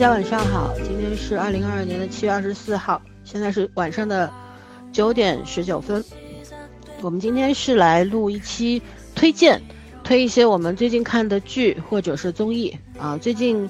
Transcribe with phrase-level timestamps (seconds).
[0.00, 4.32] 大家晚上好，今天是二零二二年的七月二十四号，现在是晚上的
[4.90, 6.02] 九点十九分。
[7.02, 8.80] 我们今天是来录一期
[9.14, 9.60] 推荐，
[10.02, 13.18] 推一些我们最近看的剧或者是综艺啊。
[13.18, 13.68] 最近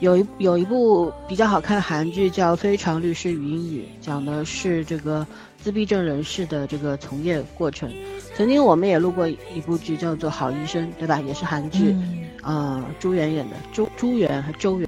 [0.00, 5.26] 有一有一部比较好看的韩剧叫《非常律师与英语》，讲的是这个
[5.62, 7.90] 自闭症人士的这个从业过程。
[8.36, 11.18] 曾经我们也录过一部剧叫做《好医生》，对吧？
[11.20, 11.96] 也是韩剧，
[12.42, 14.86] 啊，朱媛演的，朱朱媛和周媛，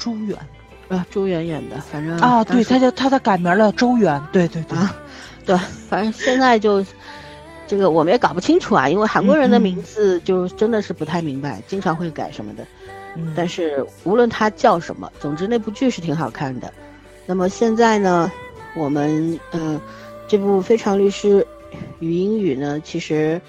[0.00, 0.36] 朱媛，
[0.88, 4.76] 啊，朱媛演的，反正啊，对，他叫他他改名了，周媛，对对对，
[5.46, 5.56] 对，
[5.88, 6.84] 反正现在就
[7.68, 12.66] 这个我们也搞不清楚啊，因为韩国人的名字就真的是不太明白，经常会改什么的。
[13.36, 16.72] 但是无论他叫什么，总之那部剧是挺好看的。
[17.26, 18.32] 那么现在呢，
[18.74, 19.80] 我们嗯，
[20.26, 21.40] 这部《非常律师》。
[22.00, 23.40] 语英语呢，其实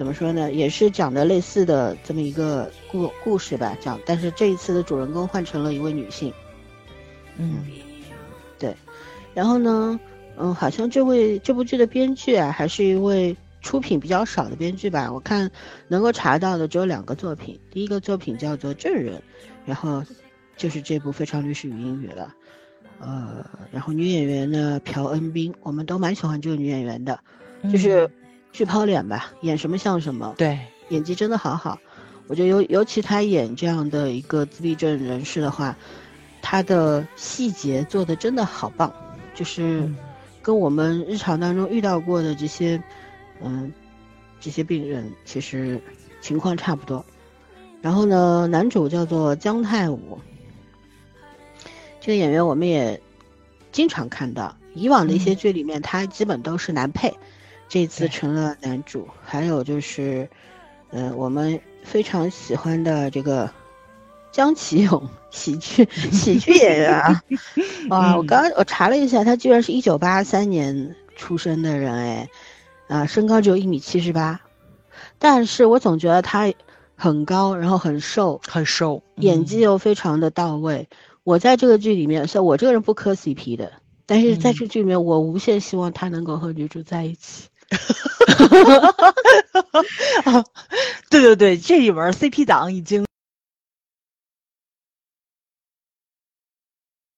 [0.00, 6.32] 怎么说呢，也是讲的类似的这么一个故故事吧，讲，但是这一次的主人公换成了一位女性。
[7.36, 7.66] 嗯，
[8.58, 8.74] 对，
[9.34, 10.00] 然后呢，
[10.38, 15.50] 嗯，好像这位这部剧的编剧啊，还是一位出品比较少的编剧吧，我看
[15.86, 19.16] 能够查到的只有两个作品，第一个作品叫做《证人》，
[19.66, 20.02] 然后
[20.56, 22.34] 就是这部《非常律师与英语》了。
[23.00, 27.20] 呃，然后女演员呢，朴恩斌，我们都蛮喜欢这个女演员的。
[27.70, 28.10] 就是
[28.52, 30.34] 巨抛脸吧，演什么像什么。
[30.36, 31.78] 对，演技真的好好。
[32.26, 35.76] 我觉得尤尤其他演这样的一个自闭症人士的话，
[36.40, 38.92] 他的细节做的真的好棒，
[39.34, 39.90] 就是
[40.40, 42.80] 跟我们日常当中遇到过的这些，
[43.42, 43.72] 嗯，
[44.40, 45.80] 这些病人其实
[46.20, 47.04] 情况差不多。
[47.82, 50.20] 然后呢，男主叫做姜泰武，
[52.00, 53.00] 这个演员我们也
[53.72, 57.12] 经常看到，以往的一些剧里面他基本都是男配。
[57.70, 60.28] 这次成了男主，还有就是，
[60.90, 63.48] 呃，我们非常喜欢的这个
[64.32, 67.22] 江启勇，喜剧 喜剧演员啊！
[67.88, 72.28] 哇，我刚刚我查了一下，他居然是一九八三年出生的人，哎，
[72.88, 74.40] 啊，身高只有一米七十八，
[75.20, 76.52] 但是我总觉得他
[76.96, 80.88] 很高，然后很瘦，很瘦，演技又非常的到位。
[81.22, 83.74] 我在这个剧里面，虽然我这个人不磕 CP 的，
[84.06, 87.46] 但是在这剧里面，我无限希望他能够和女主在一起。
[91.10, 93.06] 对对对，这一门 CP 党已经。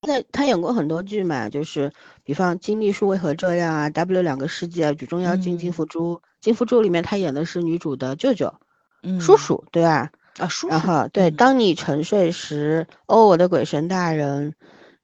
[0.05, 1.93] 那他演过很多剧嘛，就是
[2.25, 8.53] 比方《金秘书为何这样》啊，《W 两个世界》啊，《举重妖精金福珠》，金福珠里面他演的是女主的舅舅，
[9.03, 10.11] 嗯，叔叔，对吧？
[10.39, 10.69] 啊，叔叔。
[10.69, 14.55] 然后对，当你沉睡时，哦，我的鬼神大人，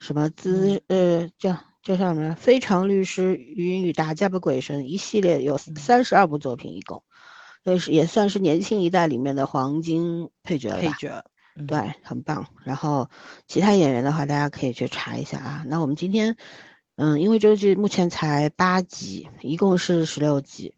[0.00, 1.56] 什么姿，呃，叫。
[1.96, 2.34] 叫什么？
[2.34, 7.02] 非常律师语音与打架的鬼神一系列有三十二部作品，一共，
[7.64, 10.80] 所以是也算是年轻一代里面的黄金配角了。
[10.80, 11.24] 配角，
[11.66, 12.46] 对，很棒。
[12.64, 13.08] 然后
[13.46, 15.64] 其他演员的话，大家可以去查一下啊。
[15.66, 16.36] 那我们今天，
[16.96, 20.74] 嗯，因为这个剧目前才八集，一共是十六集，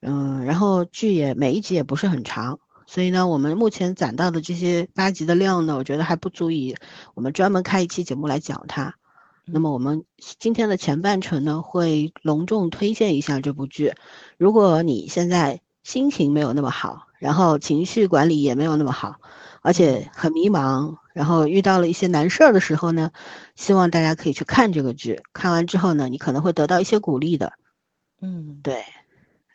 [0.00, 6.76] 嗯，然后剧也每一集也不是很长，所以呢，我们目前攒到的这些八集的量呢，我觉得还不足以
[7.14, 8.94] 我们专门开一期节目来讲它。
[9.50, 10.04] 那么我们
[10.38, 13.94] 今天的前半程呢，会隆重推荐一下这部剧。
[14.36, 19.16] 如果你现在心情没有那么好，然后情绪管理也没有那么好，
[19.62, 23.10] 而且很迷茫，然后遇到了一些难事儿的时候呢，
[23.56, 25.22] 希望大家可以去看这个剧。
[25.32, 27.52] 看完之后呢，你可能会得到一些鼓励的。
[28.20, 28.84] 嗯，对，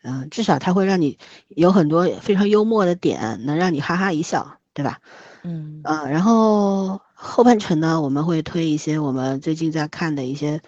[0.02, 4.98] 嗯，至少它会让你有很多非常幽默的点，能让你哈哈一笑，对吧？
[5.44, 7.00] 嗯，啊，然后。
[7.14, 10.60] 后半程呢，我们会推一些我们最近在看的一些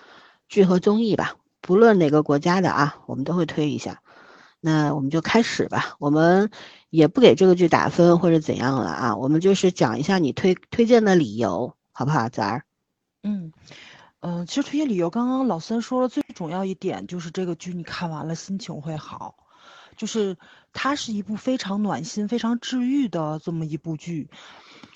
[0.48, 4.00] 剧和综艺吧，不论哪个国家的啊，我们都会推一下。
[4.60, 6.50] 那我们就开始吧，我们
[6.88, 12.62] 也不给这个剧打分或者怎样了啊，我们就是讲一下你推推荐的理由，好不好，子儿？
[13.22, 13.52] 嗯
[14.20, 19.36] 嗯，其实推荐理由，刚刚老三说了，最重要一点就是这个剧你看完了心情会好，
[19.96, 20.36] 就是
[20.72, 24.30] 它是一部非常暖心、非常治愈的这么一部剧。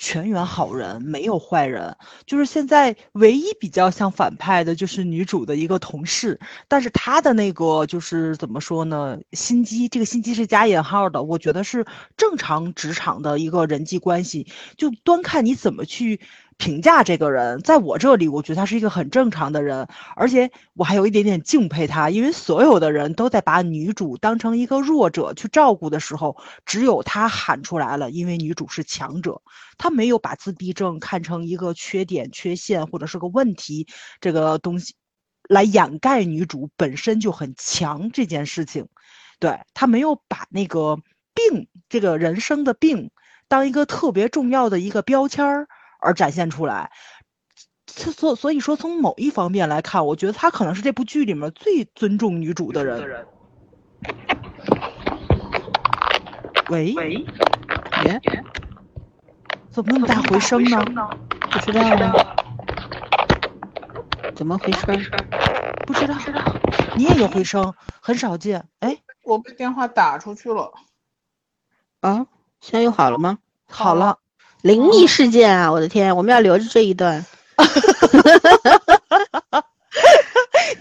[0.00, 1.94] 全员好人，没有坏人。
[2.25, 6.41] 就是现在唯一比较像反派的，就是女主的一个同事。
[6.69, 9.19] 但是她的那个就是怎么说呢？
[9.32, 11.23] 心机，这个心机是加引号的。
[11.23, 11.85] 我觉得是
[12.17, 14.47] 正常职场的一个人际关系，
[14.79, 16.19] 就端看你怎么去。
[16.60, 26.36] 评价这个人，在我这里，我觉得他是一个很正常的人，而且我还有一点点敬佩他，因为所有的人都在把女主当成一个弱者去照顾的时候，
[26.66, 29.40] 只有他喊出来了，因为女主是强者，
[29.78, 33.86] 他没有把自闭症看成一个缺点、缺陷或者是个问题
[34.20, 34.92] 这个东西，
[35.48, 38.86] 来掩盖女主本身就很强这件事情，
[39.38, 40.98] 对他没有把那个
[41.34, 43.10] 病这个人生的病
[43.48, 45.68] 当一个特别重要的一个标签儿。
[46.00, 46.91] 而展现出来。
[47.87, 53.26] 所所以说，从某一方面来看，我觉得他可能是这部剧里面最尊重女主的人。
[56.69, 57.14] 喂喂，
[58.05, 58.20] 耶，
[59.70, 61.11] 怎么那么大回声呢？
[61.50, 62.37] 不知道啊，
[64.37, 64.87] 怎么回事？
[65.85, 66.14] 不知道，
[66.94, 68.69] 你也有回声，很少见。
[68.79, 70.73] 哎，我被电话打出去了。
[72.03, 72.26] 啊，
[72.61, 73.38] 现在又好了吗？
[73.69, 74.20] 好了，
[74.62, 75.70] 灵异事件啊！
[75.70, 77.24] 我的天，我们要留着这一段。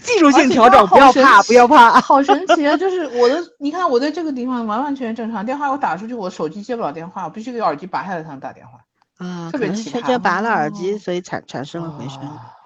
[0.02, 2.76] 技术性调整，不要怕，不要怕， 好神奇啊！
[2.76, 8.78] 就是我的，你看我在这个地方完完全全正常，电话我打出去，我手机接不了电话，我必须给耳机拔下来才能打电话。
[9.24, 10.18] 啊，特别奇葩。
[10.18, 12.20] 拔了耳机，所以产产生了回声。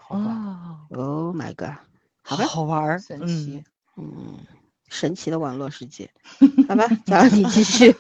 [0.09, 1.77] 哦，Oh my god，
[2.23, 3.65] 好吧，好玩，神奇，
[3.97, 4.39] 嗯，
[4.95, 6.09] 神奇的网络世界。
[6.69, 6.89] 好吧，
[7.33, 7.95] 你继续。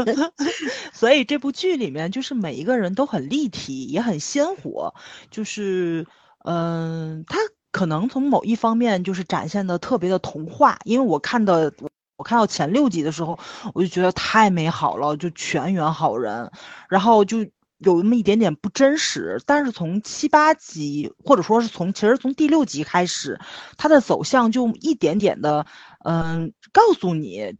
[0.94, 4.94] 所以这部剧里面，就是每一个人都很立体，也很鲜活，
[5.30, 6.06] 就是，
[6.44, 7.38] 嗯，他。
[7.74, 11.74] 可能从某一方面就是展现的特别的童话，因为我看的
[12.16, 13.36] 我看到前六集的时候，
[13.74, 16.52] 我就觉得太美好了，就全员好人，
[16.88, 17.38] 然后就
[17.84, 19.40] 有那么一点点不真实。
[19.46, 23.38] 但是从七八集，或者说是从其实从第六集开始，
[23.76, 25.66] 它的走向就一点点的，
[26.04, 27.56] 嗯，告诉你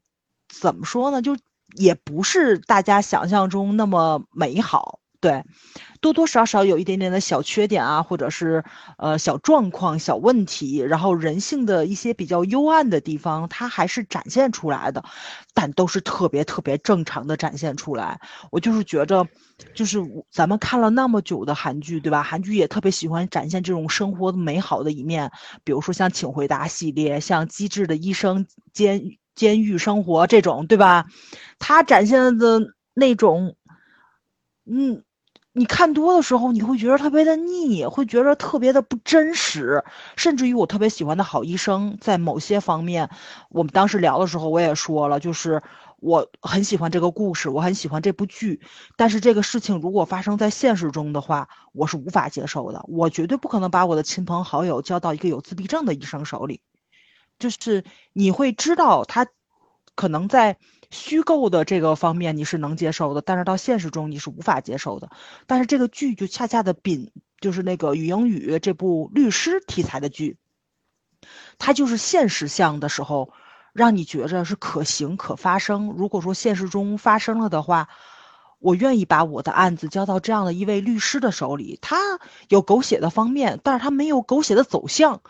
[0.48, 1.36] 怎么说呢，就
[1.76, 5.42] 也不是大家想象中那么美好，对。
[6.02, 8.62] 多多少少有一点点的小缺点啊，或者是
[8.98, 15.02] 呃小状况、小问题，然后人性的一些比较幽暗的地方，它还是展现出来的，
[15.54, 18.20] 但都是特别特别正常的展现出来。
[18.52, 19.26] 我就是觉着，
[19.74, 19.98] 就是
[20.30, 22.22] 咱们看了那么久的韩剧，对吧？
[22.22, 25.30] 韩剧也特别喜欢展现这种生活美好的一面，
[25.64, 29.00] 比如说像《请回答》系列，像《机智的医生监
[29.34, 31.06] 监狱生活》这种，对吧？
[31.58, 32.60] 它展现的
[32.92, 33.56] 那种，
[34.66, 35.02] 嗯。
[35.56, 39.84] 你看多的时候，你会觉得特别的腻，会觉得特别的不真实，
[40.16, 43.08] 甚至于我特别喜欢的好医生，在某些方面，
[43.50, 45.62] 我们当时聊的时候，我也说了，就是
[46.00, 48.60] 我很喜欢这个故事，我很喜欢这部剧，
[48.96, 56.62] 但是这个事情如果发生在现实中的话，我是无法接受的，我绝对不可能把我的亲朋好友交到一个有自闭症的医生手里，
[57.38, 59.28] 就是你会知道他
[59.94, 60.56] 可能在。
[60.91, 65.11] 虚构的这个方面你是能接受的，但是到现实中你是无法接受的。
[65.49, 67.11] 但是这个剧就恰恰的秉
[67.41, 70.37] 就是那个语英语这部律师题材的剧，
[71.58, 73.32] 它就是现实向的时候，
[73.73, 75.88] 让你觉着是可行可发生。
[75.99, 77.88] 如果说现实中发生了的话。
[78.64, 81.99] 我愿意把我的案子交到这样的一位律师的手里，他
[82.49, 85.20] 有狗血的方面，但是他没有狗血的走向，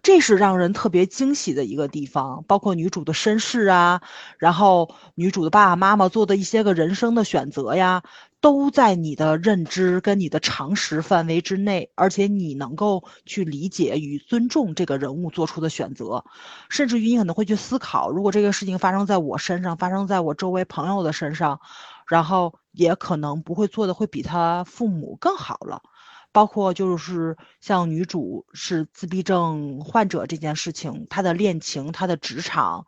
[0.00, 2.44] 这是让人特别惊喜的一个地方。
[2.46, 4.00] 包括女主的身世啊，
[4.38, 8.04] 然后女主的爸爸妈妈做的一些个人生的选择呀，
[8.40, 16.24] 都在你的认知跟你的常识范围之内，而且你能够去理解与尊重这个人物做出的选择，
[16.68, 21.58] 甚至于你可能会去思考，如果这个事情发生在我身上，发生在我周围朋友的身上。
[22.06, 25.80] 然后也可能不会做的会比他父母更好了，
[26.32, 32.86] 包括就是像女主是自闭症患者这件事情，她的恋情、她的职场，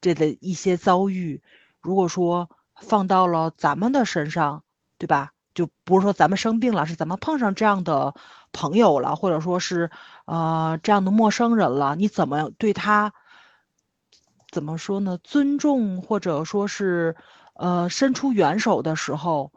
[0.00, 1.40] 这的一些遭遇，
[1.80, 4.64] 如果说放到了咱们的身上，
[4.98, 5.32] 对吧？
[5.54, 8.14] 就不是说咱们生病了，是咱们碰上这样的
[8.52, 9.90] 朋友了，或者说是
[10.24, 13.12] 呃这样的陌生人了，你怎么对他？
[14.50, 15.16] 怎么说呢？
[15.22, 17.14] 尊重或者说是。
[17.58, 19.50] 呃，伸出援手的时候，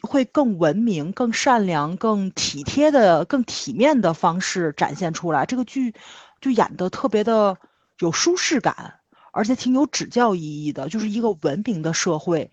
[0.00, 5.44] 会更文明、更善良、更体贴的、更体面的方式展现出来。
[5.44, 5.94] 这个剧
[6.40, 7.58] 就演的特别的
[7.98, 8.94] 有舒适感，
[9.30, 10.88] 而且挺有指教意义的。
[10.88, 12.50] 就是一个文明的社会，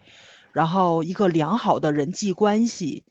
[0.51, 3.05] 然后一个良好的人际关系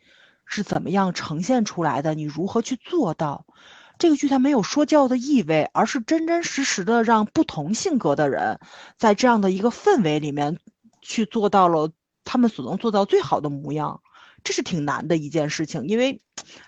[0.45, 2.15] 是怎么样呈现出来的？
[2.15, 3.47] 你如何去做到？
[3.99, 8.59] 这个剧它没有说教的意味，而是真真实实的让不同性格的人
[8.99, 10.59] 在这样的一个氛围里面。
[11.03, 11.91] 去做到了
[12.25, 14.01] 他们所能做到最好的模样，
[14.45, 15.87] 这是挺难的一件事情。
[15.87, 16.21] 因为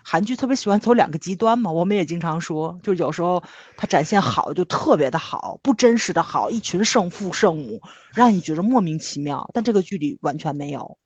[0.03, 3.43] 韩剧特别喜欢走两个极端嘛，我们也经常说，就有时候
[3.77, 7.81] 它展现好就特别的好，不真实的好，一群圣父圣母，
[8.13, 9.49] 让你觉得莫名其妙。
[9.55, 10.99] 但这个剧里完全没有，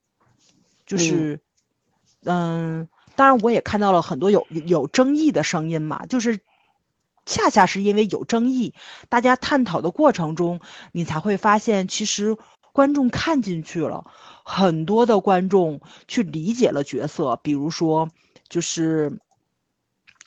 [0.87, 1.41] 就是，
[2.25, 6.41] 嗯，当然我也看到了很多有有争议的声音嘛，就是
[7.27, 8.75] 恰恰是因为有争议，
[9.11, 10.61] 大家探讨的过程中，
[10.93, 12.37] 你才会发现其实。
[12.79, 14.05] 观众看进去了，
[14.45, 18.09] 很多的观众去理解了角色，比如说，
[18.49, 19.19] 就是，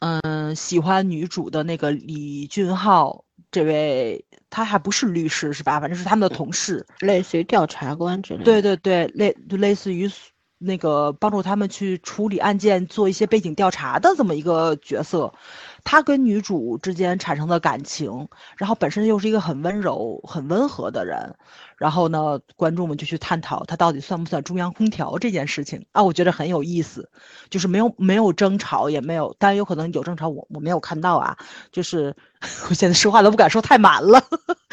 [0.02, 5.80] 嗯，喜欢女主的那个李俊浩这位，他还不是律师是吧？
[5.80, 8.44] 反正是他们的同事，类似于调查官之类。
[8.44, 10.12] 对对对，类就类似于
[10.58, 15.34] 那个帮助他们去处理案件、做一些背景调查的这么一个角色。
[15.84, 21.36] 他跟女主之间产生的感情，然后本身又是一个很温柔、很温和的人。
[21.78, 26.04] 然后呢，观众们就去探讨他到底算不算中央空调这件事情啊？
[26.04, 27.10] 我觉得很有意思，
[27.50, 31.36] 就是没有没有争吵，也没有，当然有可能有争吵，我我没有看到啊。
[31.72, 32.16] 就是
[32.70, 34.24] 我现在说话都不敢说太满了，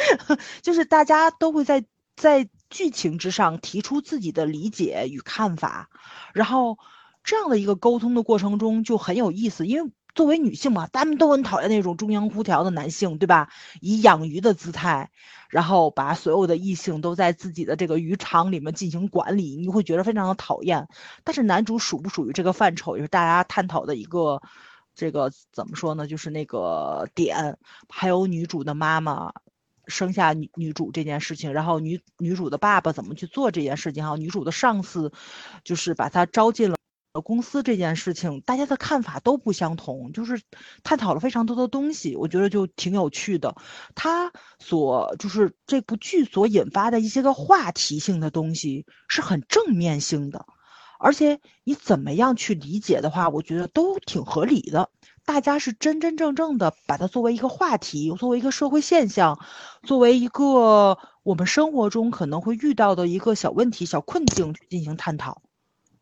[0.60, 1.82] 就是大家都会在
[2.14, 5.88] 在剧情之上提出自己的理解与看法，
[6.34, 6.76] 然后
[7.24, 9.90] 这样的一个沟通的过程中就很有意思，因为。
[10.18, 13.50] 作为女性嘛，咱们都很讨厌那种中央空调的男性，对吧？
[13.80, 15.10] 以养鱼的姿态，
[15.48, 20.88] 然后把所有的异性都在自己的这个渔场里面进行管理，你会觉得非常的讨厌。
[21.22, 24.42] 但是男主属不属于这个范畴，也是大家探讨的一个
[24.96, 26.08] 这个怎么说呢？
[26.08, 27.56] 就是那个点。
[27.88, 29.32] 还有女主的妈妈
[29.87, 34.04] 生下女女主这件事情，然后女女主的爸爸怎么去做这件事情？
[34.04, 35.12] 哈，女主的上司
[35.62, 36.76] 就是把她招进了。
[37.12, 40.40] 呃公司这件事情，大家的看法都不相同，就是
[40.82, 43.54] 探讨了非常多的东西，我觉得就挺有趣的。
[43.94, 50.46] 他所就是这部剧所引发的一些个话题性的东西是很正面性的，
[50.98, 54.90] 而且你怎么样去理解的话，我觉得都挺合理的。
[55.24, 59.38] 大家是真真正正的把它作为一个话题，作为一个社会现象，
[59.82, 65.42] 作为一个我们生活中可能会遇到的一个小问题、小困境去进行探讨。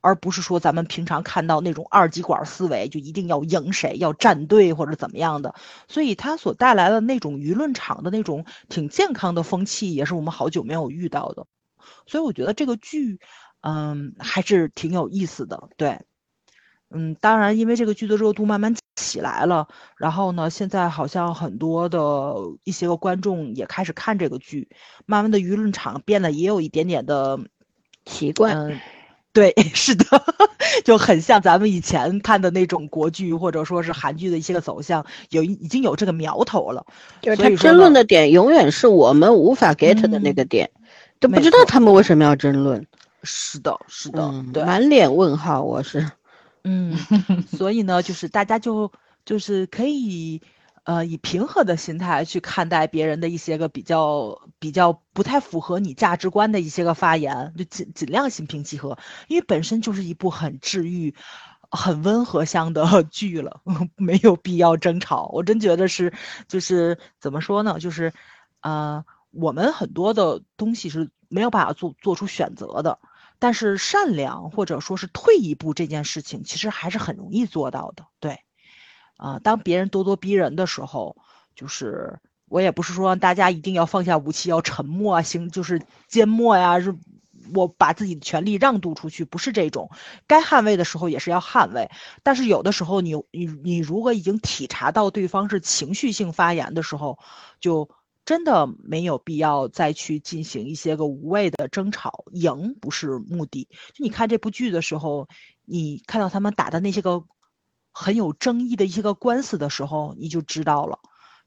[0.06, 5.52] 而不是说咱们平常看到那种二极管思维，就一定要赢谁，要站队或者怎么样的，
[5.88, 11.44] 所以它所带来的那种舆论场的那种挺健康的风气，也是我们好久没有遇到的。
[12.06, 13.18] 所以我觉得这个剧，
[13.62, 15.70] 嗯，还是挺有意思的。
[15.76, 16.00] 对，
[16.90, 21.98] 嗯，当然，因为这个剧的热度慢慢起来了，然后呢，现在好像很多的
[22.62, 24.68] 一些个观众也开始看这个剧，
[25.04, 27.40] 慢慢的舆论场变得也有一点点的
[28.04, 28.54] 奇怪。
[29.36, 30.04] 对， 是的，
[30.82, 36.86] 就很像咱们以前看的那种国剧或者说是韩剧的一些个走向，有已经有这个苗头了。
[37.20, 40.70] 就是他争论的点永远是我们无法 get 的那个点，
[41.20, 42.86] 都不知道他们为什么要争论。
[43.22, 46.10] 是的，是的，对，满脸问号，我是。
[46.64, 46.96] 嗯，
[47.58, 48.90] 所以呢，就是大家就
[49.26, 50.40] 就是可以。
[50.86, 61.12] 呃，以平和的心态去看待别人的一些个比较比较不太符合你价值观的一些个发言，就尽尽量心平气和，因为本身就是一部很治愈、
[61.72, 63.60] 很温和向的 剧了，
[63.96, 65.28] 没有必要争吵。
[65.32, 66.12] 我真觉得是，
[66.46, 67.80] 就是怎么说呢？
[67.80, 68.12] 就是，
[68.60, 73.00] 呃，我们很多的东西是没有办法做做出选择的，
[73.40, 78.06] 但是善良或者说是退一步这件事情，其实还是很容易做到的。
[78.20, 78.45] 对。
[79.16, 81.16] 啊，当别人咄咄逼人的时候，
[81.54, 82.18] 就是
[82.48, 86.94] 我也不是说大家一定要放下武器，要沉默啊，行，就是缄默呀，是，
[87.54, 89.90] 我把自己的权利让渡出去，不是这种，
[90.26, 91.90] 该捍卫的时候也是要捍卫。
[92.22, 97.18] 但是有的时候，你你你如果已经体察到对方是情绪性发言的时候，
[97.58, 97.88] 就
[98.26, 103.66] 真的没有必要再去进行一些个无谓的争吵，赢不是目的。
[103.94, 105.26] 就你看这部剧的时候，
[105.64, 107.24] 你看到他们打的那些个。
[107.98, 110.98] 很有争议的一些个官司的时候，你就知道了，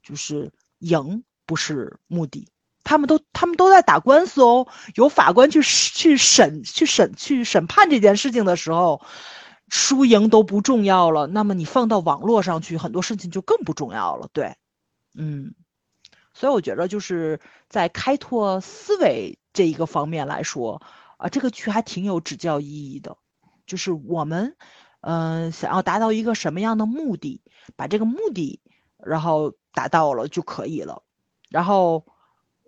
[0.02, 2.48] 就是赢不是目的。
[2.82, 4.66] 他们都他们都在打官司哦，
[4.96, 9.00] 有法官去去审去审去审判这件事情的时候，
[9.68, 11.28] 输赢都不重要了。
[11.28, 14.28] 那么你放到网络上去，很多事情就更不重要了。
[14.32, 14.56] 对，
[15.14, 15.54] 嗯，
[16.34, 20.82] 所以我觉得就是在开拓思维这一个方面来说，
[21.16, 23.16] 啊，这个剧还挺有指教意义的，
[23.66, 24.56] 就是我们。
[25.00, 27.40] 嗯，想要达到一个什么样的目的，
[27.76, 28.60] 把这个目的，
[28.98, 31.02] 然后达到了就可以了。
[31.48, 32.04] 然后，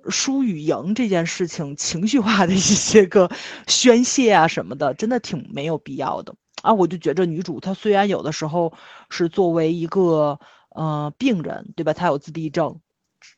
[0.09, 3.31] 输与赢这件事情，情绪化的一些个
[3.67, 6.73] 宣泄啊什么的，真的挺没有必要的啊。
[6.73, 8.73] 我就觉着女主她虽然有的时候
[9.11, 11.93] 是作为一个呃病人，对吧？
[11.93, 12.81] 她有自闭症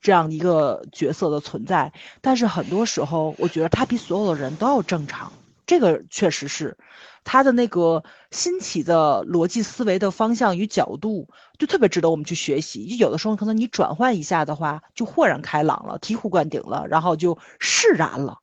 [0.00, 5.32] 这样一个角色的存在，但是很多时候，我觉得她比所有的人都要正常。
[5.66, 6.76] 这个确实是。
[7.24, 11.28] 他的那个新奇的逻辑思维的方向与角度，
[11.58, 12.86] 就特别值得我们去学习。
[12.86, 18.38] 就有的时候可能你转换一下的话，就豁然开朗了，醍醐灌顶了，然后就释然了。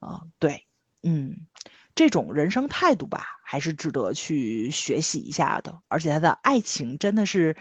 [0.00, 0.66] 啊，对，
[1.02, 1.46] 嗯。
[1.94, 5.72] 这种人生态度吧，还是值得去学习一下的。
[5.86, 7.56] 而且他的爱情真的是，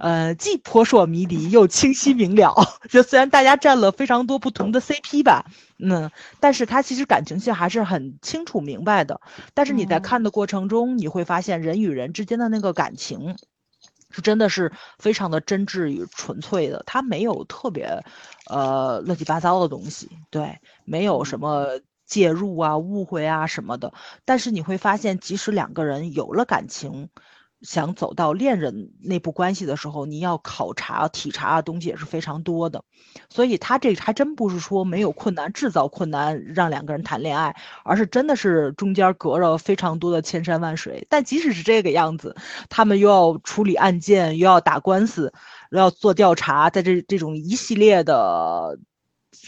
[0.00, 2.52] 呃，既扑朔迷离又清晰明了。
[2.90, 5.44] 就虽然大家占了非常多不同的 CP 吧，
[5.78, 6.10] 嗯，
[6.40, 9.20] 但是他其实感情线还是很清楚明白的。
[9.54, 13.36] 但是你在看的过程中，你会发现人与人之间的那个感情，
[14.10, 16.82] 是真的是非常的真挚与纯粹的。
[16.86, 18.02] 他没有特别，
[18.50, 21.80] 呃，乱七八糟的东西，对，没有什么。
[22.10, 23.94] 介入啊、误会啊什么的。
[24.26, 27.08] 但是你会发现，即使两个人有了感情，
[27.62, 32.82] 想走到恋人内部关系的时候，你要考察、体察的东西也是非常多的。
[33.28, 41.06] 所以他这还真不是说没有困难制造困难让两个人谈恋爱，而是真的是中间隔着非常多的千山万水。
[41.10, 42.34] 但即使是这个样子，
[42.70, 45.32] 他们又要处理案件，又要打官司，
[45.70, 48.78] 要做调查，在这这种一系列的，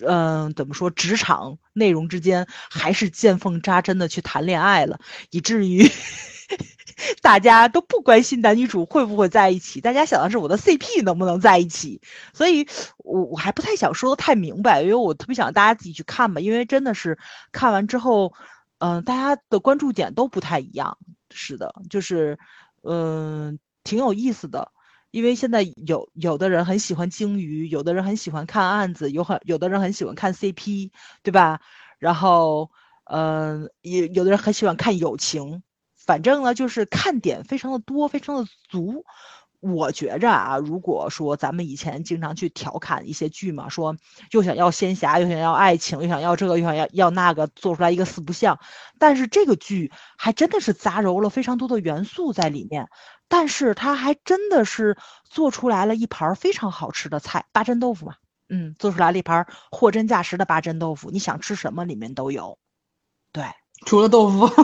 [0.06, 4.98] 嗯，怎么说职场内容之间，还是见缝插针的去谈恋爱了，
[5.30, 5.88] 以至于。
[7.22, 12.00] 大家都不关心男女主会不会在一起，大家想的是我的 CP 能不能在一起，
[12.34, 12.66] 所以
[12.98, 17.18] 我我还不太想说的太明白，因为我特别想大家自己去看吧，因为真的是
[17.50, 18.34] 看完之后，
[18.78, 20.98] 嗯，大家的关注点都不太一样，
[21.30, 22.38] 是的，就是
[22.82, 24.70] 嗯，挺有意思的，
[25.12, 30.90] 因为现在有有的人很喜欢鲸鱼，有的人很喜欢看案子，有很有的人很喜欢看 CP，
[31.22, 31.60] 对吧？
[32.00, 32.70] 然后
[33.04, 35.62] 嗯，也有的人很喜欢看友情。
[35.96, 39.04] 反正呢，就是看点非常的多，非常的足。
[39.60, 43.96] 我觉着啊，如果说咱们以前经常去调侃一些剧嘛，说
[44.32, 48.58] 又想要仙侠，又想要爱情，又想要这个，又想要要那个，做出来一个四不像。
[48.98, 52.88] 但是这个剧还真的是杂糅了非常多的元素在里面，
[53.32, 58.16] 但是他还真的是做出来了一盘非常好吃的菜——八珍豆腐嘛。
[58.50, 62.58] 嗯，做出来了一盘货真价实的八珍豆腐，你想吃什么里面都有。
[63.32, 63.46] 对，
[63.86, 64.46] 除了豆腐。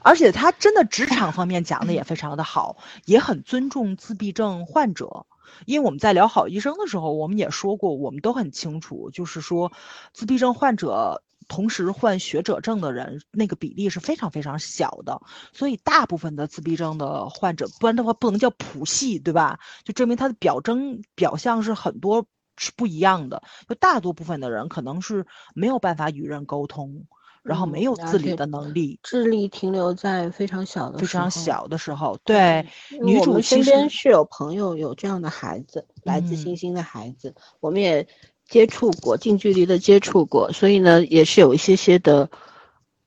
[0.00, 5.26] 而且他真的职场方面讲的也非常的好，也很尊重自闭症患者。
[5.66, 9.70] 因为我们在聊好医生的时候，我们也说过，我们都很清楚，就是说
[10.14, 15.20] 自闭症患者同时患学者症的人，那个比例是非常非常小的。
[15.52, 19.58] 所以大部分的自闭症的患者，不然的话不能叫谱系，对吧？
[19.84, 23.42] 就证明他的表征表象是很多是不一样的。
[23.68, 27.06] 就大多部分的人可能是没有办法与人沟通。
[27.42, 32.18] 然后没有自理的能力，智力停留在非常小的非常小的时候。
[32.24, 32.66] 对，
[33.00, 38.04] 女主身边是有朋友有这样的孩子，来自星星的孩子，我们也
[38.48, 42.30] 接触过，近距离的接触过，所以呢，也是有一些些的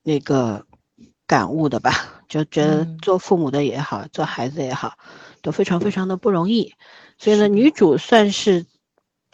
[0.04, 0.66] 那个
[1.26, 4.98] 感悟的吧，就觉得做父母的也好，做孩子也好，
[5.42, 6.74] 都非常非常的不容易。
[7.18, 8.66] 所以呢，女主算是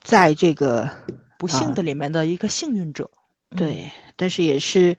[0.03, 0.89] 在这个
[1.37, 3.09] 不幸的里面的一个幸运者。
[3.55, 3.91] 对。
[4.17, 4.95] 但是也是，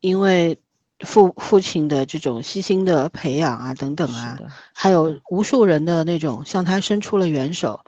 [0.00, 0.58] 因为
[1.00, 4.38] 父父亲的这种悉心的培养啊，等等啊，
[4.74, 7.80] 还有无数人的那种向他伸出了援手，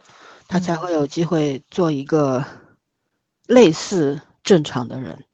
[0.49, 2.45] 他才会有机会做一个
[3.47, 5.25] 类似正常的人。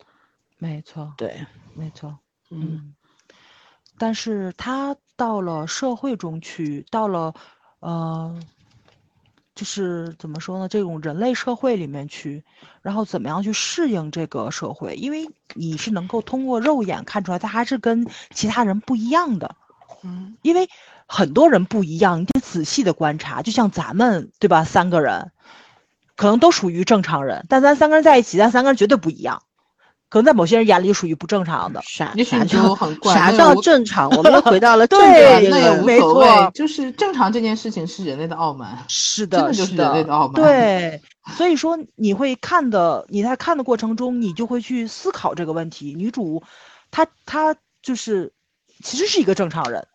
[0.58, 2.18] 没错，对，没错，
[2.50, 2.94] 嗯。
[3.96, 7.32] 但是他到了社会中去，到了，
[7.80, 8.38] 呃。
[9.54, 10.68] 就是怎么说呢？
[10.68, 12.42] 这种人类社会里面去，
[12.82, 14.96] 然后怎么样去适应这个社会？
[14.96, 19.54] 因为你是能够通过肉眼看出来，他还是跟其他人不一样的。
[20.02, 20.68] 嗯，因为
[21.06, 23.42] 很多人不一样，你得仔细的观察。
[23.42, 24.64] 就像咱们对吧？
[24.64, 25.30] 三个人，
[26.16, 29.42] 可能都属于正常人，但咱三个人在一起，咱三个人绝对不一样。
[30.10, 34.08] 可能在某些人眼里属于不正常的，啥啥叫啥叫正常？
[34.16, 36.50] 我们又回到了正常，那也无所谓。
[36.54, 40.34] 就是正常这件事情是人类的傲慢，是的， 真的就是人类的傲慢。
[40.34, 41.02] 对，
[41.36, 45.94] 所以说你会看的，你在看的过程中，你就会去思考这个问题。
[45.98, 46.44] 女主，
[46.92, 48.32] 她她就是
[48.84, 49.88] 其实是一个正常人。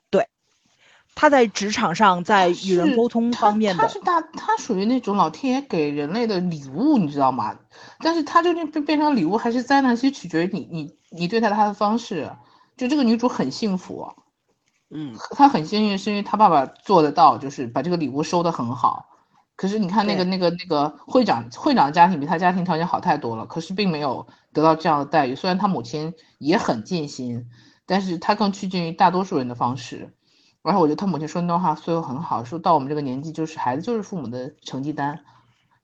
[1.16, 7.58] 他在职场上，在与人沟通方面的，他是大，他属于那种老天爷给人类的礼物，你知道吗？
[8.00, 12.32] 但是他究竟变变成礼物还是灾难，其实取决于你，你，你对待他的方式。
[12.78, 14.14] 就这个女主很幸福，
[14.90, 19.06] 嗯，她很幸运，是因为她爸爸做得到，就是把这个礼物收得很好。
[19.58, 25.36] 可是你看那个那个那个会长，会长家庭比他家庭条件好太多了，可是并没有得到这样的待遇。
[25.36, 27.50] 虽然他母亲也很尽心，
[27.86, 30.14] 但是他更趋近于大多数人的方式。
[30.62, 35.20] 然后我觉得他母亲说那段话说的很好，说到我们这个年纪，就是孩子就是父母的成绩单。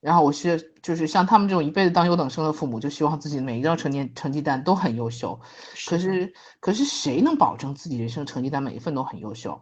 [0.01, 5.39] 然后我是就是像他们这种一辈子当优等生的父母，就希望自己每一张成绩成绩单都很优秀。
[5.87, 9.59] 可是可是谁能保证自己人生成绩单每一份都很优秀？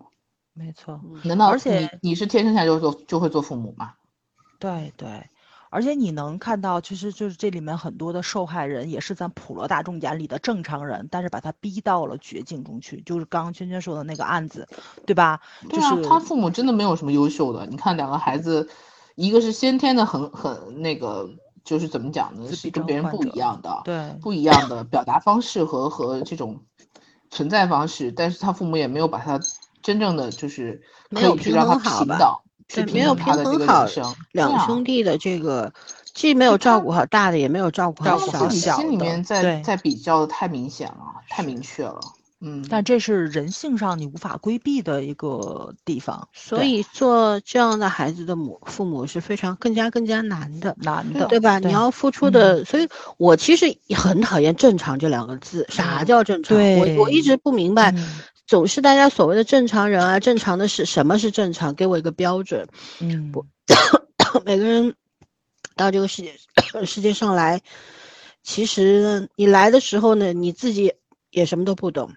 [0.53, 0.99] 没错。
[1.23, 3.93] 难道而且你你是天生下来就做就会做父母吗？
[4.59, 5.07] 对对。
[5.73, 14.67] 而且你能看到，其实就是这里面很多的受害人也是咱普罗大众眼里的正常人，但是把他逼到了绝境中去，就是刚刚圈圈说的那个案子，
[15.07, 15.41] 对吧？
[15.67, 17.65] 对啊，他父母真的没有什么优秀的。
[17.65, 18.69] 你看两个孩子，
[19.15, 21.27] 一个是先天的很很那个，
[21.63, 22.51] 就是怎么讲呢？
[22.51, 26.61] 是跟别人不一样的，对，不一样的表达方式和和这种
[27.31, 29.39] 存在方式，但是他父母也没有把他
[29.81, 32.15] 真正的就是可以去让他平
[32.67, 33.85] 对，没有平衡好
[34.31, 35.73] 两兄弟的这个
[36.13, 38.49] 既没有照顾好大的，也没有照顾好小的。
[38.51, 40.97] 心里面在在比较的太明显了，
[41.29, 41.99] 太明确了。
[42.45, 46.27] 嗯，但这是人性上你无法规避的一个地方。
[46.33, 51.59] 所以做这样的孩子的母父母是非常更加更加难的，难的，对吧？
[51.59, 55.65] 你要付出的，所以我其实很讨厌“正常”这两个字。
[55.69, 56.57] 啥叫正常？
[56.57, 57.95] 我我一直不明白。
[58.45, 61.73] 总是大家所谓的正常人啊，正常的是什么是正常？
[61.73, 62.67] 给我一个标准。
[62.99, 63.45] 嗯，不，
[64.45, 64.93] 每个人
[65.75, 66.35] 到这个世界
[66.85, 67.61] 世界上来，
[68.43, 70.93] 其实你来的时候呢，你自己
[71.31, 72.13] 也什么都不懂，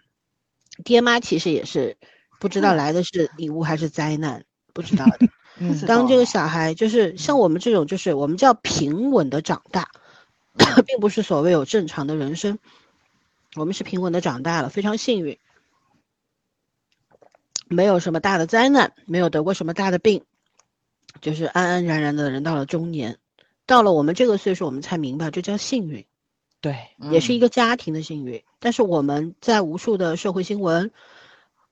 [0.84, 1.96] 爹妈其实也是
[2.40, 5.28] 不知道来的是礼物还是灾难，不知道的。
[5.58, 9.88] 嗯，当这个小孩就是像我们这种，就是我们叫平稳的长大，
[10.84, 12.58] 并不是所谓有正常的人生，
[13.54, 15.38] 我们是平稳的长大了，非常幸运。
[17.68, 20.22] 没有什么大的灾难，没有得过什么大的病，
[21.20, 23.18] 就是安安然然的人到了中年，
[23.66, 26.06] 到了我们这个岁数，我们才明白这叫幸运，
[26.60, 28.44] 对，也是一个家庭的幸运。
[28.60, 30.92] 但是我们在无数的社会新闻，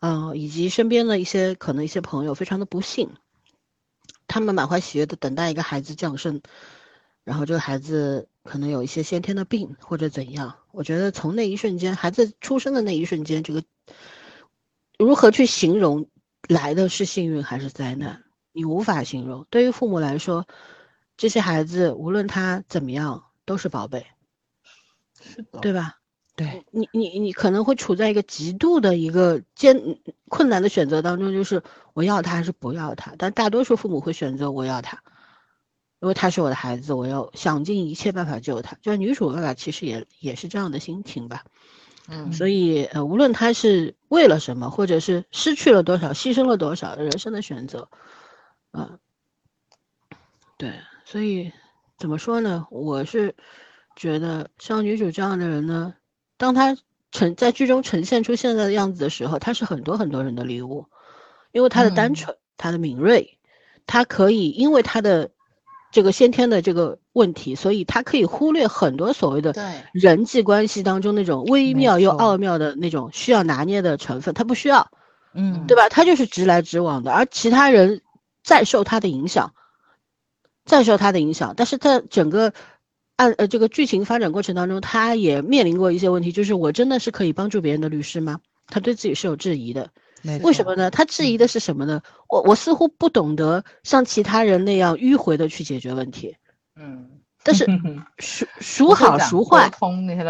[0.01, 3.11] 嗯，以及身边的一些可能一些朋友非常的不幸，
[4.27, 6.43] 他们满怀喜悦的等待一个孩子降生，
[7.23, 10.57] 然后这个孩子可能有一些先天的病或者怎样。
[10.73, 13.63] 我觉得从那一瞬间，孩子出生的那一瞬间，这个。
[14.99, 16.09] 如何去形容
[16.49, 18.23] 来的是幸运还是灾难？
[18.53, 19.47] 你无法形容。
[19.51, 20.47] 对于父母来说，
[21.17, 24.07] 这些孩子无论他怎么样都是宝贝，
[25.21, 25.97] 是的，对吧？
[26.37, 33.15] 对你，你，你可能会处在一个极度的一个艰困难的选择当中，就是我要他还是不要他。
[33.19, 35.03] 但大多数父母会选择我要他，
[36.01, 38.77] 因为他是我的孩子，我要想尽一切办法救他。
[38.83, 41.45] 就女主爸爸其实也也是这样的心情吧。
[42.09, 47.89] 嗯，所以呃，无论他是为了什么，或者是失去了多少，牺牲了多少人生的选择，
[48.71, 48.99] 啊，
[50.57, 50.73] 对，
[51.05, 51.53] 所以
[51.99, 52.67] 怎么说呢？
[52.71, 53.35] 我是
[53.97, 55.95] 觉得像女主这样的人呢，
[56.37, 56.77] 当她
[57.11, 60.87] 呈在剧中呈现出现在的样子的时候，她是很多很多人的礼物，
[61.53, 63.39] 因为她的单纯，她的敏锐，
[63.87, 65.31] 她可以因为她的。
[65.93, 69.55] 这个先天的这个问题，所以他可以忽略很多所谓的
[69.93, 74.91] 人际关系当中那种微妙又奥妙的那种需要拿捏的成分，他不需要，
[75.33, 75.89] 嗯，对吧？
[75.89, 78.03] 他就是直来直往的，而其他人
[78.43, 79.55] 再受他的影响，
[80.67, 82.53] 再受他的影响，但是他整个
[83.17, 88.41] 按呃这个剧情发展过程当中，他也面临过一些问题，就是我真的是可以帮助别人的律师吗？
[88.67, 89.91] 他对自己是有质疑的。
[90.43, 90.91] 为什么呢？
[90.91, 92.01] 他质疑的是什么呢？
[92.29, 96.35] 我我似乎不懂得像其他人那样迂回的去解决问题。
[96.77, 97.09] 嗯，
[97.43, 97.65] 但是
[98.19, 99.69] 孰孰好孰坏？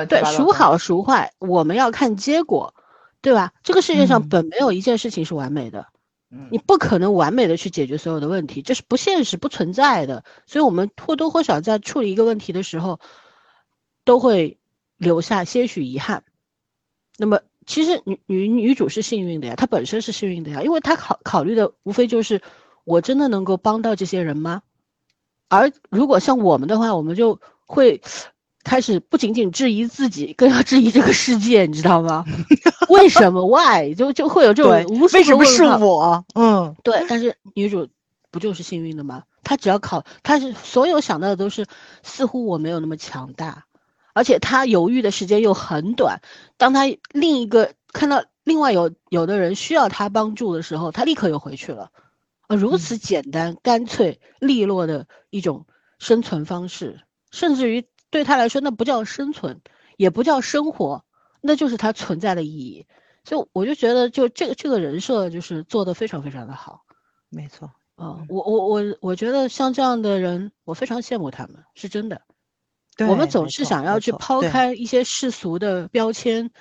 [0.07, 1.33] 对，孰好孰坏？
[1.39, 2.75] 我们要看结果，
[3.23, 3.53] 对吧？
[3.63, 5.87] 这个世界上本没有一件事情是完美的，
[6.31, 10.25] 嗯你不可能完美的去解决所有的问题，这是不现实、不存在的。
[10.47, 13.01] 所以，我们或多或少在处理一个问题的时候，
[14.05, 14.59] 都会
[14.97, 16.25] 留下些许遗憾。
[17.17, 17.41] 那么。
[17.67, 22.43] 其实女女女主是幸运的呀，她本身是幸运的呀，因为她考考虑的无非就是
[22.85, 24.61] 我真的能够帮到这些人吗？
[25.49, 28.01] 而如果像我们的话，我们就会
[28.63, 32.25] 开始不仅仅质疑自己，更要质疑这个世界，你知道吗？
[32.89, 33.95] 为什么？Why？
[33.95, 36.25] 就就会有这种无为什么是我？
[36.35, 37.05] 嗯，对。
[37.09, 37.89] 但是女主
[38.31, 39.23] 不就是幸运的吗？
[39.43, 41.67] 她只要考，她是所有想到的都是
[42.03, 43.65] 似乎我没有那么强大。
[44.13, 46.21] 而且她犹豫的时间又很短，
[46.57, 51.91] 当她另一个看到另外有有的人需要她帮助的时候，她立刻又回去了，
[52.47, 55.67] 啊，如此简单、干脆、利落的一种
[55.99, 59.61] 生存方式，甚至于对他来说，那不叫生存，
[59.97, 61.05] 也不叫生活，
[61.41, 62.87] 那就是他存在的意义。
[63.25, 66.85] 所以我就觉得，就这个这个人设就是做的非常非常的好，
[67.31, 72.23] 没错，啊，我我我我觉得像这样的人，我非常羡慕他们，是真的。
[73.09, 76.53] 我们总是想要去抛开一些世俗的标签、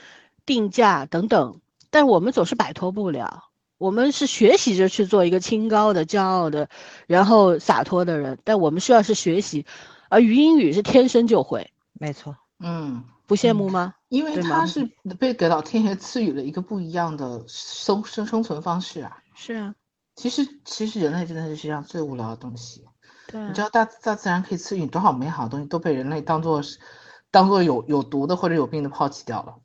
[0.48, 3.44] 定价等等，但我们总是摆脱不了。
[3.84, 6.70] 我们是学习着去做一个清高的、骄傲的，
[7.06, 9.66] 然后洒脱的人，但我们需要是学习。
[10.08, 13.94] 而于英语是天生就会，没错，嗯，不羡慕吗？
[14.08, 19.18] 因为他是被给老天爷赐予了一个不一样的生生生存方式啊。
[19.36, 19.76] 是啊，
[20.16, 22.86] 其实其实人类真的是世界上最无聊的东西。
[23.28, 26.80] 对你知道大大自然可以赐予你多少美好的东西，都被人类当做是，
[27.32, 29.56] 当做有有毒的或者有病的抛弃掉了。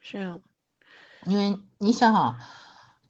[0.00, 0.38] 是啊，
[1.24, 2.36] 因为你想想，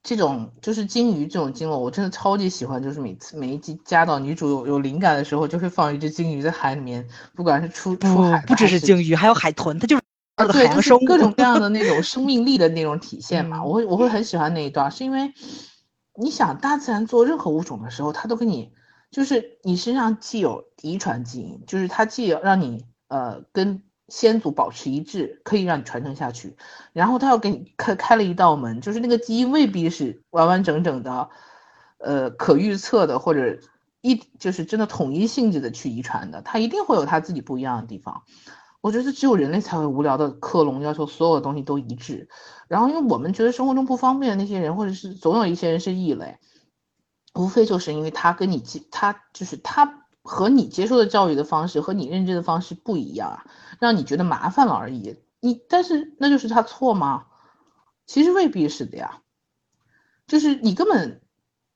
[0.04, 10.02] 这种就是金鱼这种鲸落，我真的超级喜欢，就是每次每一集加到女主有有灵感的时候，就会放一只金鱼在海里面，不管是出出海，不只是鲸鱼，还有海豚，它就是
[10.52, 13.64] 对，就是各种各样的那种生命力的那种体现嘛。
[13.64, 15.32] 我会我会很喜欢那一段，是因为
[16.14, 18.72] 你想大自然做任何物种的时候，它都给你。
[19.10, 26.56] 就是你身上既有遗传基因，就是它既有让你呃跟先祖保持一致，可以让你传承下去，
[26.92, 31.28] 然后他又给你开开了一道门，就是那个基因未必是完完整整的，
[31.98, 33.58] 呃可预测的或者
[34.02, 38.22] 一就是真的统一性质的去遗传的，它一定会有它自己不一样的地方。
[38.82, 42.28] 我觉得只有人类才会无聊的克隆，要求所有的东西都一致。
[42.68, 46.36] 然后，因为我们觉得生活中不方便的那些人，或者是总有一些人是异类，
[47.34, 53.44] 无非就是因为他跟你接，他就是他和你接受的教育的方式和你认知的方式不一样啊，
[53.78, 55.16] 让你觉得麻烦了而已。
[55.40, 57.26] 你但是那就是他错吗？
[58.06, 59.20] 其实未必是的呀，
[60.26, 61.20] 就是你根本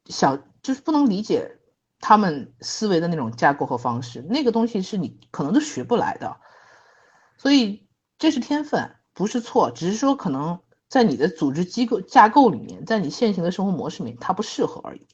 [0.07, 1.59] 想就是不能理解
[2.01, 6.39] 他们思维的那种架构和方式，那个东西是你可能都学不来的。
[7.37, 7.87] 所以
[8.19, 10.59] 这是天分，不是错，只是说可能
[10.89, 15.07] 在你的组织机构架构里面，在你现行的生活模式里面，它不适合而已。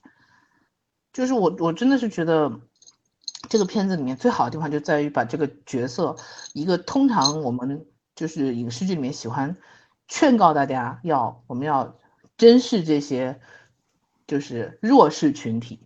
[1.12, 2.61] 就是我，我真的是觉得
[3.48, 6.16] 这个片子里面最好的地方就在于把这个角色，
[6.52, 9.57] 一个通常我们就是影视剧里面喜欢
[10.09, 11.96] 劝告大家要我们要
[12.37, 13.40] 珍视这些
[14.26, 15.80] 就是弱势群体，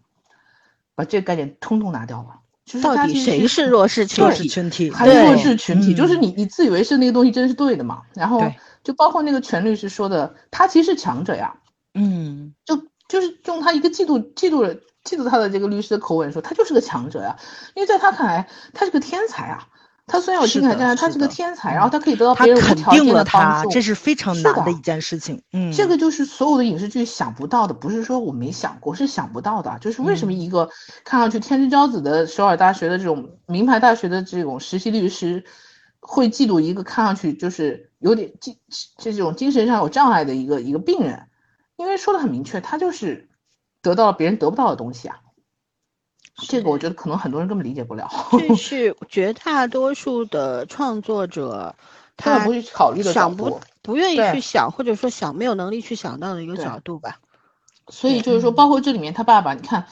[0.95, 2.41] 把这个概念通通拿掉了。
[2.83, 4.47] 到底谁是弱势群体？
[4.47, 5.95] 群体还是弱势群体？
[5.95, 8.03] 就是你，你自以为是那个东西，真是对的嘛？
[8.13, 8.45] 然后
[8.85, 11.59] 就包括那个权律师说的，他其实是强者呀。
[11.95, 12.77] 嗯，就
[13.09, 17.37] 就是用他一个嫉妒、嫉妒、嫉妒他的这个律师的口吻说，他就是个强者呀，
[17.75, 19.67] 因为在他看来，他是个天才啊。
[20.11, 25.43] 他虽然有精彩，但是他是个天才，然后他可以得到别人无条件的帮助，这是非常难的一件事情。
[25.53, 29.79] 嗯，这个就是所有的影视剧想不到的，不是说我没想过，是想不到的。
[29.83, 30.71] 就是为什么一个
[31.05, 35.45] 看上去天之骄子的首尔大学的这种名牌大学的这种实习律师，
[36.01, 38.57] 会嫉妒一个看上去就是有点精
[38.97, 41.27] 这种精神上有障碍的一个一个病人？
[41.77, 43.28] 因为说的很明确，他就是
[43.89, 45.17] 得到了别人得不到的东西啊。
[46.47, 48.09] 这个我觉得可能很多人根本理解不了。
[48.31, 51.75] 这是绝大多数的创作者，
[52.17, 57.19] 他不去考虑的想不不愿意去想，或者说想没有能力去想到的一个角度吧。
[57.89, 59.87] 所以就是说，包括这里面他爸爸，你看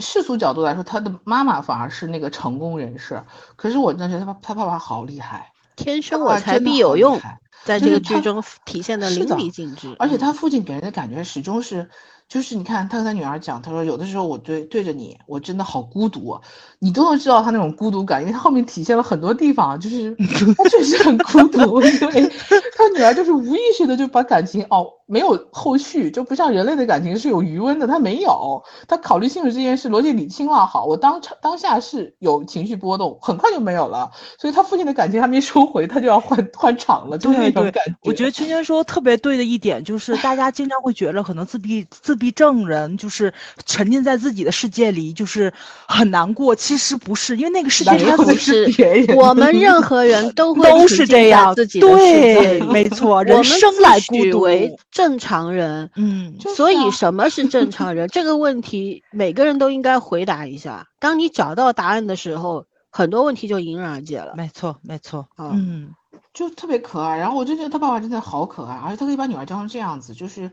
[0.00, 3.22] 世俗角度来说，他的妈妈反而是那个成功人士。
[3.54, 7.20] 可是我真的觉得他他爸爸好厉害，天生我材必有用，
[7.62, 9.94] 在这个剧中体现的淋漓尽致。
[10.00, 11.88] 而且他父亲给人的感觉始终是。
[12.34, 16.36] 就是你看他跟他女儿讲，他说有的时候我对对着你，我真的好孤独，
[16.80, 20.16] 你都能知道他那种孤独感，因为他后面体现了很多地方，就是
[20.58, 22.32] 他确实很孤独，因为
[22.76, 37.94] 他女儿就是无意识的就把感情哦没有后续，就不像人类的感情是有余温的，他没有，他考虑清楚这件事，逻辑理清了，好，我当场当下是有情绪波动，很快就没有了，所以他父亲的感情还没收回，他就要换换场了，就那种感觉。
[38.02, 42.14] 我觉得圈圈说特别对的一点就是，大家经常会觉得可能自闭自。
[42.14, 43.30] 自闭症人就是
[43.66, 45.52] 沉浸在自己的世界里，就是
[45.86, 46.56] 很难过。
[46.56, 48.66] 其实不是，因为那个世界他不是
[49.14, 51.80] 我们任何人 都会都是这样自己。
[51.80, 55.90] 对，没 错，人生来孤独为正常人。
[55.96, 60.86] 嗯，所以什么是正常人这个问题，每个人都应该回答一下。
[60.98, 64.32] 当你找到答案的时候，很多问题就迎刃而解了。
[64.34, 65.26] 没错，没错。
[65.38, 65.90] 嗯，
[66.32, 67.18] 就特别可爱。
[67.18, 70.50] 然后我就觉得他爸爸真的好可爱，而且他可以把女儿教成这样子，就是。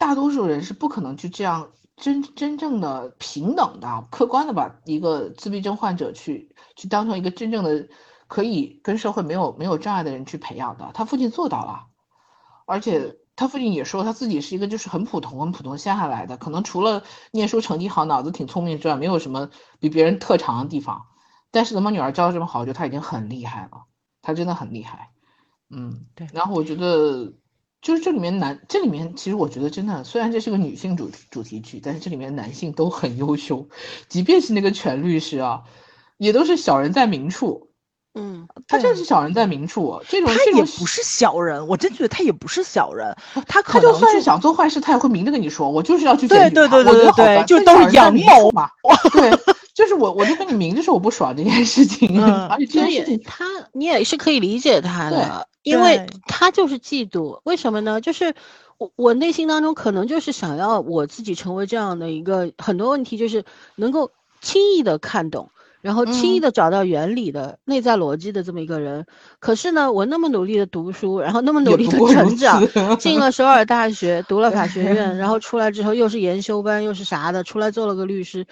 [0.00, 7.86] 大多数人是不可能去这样真真正的平等的、客观的把一个自闭症患者去去当成一个真正的
[8.26, 10.90] 可以跟社会没有没有障碍的人去培养的。
[10.94, 11.88] 他父亲做到了，
[12.64, 21.02] 而且他父亲也说他自己是一个就是很普通、很普通下来的，可能除了念书成绩好、脑子挺聪明之外，没有什么比别人特长的地方。
[21.50, 23.82] 但是能把女儿教的这么好，我觉得他已经很厉害了，
[24.22, 25.10] 他真的很厉害。
[25.68, 26.26] 嗯，对。
[26.32, 27.34] 然后我觉得。
[27.82, 33.66] 就是这里面男，这里面其实我觉得真的，虽然这是个女性主主题剧，但是这里面男性都很优秀，
[34.08, 35.62] 即便是那个全律师啊，
[36.18, 37.68] 也都是小人在明处。
[38.12, 43.16] 嗯，他真是小人在明处，这种他也不是小人，我真觉得他也不是小人，
[43.46, 46.26] 他他就算是想做坏事，他也会明着跟你说，我就是要去。
[46.26, 48.68] 对对对对对，就都是阳谋嘛。
[49.12, 49.30] 对，
[49.74, 55.46] 就是我我就跟你明着说我不爽这件事情，而且这件事情他你也是可以理解他的。
[55.62, 58.00] 因为他就是嫉妒，为什么呢？
[58.00, 58.34] 就是
[58.78, 63.44] 我我内心当中可能就是想要我自己成为这样的一个很多问题，就是
[63.76, 65.50] 能够轻易的看懂，
[65.82, 69.06] 然后轻易的找到原理的内在逻辑的这么一个人。
[69.38, 72.62] 可是呢，我那么努力的读书，然后那么努力的成长，
[72.96, 78.46] 进了首尔大学，读了法学院，然后 出来之后又是研修班，又是啥的，出来做了个律师。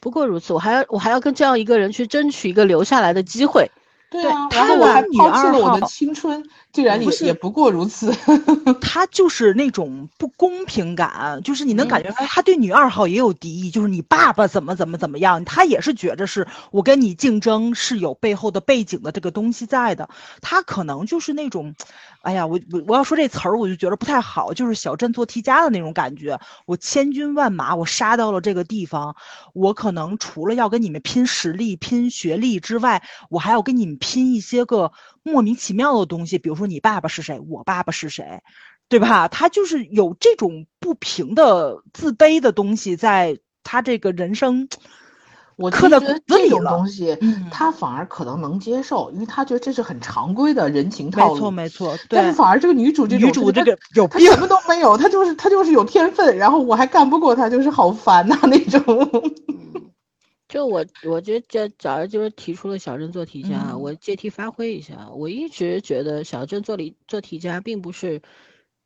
[0.00, 3.70] 不过如此，我还要我还要跟这样一个人去争取一个留下来的机会。
[4.12, 8.14] 对啊，然后我还抛弃了我的青春，虽然也也不过如此。
[8.80, 20.08] 他就是那种不公平感，就是你能感觉出来，他对女二号也有敌意，就是你爸爸怎么怎么怎么样，他也是觉着是我跟你竞争是有背后的背景的这个东西在的。
[20.40, 21.74] 他可能就是那种，
[22.22, 26.38] 哎呀，我我我要说这词儿，我就觉得不太好，就是小镇做题家的那种感觉。
[26.66, 29.14] 我千军万马，我杀到了这个地方，
[29.52, 34.92] 我可能除了要跟你们拼实力、拼学历之外，我还要跟你们拼一些个。
[35.22, 38.42] 莫名其妙的东西，比如说你爸爸是谁，我爸爸是谁，
[38.88, 39.28] 对吧？
[39.28, 44.68] 他就是有这种不平的、自卑的东西，在他这个人生，
[45.56, 46.70] 我刻在骨子里了。
[46.70, 47.16] 东西，
[47.50, 51.34] 他反而可能能接受，因为他觉得这是很常规的人情套路。
[51.34, 51.98] 没错，没错。
[52.08, 58.82] 但是反而这个女主，这女主这个有病，什么都没有，她就是她就是有天分，然后我还干不过她，就是好烦呐那种。
[60.52, 65.08] 就我，我觉得这早上就是提出了小镇做题家，我借题发挥一下。
[65.08, 68.20] 我一直觉得小镇做题做题家并不是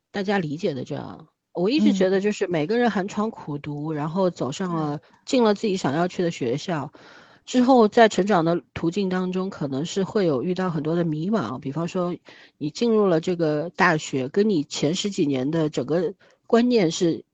[0.09, 1.27] 大家理解的这样。
[1.51, 6.89] 我一直觉得就是每个人寒窗苦读，然后走上了进了自己想要去的学校
[7.45, 11.59] 之后，在成长的途径当中，可能是会有遇到很多的迷茫。
[11.59, 12.15] 比方说，
[12.57, 16.13] 你进入了这个大学，跟你前十几年的整个
[16.45, 17.25] 观念是。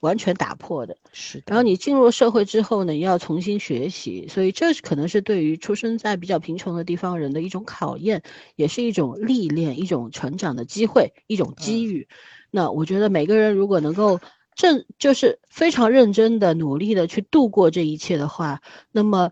[0.00, 1.42] 完全打破的，是。
[1.46, 8.22] 然后你进入社会之后呢，要重新学习，所以这可能是对于出生在比较贫穷的地方人的一种考验，
[8.56, 12.08] 也是一种历练，一种成长的机会，一种机遇。
[12.50, 14.20] 那我觉得每个人如果能够
[14.54, 19.30] 正，就是非常认真的努力的去度过这一切的话，那么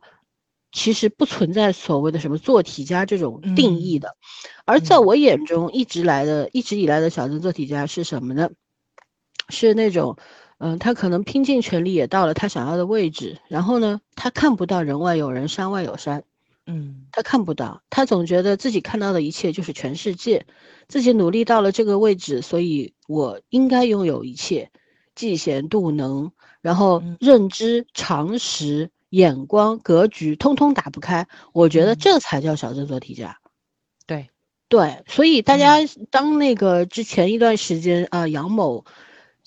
[0.71, 4.17] 其实不存在所谓的什么做题家这种定义的。
[4.67, 8.51] 而在我眼中，一直来的，一直以来的小镇做题家是什么呢？
[9.49, 10.19] 是那种。
[10.61, 16.25] 嗯，他可能拼尽全力也到了他想要的位置，然后呢，他看不到人外有人，山外有山，
[16.67, 20.47] 嗯，他看不到，他总觉得自己看到的一切就是全世界，
[20.89, 24.73] 自己努力到了这个位置，所以我应该拥有一切，
[25.15, 33.39] 嫉贤妒能，然后认知、常识、眼光、格局，通通打不开，我觉得这才叫小镇做题家。
[34.07, 34.29] 对，
[34.69, 35.77] 对，所以大家
[36.11, 38.85] 当那个之前一段时间啊，杨某。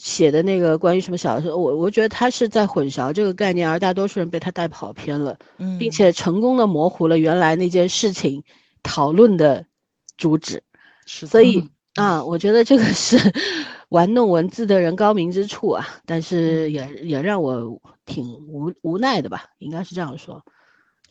[0.04, 8.44] 写的那个关于什么小说，我我觉得他是在混淆这个概念，而大多数人被他带跑偏了，嗯，并且成功的模糊了原来那件事情
[8.82, 9.64] 讨论的
[10.18, 10.64] 主旨，
[11.06, 13.16] 是，所以啊，我觉得这个是
[13.90, 20.44] 玩弄文字的人高明之处啊，但是也也让我挺无无奈的吧，应该是这样说。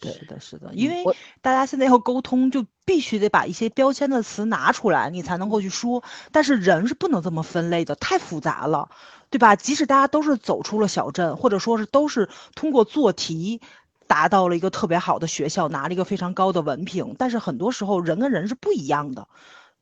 [0.03, 1.05] 是的，是的，因为
[1.43, 6.03] 大家现在要沟通，就必须得把一些标签的词拿出来，你才能够去说。
[6.33, 8.89] 但是人是不能这么分类的，太复杂了，
[9.29, 9.57] 对吧？
[9.57, 13.61] 即使大家都是走出了小镇，或者说是都是通过做题
[14.07, 19.29] 达到了一个特别好的学校，拿了一个非常高的文凭，但是很多时候人跟人是不一样的，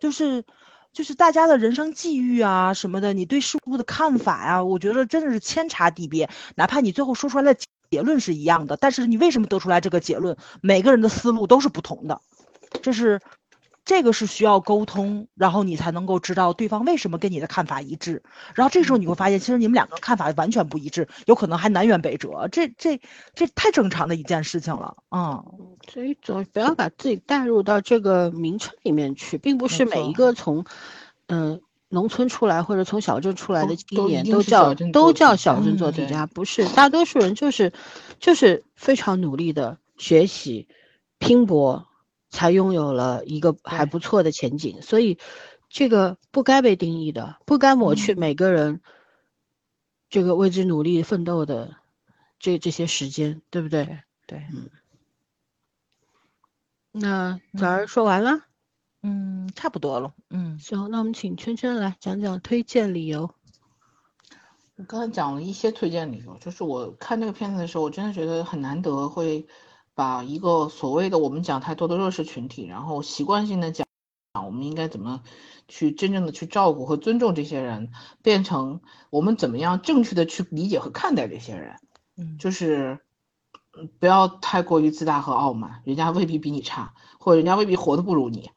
[0.01, 0.45] 就是
[0.93, 6.29] 就是大家的人生际遇啊什么的，你对事物的看法呀，我觉得真的是天差地别。
[6.57, 7.61] 哪怕你最后说出来的。
[7.91, 10.37] 结论是一样的，但是你为什么得出来这个结论？
[10.61, 12.21] 每个人的思路都是不同的，
[12.83, 13.21] 这是
[13.85, 18.23] 这个是需要沟通，然后你才能够知道对方为什么跟你的看法一致。
[18.55, 22.49] 然后这时候你会发现，其实你们两个看法完全不一致，有可能还南辕北辙。
[22.53, 23.01] 这这
[23.35, 25.43] 这太正常的一件事情了，嗯。
[25.91, 30.65] 所以总不要把自己带入到这个名称里面去，并不是每一个从
[31.29, 31.61] 嗯。
[31.89, 37.73] 农村出来或者从小镇出来的青年都叫都叫小镇做题家，不是大多数人就是
[38.19, 40.69] 就是非常努力的学习
[41.19, 41.87] 拼搏，
[42.29, 44.83] 才拥有了一个还不错的前景。
[44.83, 45.19] 所以
[45.71, 48.81] 这个不该被定义的，不该抹去每个人
[50.11, 51.77] 这个为之努力奋斗的
[52.39, 54.01] 这这些时间，对不对？
[54.27, 54.69] 对，嗯。
[56.93, 58.48] 那早儿说完了。
[59.03, 60.13] 嗯，差不多了。
[60.31, 63.31] 嗯，行，那我们请圈圈来讲讲推荐理由。
[64.77, 69.47] 我刚才讲了一些推荐理由，就是我看这个片子的时候，我真的觉得很难得会
[69.95, 73.87] 把一个所谓的我们讲太多的弱势群体，然后习惯性的讲
[74.35, 75.23] 讲我们应该怎么
[75.67, 77.91] 去真正的去照顾和尊重这些人，
[78.23, 78.81] 变成
[79.11, 81.77] 我们怎么样正确的去理解和看待这些人。
[82.17, 83.01] 嗯，就是
[83.99, 88.51] 不要太过于自大和傲慢，人家未必比你差，或者人家未必活得不如你。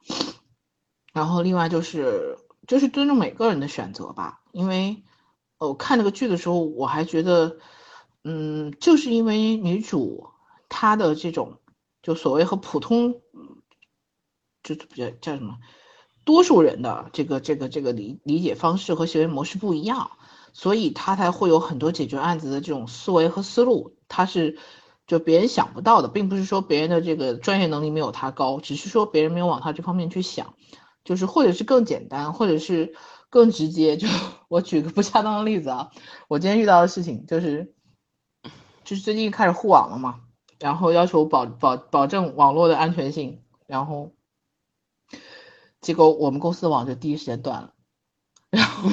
[1.12, 5.02] 然后另外就是就是尊重每个人的选择吧，因为，
[5.58, 7.58] 我看这个剧的时候，我还觉得，
[8.24, 10.30] 嗯，就是因为女主
[10.68, 11.58] 她的这种
[12.02, 13.20] 就所谓和普通，
[14.62, 15.58] 就叫叫什么，
[16.24, 20.12] 多数人的这个这个这个理理解方式和行为模式不一样，
[20.52, 24.56] 所以她才会有很多解决案子的这种思维和思路，她是
[25.06, 30.54] 就别人想不到的，并不是说别人的这个专业能力没有她高，只是说别人没有往她这方面去想。
[31.04, 32.94] 就是或者是更简单，或者是
[33.30, 33.96] 更直接。
[33.96, 34.06] 就
[34.48, 35.90] 我举个不恰当的例子啊，
[36.28, 37.74] 我今天遇到的事情就是，
[38.84, 40.20] 就是最近开始互网了嘛，
[40.58, 44.12] 然后要求保保保证网络的安全性，然后
[45.80, 47.74] 结果我们公司的网就第一时间断了。
[48.52, 48.90] 然 后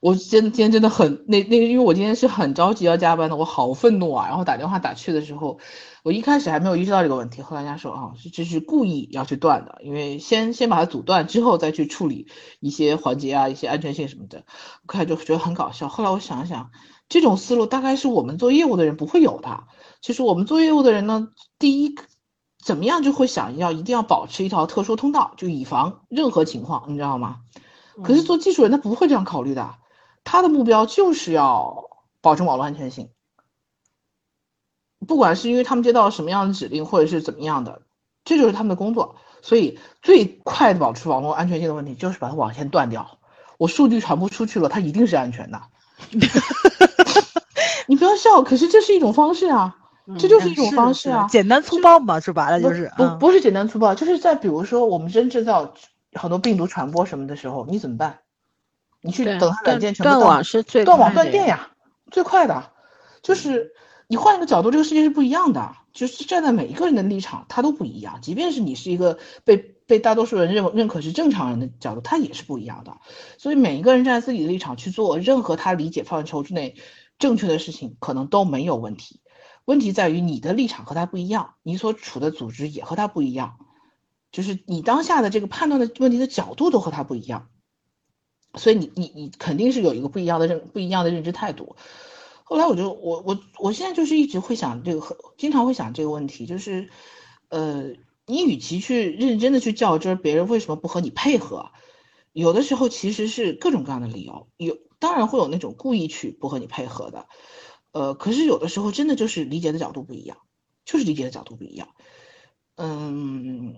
[0.00, 4.28] 我今今天真的很那那个，因为我今天是很着急要加班的，我好愤怒啊！
[4.28, 5.58] 然后打电话打去的时候，
[6.04, 12.28] 我一开始还没有意识到这个问题，后来人家说啊，这是故意要去断的，因为先先把它阻断，之后再去处理
[12.60, 14.44] 一些环节啊，一些安全性什么的，
[14.86, 15.88] 我开始就觉得很搞笑。
[15.88, 16.70] 后来我想想，
[17.08, 19.64] 这种思路大概是我们做业务的人不会有的。
[20.02, 21.28] 其实我们做业务的人呢，
[21.58, 21.94] 第一
[22.62, 27.38] 怎么样就会想要一定要保持一条特殊通道，就以防任何情况，你知道吗？
[28.04, 29.74] 可是做技术人他不会这样考虑的，
[30.22, 31.88] 他的目标就是要
[32.20, 33.08] 保证网络安全性。
[35.06, 37.82] 不管是因为他们接到什么样的指令，或者是怎么样的，
[38.24, 39.16] 这就是他们的工作。
[39.42, 43.18] 所以最快的保持网络安全性的问题就是把它网线断掉。
[43.58, 45.62] 我数据传不出去了，它一定是安全的。
[47.86, 49.76] 你不要笑，可是这是一种方式啊，
[50.18, 55.72] 这就是一种方式啊，简单粗暴嘛，说白了就是不不是简单粗暴，就是在比如说我们真制造。
[56.16, 58.18] 很多病毒传播什么的时候，你怎么办？
[59.00, 61.70] 你去等它软件全部断网是最断网断电呀，
[62.10, 62.72] 最快的。
[63.22, 63.72] 就是
[64.08, 65.76] 你换一个角度，这个世界是不一样的。
[65.92, 68.20] 就是站在每一个人的立场，他都不一样。
[68.20, 72.98] 即便是你是一个被被大多数人认认可是正常人的角度，他也是不一样的。
[73.38, 76.76] 所以每一个人站在自己的立场去做任何他理解范畴之内
[77.18, 79.20] 正确的事情，可能都没有问题。
[79.64, 83.56] 问题在于你的立场和他不一样，你所处的组织也和他不一样。
[84.36, 87.48] 就是你当下的这个判断的问题的角度都和他不一样，
[88.54, 91.74] 所以你你你肯定是有一个不一样的认不一样的认知态度。
[92.44, 96.90] 后来我就我我我现在就是一直会想这个，经常会想这个问题，就是
[97.48, 97.94] 呃，
[98.26, 101.70] 你与其去认真的去较真别人为什么不和你配合，
[102.34, 107.26] 有的时候其实是各种各样的理由，有当然会有那种故意去不和你配合的，
[107.92, 110.36] 呃，可是有的时候真的就是理解的角度不一样，
[110.84, 111.88] 就是理解的角度不一样，
[112.76, 113.76] 嗯。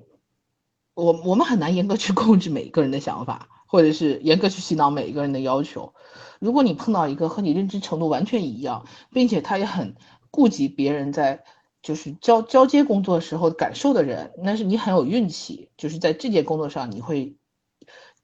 [0.99, 5.95] 我我们很难严格去控制每一个人的想法，或者是严格去洗脑每一个人的要求。
[6.41, 9.95] 如果你碰到一个和你认知程度完全一样，并且他也很
[10.33, 11.45] 顾及别人在
[11.83, 17.37] 就是交交接工作时候感受的人，那是你很有运气，就是在这件工作上你会，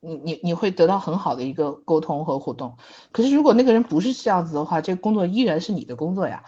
[0.01, 2.77] 你你你会得到很好的一个沟通和互动。
[3.13, 6.43] 可是如果那个人不是这样子的话，这个工作依然是你的工作呀，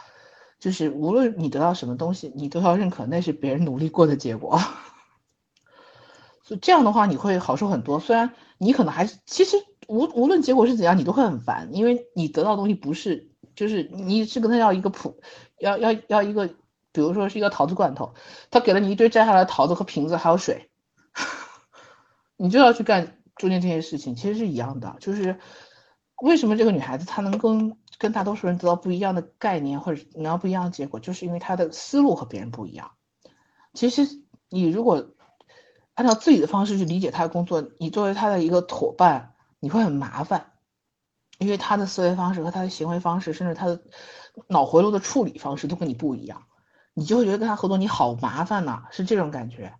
[0.58, 4.60] 就是无论你得到什么东西，你都要认可那是别人努力过的结果。
[6.46, 7.98] 所以这样的话，你会好受很多。
[7.98, 9.56] 虽然你可能还是，其实
[9.88, 15.20] 无无论结果是怎样，你都会很烦，因为你得到的东西不是，就是你是跟他要一个普，
[15.58, 16.46] 要要要一个，
[16.92, 18.14] 比如说是一个桃子罐头，
[18.52, 20.70] 他给了你一堆摘下来的桃子和瓶子还有水，
[22.38, 24.94] 你就要去干中间这些事情，其实是一样的。
[25.00, 25.40] 就是
[26.22, 32.92] 为什么这个女孩子她能跟跟大多数人得到不一样的概念，或者拿到不一样的结果，就是因为她的思路和别人不一样。
[33.74, 34.06] 其实
[34.48, 35.08] 你如果。
[35.96, 40.52] 按照自己的方式去理解他的工作，你作为他的一个伙伴，你会很麻烦，
[41.38, 43.80] 因为他的思维方式和他的行为方式，甚至他的
[44.46, 46.42] 脑回路的处理方式都跟你不一样，
[46.92, 49.72] 你就会觉得跟他合作你好麻烦呐，是这种感觉。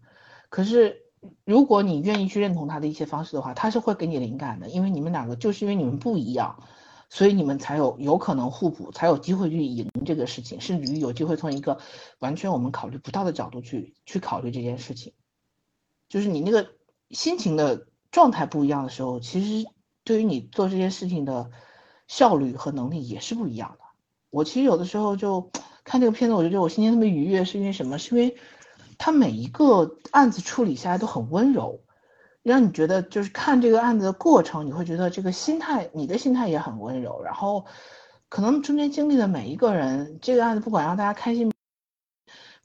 [0.49, 1.03] 可是
[1.45, 6.63] 如果你愿意去认同他的一些方式的话，他是会给你灵感的，因为你们两个就是因为你们不一样，
[7.11, 11.79] 所以你们才有有可能互补，才有机会去赢这个事情，甚至于有机会从一个
[12.21, 15.13] 完全我们考虑不到的角度去去考虑这件事情。
[16.09, 16.69] 就是你那个
[17.11, 19.69] 心情的状态不一样的时候，其实
[20.05, 21.51] 对于你做这件事情的
[22.07, 23.85] 效率和能力也是不一样的。
[24.31, 25.51] 我其实有的时候就
[25.85, 27.99] 看这个片子，我就觉得我心情特别愉悦，是因为什么？
[27.99, 28.37] 是因为
[28.99, 31.81] 他每一个案子处理下来都很温柔，
[32.43, 37.23] 让你觉得就是看这个案子的过程，你会觉得这个心态，你的心态也很温柔。
[37.23, 37.67] 然后
[38.29, 41.53] 可能中间经历的每一个人，这个案子不管让大家开心。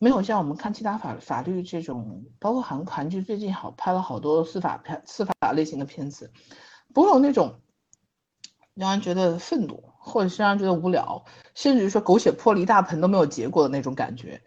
[0.02, 6.32] 没有像我们看其他法法律这种，包括韩韩剧最近好拍了好多司法片、司法类型的片子，
[6.91, 7.60] 不会有那种
[8.74, 11.24] 让人觉得愤怒，或者是让人觉得无聊，
[11.54, 14.41] 甚至于说狗血泼了一大盆都没有结果的那种感觉，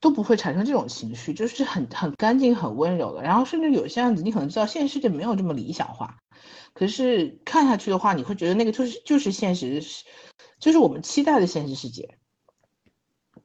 [0.00, 3.22] 都不会产生这种情绪，就是很很干净、很温柔的。
[3.22, 6.16] 然后甚至有些案子，你可能知道现实世界没有这么理想化，
[6.72, 9.82] 可是看下去的话，你会觉得那个就是就是现实，
[10.58, 12.16] 就是我们期待的现实世界，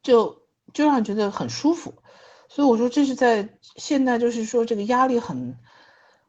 [0.02, 0.47] 就。
[0.74, 1.94] 就让人觉得很舒服，
[2.50, 5.58] 所以我说这是在现在就是说这个压力很，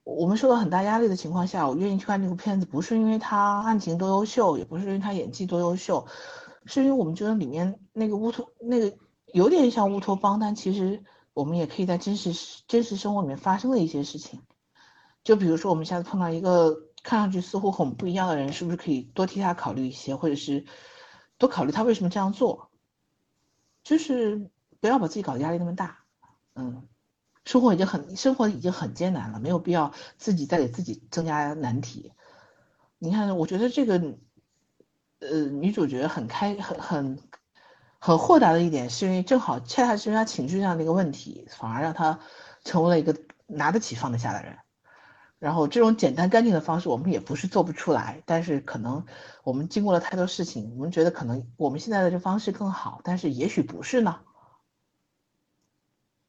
[0.05, 6.07] 我们受到很大压力的情况下，我愿意去看这部片子，不是因为他案情多优秀，也不是因为他演技多优秀，
[6.65, 8.97] 是因为我们觉得里面那个乌托那个
[9.33, 11.03] 有点像乌托邦，但其实
[11.35, 14.41] 我们也可以在真实真实生活里面发生的一些事情，
[15.25, 20.65] 就比如说我们下次碰到一个看上去似乎很不一样的人，是不是可以多替他考虑一些，或者是
[21.37, 22.68] 多考虑他为什么这样做？
[23.89, 26.01] 就是不要把自己搞得压力那么大。
[26.55, 26.87] 嗯，
[27.47, 32.13] 生活已经很生活已经很艰难了，没有必要自己再给自己增加难题。
[32.99, 33.95] 你看，我觉得这个
[35.21, 37.19] 呃女主角很开很很。
[38.01, 42.21] 很豁达的一点，是因为正好恰恰是因为他情绪上的一个问题，反而让她
[42.63, 43.17] 成为了一个
[43.49, 44.57] 拿得起放得下的人。
[45.39, 49.05] 然后这种简单干净的方式，我们也不是做不出来，但是可能
[49.45, 54.21] 我们经过了太多事情，我们觉得可能我们现在的这方式更好，但是也许不是呢。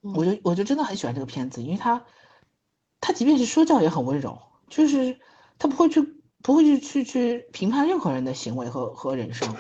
[0.01, 2.05] 我就我就真的很喜欢这个片子，因为他
[3.01, 5.19] 他即便是说教也很温柔，就是
[5.57, 6.17] 他不会去。
[6.41, 9.53] 不会去去去评判任何人的行为和和人生，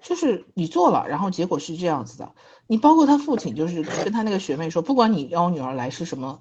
[0.00, 2.36] 就是你做了，然后结果是这样子的。
[2.68, 6.40] 你包括他父亲，就是跟他那个学妹说，不管你要我女儿来是什么，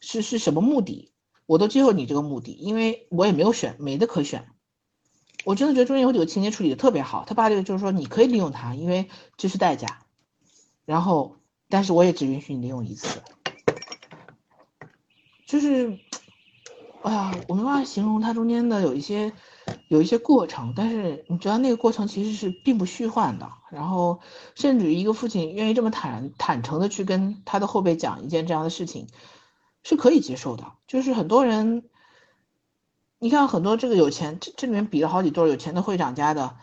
[0.00, 1.10] 是是什么目的，
[1.48, 4.46] 我都接受你这个目的，因为我也没有选，没得可选。
[5.44, 7.24] 我真的觉得中间有几个情节处理的特别好。
[7.26, 10.00] 他爸这个就是说，你可以利用他，因为这是代价。
[10.84, 11.36] 然后，
[11.70, 13.22] 但是我也只允许你利用一次，
[15.46, 15.98] 就是。
[17.00, 19.32] 哎呀，我没办法形容它中间的有一些，
[19.86, 23.48] 有一些过程，但是你知道那个过程其实是并不虚幻的。
[23.70, 24.18] 然后，
[24.56, 29.06] 甚至于一个父亲愿意这么坦坦诚的去跟他的后辈讲一件这样的事情，
[29.82, 30.72] 是可以接受的。
[30.86, 31.88] 就是很多人，
[33.18, 36.56] 你看很多这个有钱，这这里面比了好几对有钱的会长家的，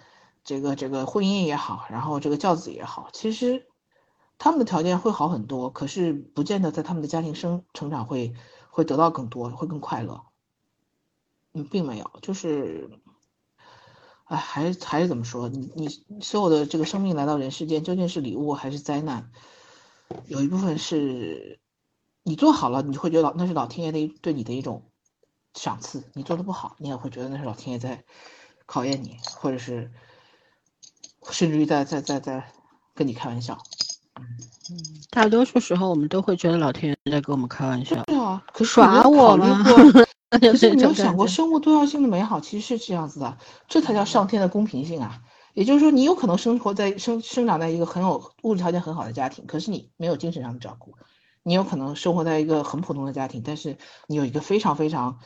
[0.44, 3.68] 这个这个婚姻也好，然后这个教子也好，其实
[4.38, 8.34] 他们的条件会好很多，可是不见得在他们的家庭生成长会。
[8.76, 10.22] 会得到更多，会更快乐。
[11.54, 12.90] 嗯，并没有，就是，
[14.26, 15.48] 哎，还是还是怎么说？
[15.48, 19.32] 你你所有的这个生命来到人世间，究竟是礼物还是灾难？
[20.28, 21.62] 有一部分是，
[22.28, 24.82] 你做好了，你会觉得那是老天爷的对你的一种
[25.54, 28.04] 赏赐；你做的不好，你也会觉得那是老天爷在
[28.66, 29.92] 考验你，或者是
[31.30, 32.52] 甚至于在在在在
[32.96, 33.58] 跟你开玩笑。
[34.20, 34.26] 嗯，
[35.12, 38.04] 大多数时候我们都会觉得老天爷在跟我们开玩笑。
[38.06, 39.64] 对啊，可耍我吗？
[40.42, 43.38] 可是你有想过生物多样性的美好其实是这样子的，
[43.70, 45.22] 这才叫上天的公平性啊！
[45.54, 50.92] 也就是说，你有可能生活在生生长在一个很有物质条件很好的家庭，可是你没有精神上的照顾；
[51.48, 53.78] 你有可能生活在一个很普通的家庭，但是
[54.08, 55.20] 你有一个非常非常，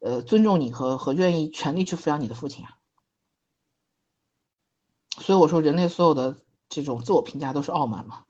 [0.00, 2.78] 呃，尊重你和和愿意全力去抚养你的父亲啊。
[5.20, 6.38] 所以我说，人类所有的
[6.70, 8.24] 这种自我评价都是傲慢嘛。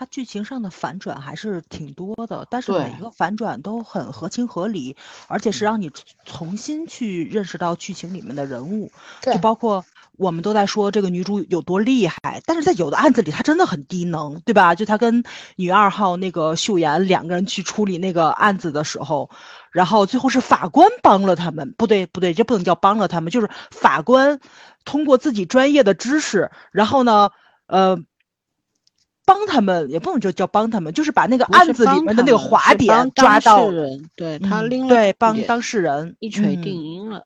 [0.00, 4.96] 它剧情上的反转还是挺多的，但是每一个反转都很合情合理，
[5.28, 5.90] 而且是让你
[6.24, 8.90] 重新去认识到剧情里面的人物，
[9.20, 9.84] 就包括
[10.16, 14.74] 我们都在说这个女主有多厉害，但是在有的案子里她真的很低能，对吧？
[14.74, 15.22] 就她跟
[15.56, 19.28] 女二号那个秀妍两个人去处理那个案子的时候，
[19.70, 24.40] 然后最后是法官帮了他们，不对不对，这不能叫帮了他们，就是法官
[24.86, 27.28] 通过自己专业的知识，然后呢，
[27.66, 28.02] 呃。
[29.30, 33.70] 帮他们也不能就叫帮他们，就是把那个案子里面的那个滑点抓到，
[34.16, 37.24] 对他拎了对帮当事人一锤定音了。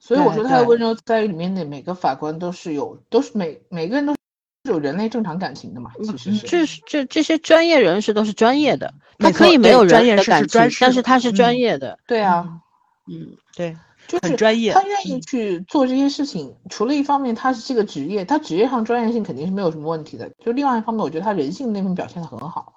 [0.00, 4.18] 所以我说他的温柔在于里面的每个法官都是有，都是每每个人都是
[4.64, 5.92] 有人类正常感情的嘛。
[6.02, 11.96] 其实是这这这些专业人士都是专业的，他可以没有专业的感情，但是他是专业的。
[12.08, 12.58] 对啊，
[13.06, 13.76] 嗯，对。
[14.08, 16.54] 就是专业，他愿意去做这些事情。
[16.70, 20.30] 除了一方面，他是这个职业，他职业上专业性肯定是没有什么问题的。
[20.44, 22.74] 就另外一方面，我觉得他人性那份表现的很好。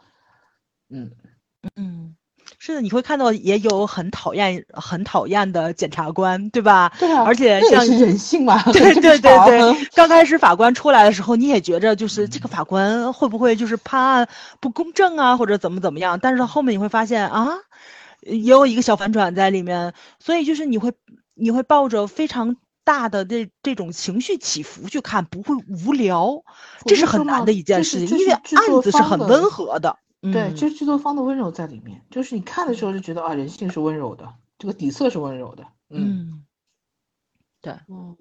[0.90, 1.12] 嗯
[1.76, 2.16] 嗯，
[2.58, 6.92] 是的，你会看到也有很讨厌、很讨厌的检察官，对吧？
[6.98, 8.64] 对啊，而且像人性嘛。
[8.72, 14.28] 对对对对，刚开始法官出来的时候，你也觉着就是这个法官会不会就是判案
[14.60, 16.20] 不公正啊，或者怎么怎么样？
[16.20, 17.50] 但是后面你会发现啊。
[18.22, 20.94] 也有一个小反转在里面，所以就是你会
[21.34, 25.56] 你会抱着非常大的这这种情绪起伏去看，不会
[25.86, 26.44] 无聊，
[26.86, 29.98] 这是很难的一件事情，因为案子是很温和的。
[30.22, 35.66] 对，就是制作方的温柔在里面，就是你看的时候就觉得啊，人性是温柔的，这个底色是温柔的。
[35.90, 36.44] 嗯，
[37.62, 38.18] 对，嗯，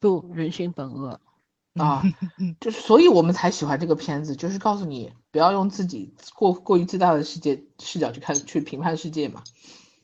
[0.00, 1.20] 不，人性本恶。
[1.82, 2.02] 啊，
[2.60, 9.42] 就是所以我们才喜欢这个片子，就是告诉你不要用自己过过于自大的世界视角去看去评判世界嘛。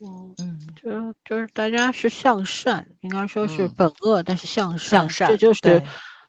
[0.02, 5.82] 嗯嗯，就就是大家是向善，应该说是本恶，但是向善向善，这就是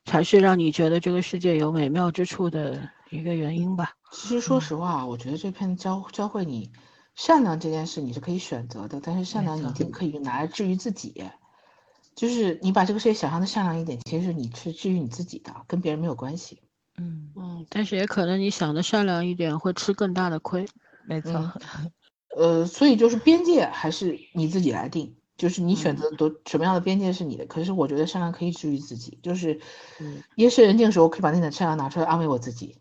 [0.05, 3.93] 才是让你觉得这个世界有美妙之处的一个原因吧。
[4.11, 6.71] 其实说实话，我觉得这片教教会你
[7.15, 11.23] 善良这件事你是可以选择的，但是善良你一定可以拿来治愈自己。
[12.16, 16.62] 就是你把这个事情想象的善良一点，其实你是治愈你自己的，跟别人没有关系。
[16.97, 20.68] 嗯嗯，但是也可能你想的善良一点，会吃更大的亏。
[21.07, 21.51] 没错。
[22.36, 27.45] 呃，所以就是边界还是你自己来定，就是你选择多什么样的边界是你的。
[27.45, 29.59] 可是我觉得善良可以治愈自己，就是
[30.36, 32.78] 夜深人静的时候可以把那点善良拿出来安慰我自己。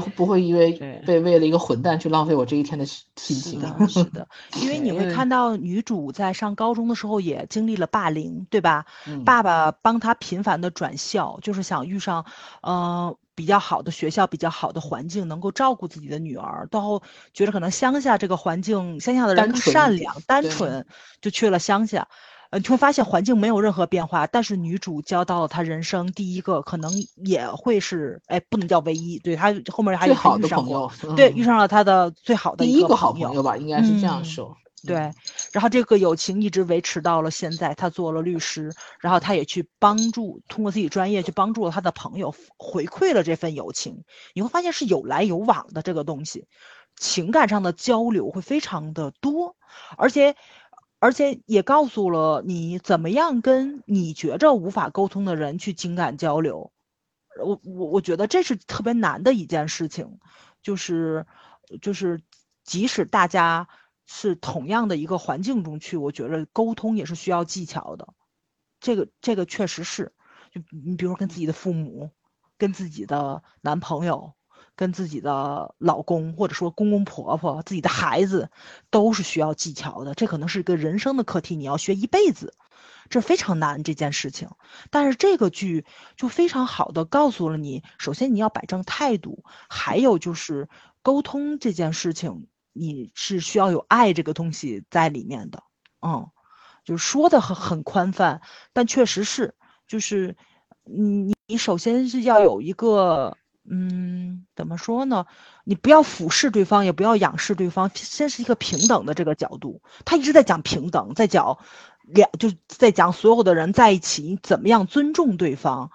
[0.00, 0.72] 不不会因为
[1.06, 3.60] 被为了一个混蛋去浪费我这一天的心情。
[3.60, 4.28] 是的， 是的，
[4.62, 8.84] 因为你会看到女主在上高中的时候也经历了霸凌，对吧？
[9.24, 12.24] 爸爸帮她频繁的转校，就是想遇上，
[12.62, 16.66] 呃，比较好的学校、比较好的环境，能够照顾自己的女儿。
[16.70, 20.86] 到后觉得可能乡下这个环境，乡下的人更善良、单纯，
[21.20, 22.08] 就去了乡下。
[22.58, 34.56] 你会发现环境没有任何变化，但是女主交到了她人生第一个，可能也会是，哎，不能叫唯一，对她后面还有好的朋友，对，遇上了她的最好的第一个好朋友吧，应该是这样说。
[34.86, 34.96] 对，
[35.52, 44.04] 然后这个友情一直维持到了现在，他做了律师，然后他也去帮助，通过自己专业去帮助了他的朋友，回馈了这份友情。
[44.34, 46.46] 你会发现是有来有往的这个东西，
[46.96, 49.56] 情感上的交流会非常的多，
[49.96, 50.36] 而且。
[51.04, 56.72] 而且也告诉了你怎么样跟你觉着无法沟通的人去情感交流，
[57.44, 60.18] 我我我觉得这是特别难的一件事情，
[60.62, 61.26] 就是
[61.82, 62.22] 就是
[62.62, 63.68] 即使大家
[64.06, 68.14] 是同样的一个环境中去，我觉得沟通也是需要技巧的，
[68.80, 70.14] 这个这个确实是，
[70.52, 72.12] 就你比如说跟自己的父母，
[72.56, 74.32] 跟自己的男朋友。
[74.76, 78.50] 跟自己的老公，或者说公公婆婆、自己的孩子，
[78.90, 80.14] 都是需要技巧的。
[80.14, 82.54] 这可能是一个人生的课题，你要学一辈子，
[83.08, 84.48] 这非常难这件事情。
[84.90, 85.84] 但是这个剧
[86.16, 90.68] 就非常好的告诉了你：首先你要摆正态度，还有就是
[91.02, 95.62] 沟通这件事情，你是需要有爱这个东西在里面的。
[96.00, 96.28] 嗯，
[96.84, 99.54] 就是说的很很宽泛，但确实是，
[99.86, 100.36] 就是
[100.82, 103.36] 你你首先是要有一个。
[103.68, 105.24] 嗯，怎么说呢？
[105.64, 109.80] 你不要俯视对方，也不要仰视对方，先是一个平等的这个角度。
[110.04, 111.56] 他一直在讲平等，在讲
[112.02, 115.90] 两，就是在讲所有的人在一起，你怎么样尊重对方。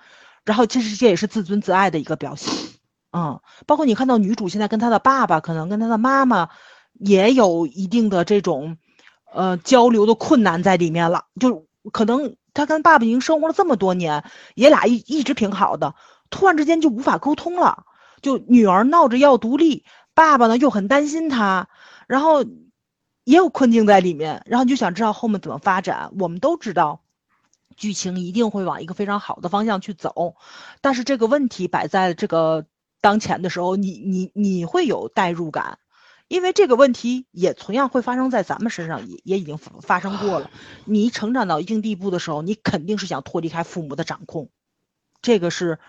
[0.46, 2.52] 然后，其实这也是自尊自爱的一个表现。
[3.12, 6.50] 嗯，包括你看到女主现在跟她的爸爸，可能跟她的妈妈
[6.94, 8.78] 也有一定的这种
[9.32, 11.26] 呃交流的困难在里面了。
[11.40, 14.24] 就可能她跟爸爸已经生活了这么多年，
[14.56, 15.94] 爷俩一一直挺好的。
[16.30, 17.86] 突然之间就无法沟通了，
[18.22, 21.68] 就女儿闹着要独立，爸爸呢又很担心她，
[22.08, 22.44] 然后
[23.24, 26.12] 也有困境在里面，然后就想知道后面怎么发展。
[26.20, 27.02] 我们都知道，
[27.76, 30.36] 剧情一定会往一个非常好的方向去走，
[30.82, 32.66] 但是这个问题摆在这个
[33.02, 35.80] 当前的时候，你你你会有代入感，
[36.28, 40.52] 因为这个问题也同样会发生在咱们身上，也也已经发生过了。
[40.86, 44.50] 你成长到一定地步的时候，你肯定是想脱离开父母的掌控，
[45.22, 45.80] 这个是。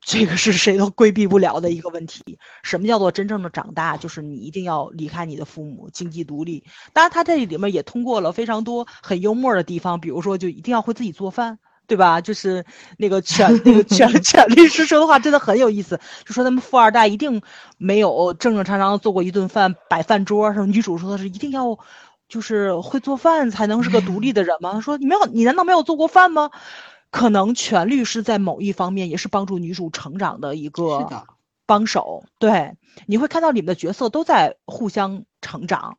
[0.00, 2.38] 这个是谁都规避不了的一个问题。
[2.62, 3.96] 什么叫做真正的长大？
[3.96, 6.64] 就是你一定要离开你的父母，经济独立。
[6.92, 12.20] 当然，他这里面也通过了非常多很幽默的地方，比如说，就一定要会自己做饭，对吧？
[12.20, 12.64] 就是
[12.96, 17.42] 那个权那个权 权律师说的话真的很有意思，就说他们富二代一定
[17.76, 20.52] 没有正正常常做过一顿饭摆饭桌。
[20.54, 21.76] 什么女主说的是一定要
[22.28, 24.72] 就是会做饭才能是个独立的人吗？
[24.72, 26.50] 他说你没有，你难道没有做过饭吗？
[27.12, 31.26] 可能权律是在某一方面也是帮助女主成长的一个
[31.66, 32.24] 帮手。
[32.38, 32.74] 对，
[33.06, 35.98] 你会看到里面的角色都在互相成长，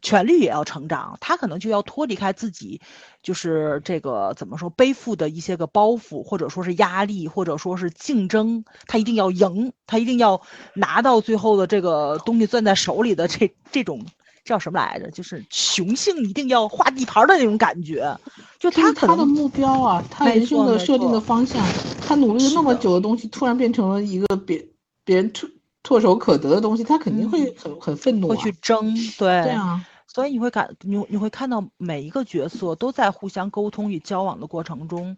[0.00, 2.80] 权律也要成长，他可能就要脱离开自己，
[3.22, 10.40] 就是这个怎么说背负的一些个包袱，或者说是压力，或者说是竞争，他一定要赢，他一定要
[10.74, 14.06] 拿到最后的这个东西攥在手里的这这种。
[14.44, 15.10] 叫什么来着？
[15.10, 18.18] 就是雄性一定要画地盘的那种感觉，
[18.58, 21.64] 就他他的目标啊，他人生的设定的方向，
[22.06, 24.66] 他努力了那么久的东西，突然变成了一个别
[25.04, 25.50] 别人唾
[25.84, 35.16] 唾手可得的东西，他肯定会很很愤怒，会去争，对，对啊，所以你会感你你会看到每一个角色都在互相沟通与交往的过程中，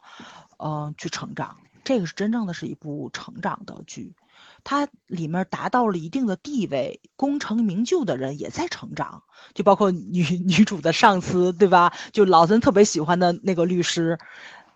[0.59, 4.13] 嗯，去成长，这个是真正的是一部成长的剧。
[4.65, 9.23] 它里面达到了一定的地位，功成名就的人也在成长，
[9.55, 11.93] 就包括女 女主的上司，对吧？
[12.13, 14.19] 就老曾特别喜欢的那个律师，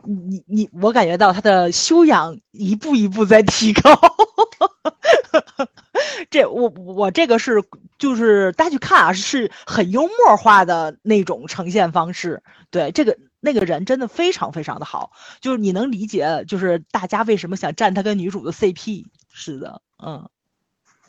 [0.04, 3.98] 你你我感觉到他的修养一步一步在提高。
[6.30, 7.62] 这我我这个是
[7.98, 12.42] 就是大家去看啊，是很幽默化的那种呈现方式。
[12.70, 19.06] 对，这个那个人真的非常非常的好，就是你能理解，就是大家为什么想站他跟女主的 CP。
[19.38, 20.28] 是的，嗯，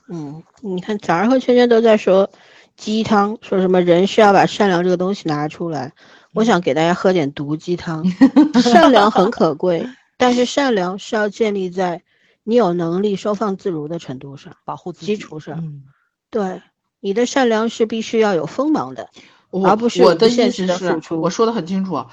[0.08, 2.30] 嗯，你看早上和圈圈都在说
[2.78, 5.94] 鸡汤，说什么人是要把善良这个东西拿出来。
[6.36, 8.06] 我想给大家喝点毒鸡汤。
[8.62, 12.04] 善良很可贵，但是善良是要建立在
[12.44, 15.82] 你有能力收放自如的程度上，保护自己基础上。
[16.30, 16.62] 对，
[17.00, 19.10] 你的善良是必须要有锋芒的，
[19.64, 22.06] 而不是我的现实是，我说的很清楚，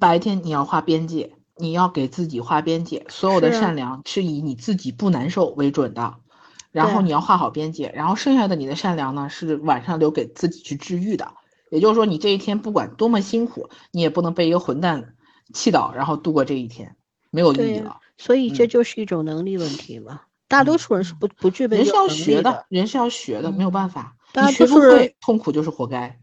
[0.00, 6.14] 白天你要画边界，你要给自己画边界，所有的善良是以你自己不难受为准的，
[6.70, 11.32] 然后你要画好边界，然后剩下的你的善良呢，是晚上留给自己去治愈的。
[11.70, 15.14] 也就是说，你这一天不管多么辛苦，你也不能被一个混蛋
[15.54, 16.96] 气倒，然后度过这一天，
[17.30, 17.98] 没有意义了。
[18.18, 20.20] 所以这就是一种能力问题嘛。
[20.48, 21.78] 大多数人是不不具备。
[21.78, 24.14] 人是要学的，人是要学的，没有办法。
[24.32, 26.18] 大多数人痛苦就是活该。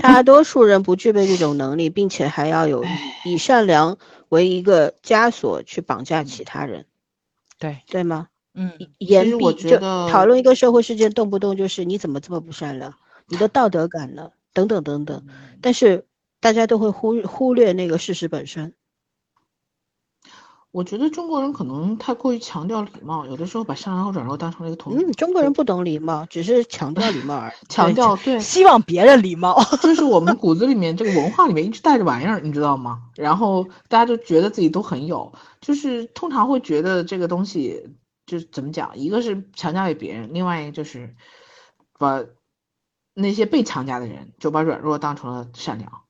[0.00, 2.84] 大多数人不具备这种能力，并且还要有
[3.24, 3.98] 以善良
[4.32, 6.86] 为一个枷锁去绑架其他人。
[7.58, 8.28] 对对吗？
[8.54, 8.72] 嗯。
[8.98, 9.76] 言必就
[10.08, 12.94] 讨论一个社会事件，动不动就是你怎么这么不善良？
[13.28, 14.30] 你的道德感呢？
[14.54, 15.26] 等等等等，
[15.60, 16.06] 但是
[16.40, 18.74] 大家都会忽忽略那个事实本身。
[20.72, 24.94] 我觉得中国人可能太过于强调礼貌，有的时候把善良和软弱当成了一个同。
[24.96, 27.52] 嗯，中国人不懂礼貌，只是强调礼貌而已。
[27.68, 33.02] 强调对，希望别人礼貌， 就是我们骨子里面这个文化里面一直带着玩意儿，你知道吗？
[33.16, 37.90] 然后大家就觉得自己都很有，就是通常会觉得这个东西
[38.24, 41.14] 就是怎么讲，一个是强加给别人，另外一个就是
[41.98, 42.24] 把。
[43.14, 46.04] 那些被强加的人就把软弱当成了善良，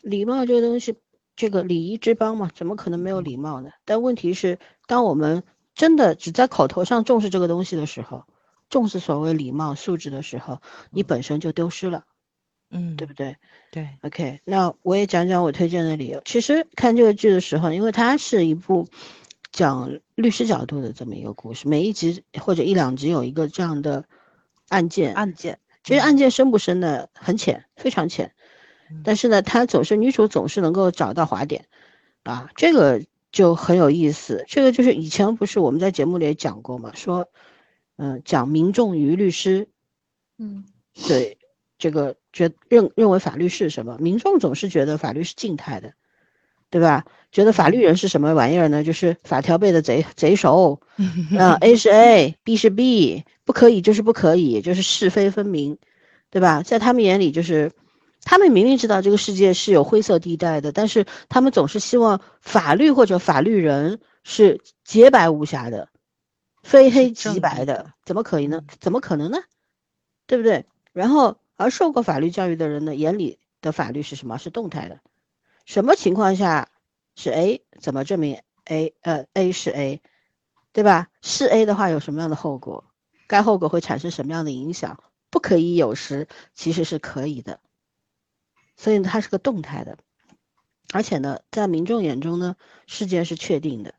[0.00, 0.96] 礼貌这个东西，
[1.42, 3.70] 这个礼仪之邦嘛，怎么可能没有礼貌呢？
[3.84, 5.42] 但问题是，当我们
[5.74, 8.22] 真的只在口头上重视这个东西的时候，
[8.70, 10.60] 重视所谓礼貌素质的时候，
[10.92, 12.04] 你本身就丢失了，
[12.70, 13.38] 嗯，对不对？
[13.72, 16.22] 对，OK，那我也讲讲我推荐的理由。
[16.24, 18.86] 其实看这个剧的时候，因为它是一部
[19.50, 24.04] 讲律师角度的这么一个故事，每一集或者一两集有一个这样的
[24.68, 25.58] 案件，案件。
[25.82, 27.08] 其实案件深不深呢？
[27.14, 28.32] 很浅，非常浅。
[29.04, 31.66] 但是呢，他总是女主总是能够找到滑点，
[32.22, 34.44] 啊，这个就很有意思。
[34.48, 37.28] 这个就是以前不是我们在节目里也讲过嘛，说，
[37.96, 39.68] 嗯，讲民众与律师，
[40.38, 40.64] 嗯，
[41.08, 41.38] 对，
[41.78, 43.98] 这个觉认认为法律是什么？
[43.98, 45.94] 民众总是觉得法律是静态的，
[46.70, 47.04] 对吧？
[47.30, 48.84] 觉得法律人是什么玩意儿呢？
[48.84, 50.80] 就是法条背的贼贼熟，
[51.38, 53.24] 啊，A 是 A，B 是 B。
[53.44, 55.76] 不可以就是不可以，就是是非分明，
[56.30, 56.62] 对吧？
[56.62, 57.72] 在他们眼里，就是
[58.24, 65.88] 他们明明知道这个世界是有灰色地带的，但是他们总是希望法律或者法律人是洁白无瑕的，
[66.62, 68.62] 非黑即白的，怎么可以呢？
[68.80, 69.38] 怎么可能呢？
[70.26, 70.64] 对不对？
[70.92, 74.38] 然后，而受过法律教育的人呢，眼里的法律是什么？
[74.38, 75.00] 是动态的，
[75.66, 76.68] 什么情况下
[77.16, 77.64] 是 A？
[77.80, 78.94] 怎么证明 A？
[79.02, 80.00] 呃，A 是 A，
[80.72, 81.08] 对吧？
[81.20, 82.84] 是 A 的话，有什么样的后果？
[83.26, 85.02] 该后果会产生什么样的影响？
[85.30, 87.58] 不可以有时其实是可以的，
[88.76, 89.98] 所以它是个动态的，
[90.92, 92.56] 而且呢，在民众眼中呢，
[92.86, 93.94] 世界是确定的，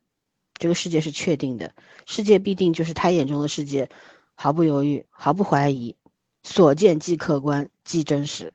[0.56, 1.74] 这个世界是确定的，
[2.06, 3.90] 世界必定就是他眼中的世界，
[4.36, 5.96] 毫不犹豫，毫不怀疑，
[6.44, 8.54] 所见即客观，即真实。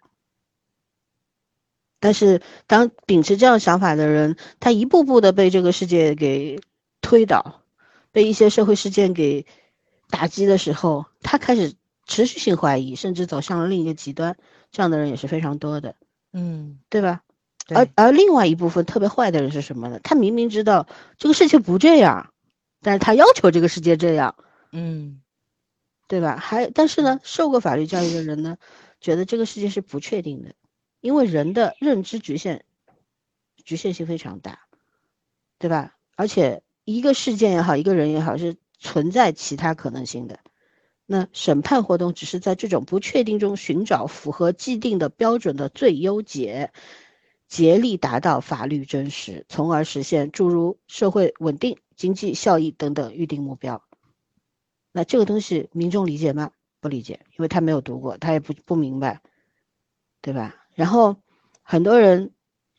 [2.01, 6.61] 但是，当秉持这样想法的人，他一步步的被这个世界给
[7.01, 7.63] 推倒，
[8.13, 9.47] 被一些社会事件给。
[10.11, 11.75] 打击的时候，他开始
[12.07, 14.39] 持续性怀疑，甚至走向了另一个极端。
[14.71, 15.97] 这样的人也是非常多的，
[16.39, 17.23] 嗯，对吧？
[17.69, 19.99] 而而另外一部分特别坏的人是什么呢？
[20.03, 20.87] 他明明知道
[21.19, 22.33] 这个世界不这样，
[22.81, 24.37] 但是他要求这个世界这样，
[24.71, 25.21] 嗯，
[26.07, 26.37] 对吧？
[26.37, 28.57] 还但是呢，受过法律教育的人呢，
[29.01, 30.55] 觉得这个世界是不确定的，
[31.01, 32.63] 因为人的认知局限，
[33.65, 34.61] 局限性非常大，
[35.59, 35.97] 对吧？
[36.15, 38.57] 而且一个事件也好，一个人也好，是。
[38.81, 40.39] 存在其他可能性的，
[41.11, 46.71] 那审判活动只是在这种不确定中寻找符合既定的标准的最优解，
[47.49, 53.83] 竭力达到法律真实，从而实现诸如社会稳定、经济效益等等预定目标。
[54.93, 56.51] 那这个东西民众理解吗？
[56.79, 59.23] 不理解，因为他没有读过，他也不不明白，
[60.21, 60.57] 对吧？
[60.75, 61.17] 然后
[61.63, 62.33] 很多人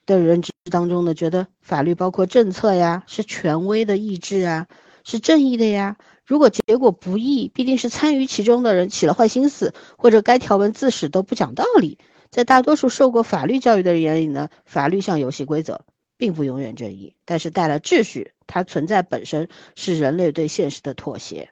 [0.06, 4.68] 的认知当中呢，觉得法律包括政策呀，是权威的意志啊。
[5.04, 5.98] 是正义的呀。
[6.30, 11.98] 如果结果不义，必定是参与其中的人起了坏心思，或者该条文自始都不讲道理。
[12.30, 15.82] 在大多数受过法律教育的人眼里呢，法律像游戏规则，
[16.18, 18.34] 并不永远正义，但是带来秩序。
[18.46, 21.50] 它存在本身是人类对现实的妥协，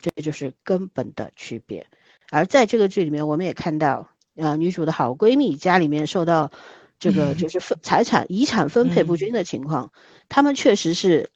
[0.00, 1.86] 这就是根本的区别。
[2.32, 6.50] 而在这个剧里面，我们也看到，啊，女主的好闺蜜家里面受到
[6.98, 9.92] 这个就是分财产遗产分配不均的情况，
[10.28, 11.30] 他们确实是。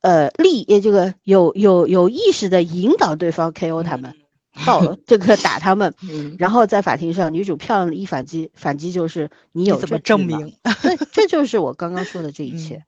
[0.00, 4.14] 呃，力也这个有有有意识的引导对方 KO 他们，
[4.66, 5.94] 到这个打他们，
[6.38, 10.54] 然后在法庭上，女主漂亮的一反击，反击就是你有怎么证明？
[10.82, 12.84] 对，这就是我刚刚说的这一切，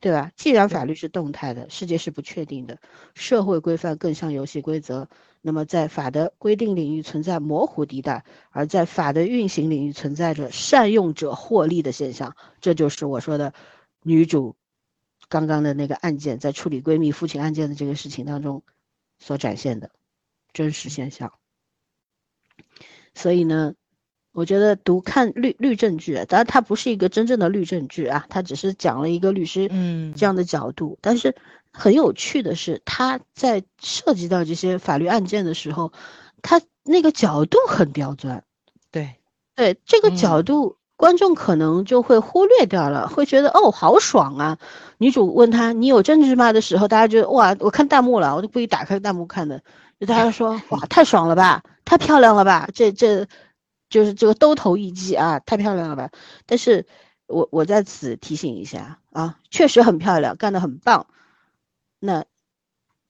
[0.00, 0.30] 对吧？
[0.36, 2.78] 既然法律是动态的，世界是不确定的，
[3.14, 5.08] 社会规范更像游戏规则，
[5.42, 13.52] 那么在法的规定领域存在模糊地带，而在法的运行领域存在着善用者获利的现象，这就是我说的
[14.02, 14.54] 女主
[15.34, 18.62] 刚刚的那个案件，在处理闺蜜父亲案件的这个事情当中
[19.18, 19.90] 所展现的
[20.52, 21.32] 真实现象。
[23.14, 23.74] 所以呢？
[24.30, 30.98] 我觉得读看律律政剧，当然它不是一个真正的律政剧啊，它只是讲了一个律师嗯这样的角度。
[31.00, 31.36] 但是
[31.72, 35.92] 很有趣的是，他在涉及到这些法律案件的时候，
[36.42, 38.44] 他那个角度很刁钻。
[38.90, 39.14] 对
[39.54, 44.58] 对，这个角度观众可能就会忽略掉了，会觉得哦好爽啊。
[44.96, 49.62] 女主问他你有证据吗的时候，大家觉得哇我看弹幕了，我就故意打开弹幕看的，
[50.00, 53.26] 就大家说 哇太爽了吧，太漂亮了吧，这这。
[53.90, 56.10] 就是这个兜头一击啊，太漂亮了吧！
[56.46, 56.84] 但是，
[57.26, 61.06] 我我在此提醒一下啊，确实很漂亮，干得很棒。
[62.00, 62.24] 那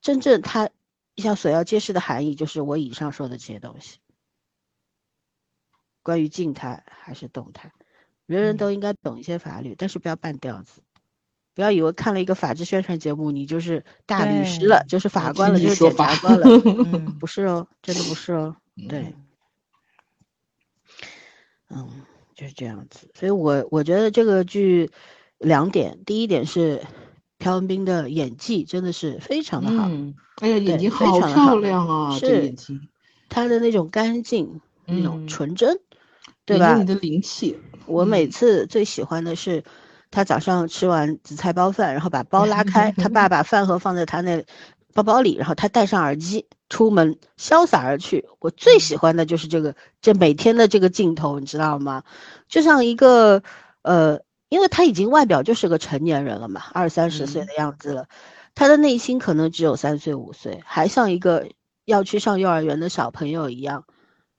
[0.02, 0.68] 真正他
[1.16, 3.98] 想所要揭示的含义，就是我以上说的这些东西。
[6.02, 7.72] 关于静态还是动态，
[8.26, 10.80] 人人都应该懂一些法律，但是不要半吊子，
[11.54, 16.46] 不要以为看了一个法制宣传节目，你就是大律师了，就是法官了，就是检察官了。
[16.64, 18.56] 嗯，不是哦，真的不是哦，
[18.88, 19.14] 对。
[21.70, 21.88] 嗯，
[22.34, 24.90] 就是这样子，所以我我觉得这个剧
[25.38, 26.82] 两点，第一点是
[27.38, 29.90] 朴文斌的演技真的是非常的好，
[30.36, 32.88] 哎呀，眼睛好漂亮啊，是眼睛，
[33.28, 35.80] 他的那种干净，那种纯真，
[36.44, 36.76] 对吧？
[36.76, 39.62] 你的灵气，我每次最喜欢的是
[40.10, 44.44] 他早上吃完紫菜包饭，然后把包拉开，他爸 把饭盒放在他那
[44.92, 46.46] 包包里，然后他戴上耳机。
[46.70, 52.02] 出门潇洒而去，我最喜欢的就是这个，这每天的这个镜头，你知道吗？
[52.48, 53.44] 就像一个，
[53.82, 54.18] 呃，
[54.48, 58.08] 因为他已经外表就是个成年人了嘛，二三十岁的样子了，
[58.56, 61.48] 他的内心可能只有三岁五岁，还像一个
[61.84, 63.84] 要去上幼儿园的小朋友一样，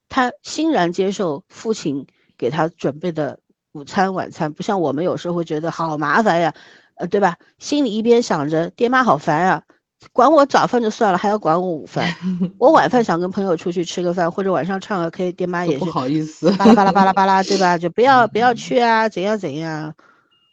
[0.09, 3.39] 他欣然接受父亲给他准备的
[3.73, 6.53] 午餐晚餐，不像我们有时候会觉得好麻烦呀，
[6.95, 7.37] 呃，对吧？
[7.59, 9.63] 心里一边想着爹妈好烦啊。
[10.11, 12.15] 管我早饭就算了，还要管我午饭。
[12.59, 17.77] 我晚饭想跟朋友出去吃个饭，或者晚上唱个 K，爹妈也是不好意思，巴拉巴拉巴拉巴拉， 对吧？
[17.77, 19.95] 就不要不要去啊，怎样怎样。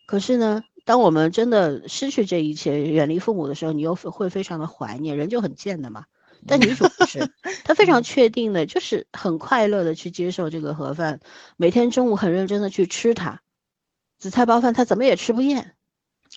[0.06, 6.04] 可是呢，当我们真的失去这一切，远离父母的时候，你又会非常的怀念，人就很贱的嘛。
[6.46, 7.30] 但女主不是，
[7.64, 11.20] 她非常确定的，就是很快乐的去接受这个盒饭，
[11.56, 13.40] 每天中午很认真的去吃它，
[14.18, 15.74] 紫菜包饭她怎么也吃不厌。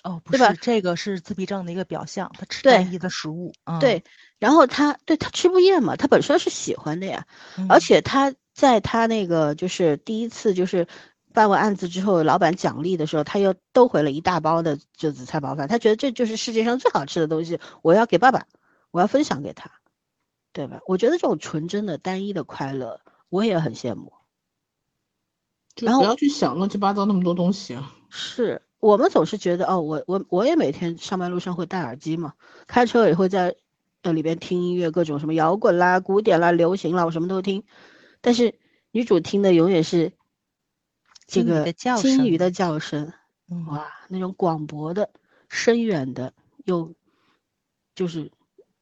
[0.04, 3.54] 哦，不是，这个是自闭症的一个表象，他吃单一的食物。
[3.80, 4.04] 对，
[4.38, 7.26] 然后他对他吃不厌嘛，他本身是喜欢的呀，
[7.70, 10.86] 而且他在他那个就是第一次就是
[11.32, 18.44] 办完案子之后，老板奖励的时候，他又兜回了一大包的就紫菜包饭，他觉得这就是世界上最好吃的东西，我要给爸爸，
[18.90, 19.70] 我要分享给他，
[20.56, 20.80] 对吧？
[20.86, 24.10] 我觉得这种纯真的单一的快乐，我也很羡慕。
[25.76, 27.92] 然后不要去想乱七八糟那么多东西啊。
[28.08, 28.62] 是。
[28.78, 32.34] 我们总是觉得哦，我我我也每天上班路上会戴耳机嘛，
[32.66, 33.56] 开车也会在
[34.00, 37.64] 呃里边听音乐，各种什么摇滚啦、古典啦、流行啦，我什么都听。
[38.22, 38.58] 但是
[38.92, 40.12] 女主听的永远是
[41.26, 43.12] 这个金鱼的叫声，
[43.68, 45.10] 哇，那种广博的、
[45.48, 46.32] 深远的，
[46.64, 46.94] 又
[47.94, 48.30] 就是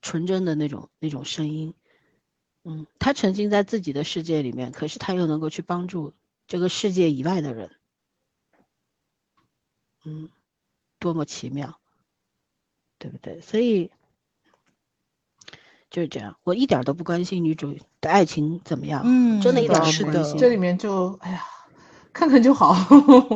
[0.05, 1.73] 纯真的那种那种声音。
[2.63, 6.13] 嗯，他沉浸在自己的世界里面，可是他又能够去帮助
[6.47, 7.71] 这个世界以外的人。
[10.05, 10.29] 嗯，
[10.99, 11.79] 多么奇妙，
[12.99, 13.41] 对不对？
[13.41, 13.91] 所以
[15.89, 20.37] 就是这样，我一点都不关心女主的爱情怎么样，嗯，真的一点都不关心。
[20.37, 21.43] 这里面就哎呀，
[22.13, 22.77] 看看就好。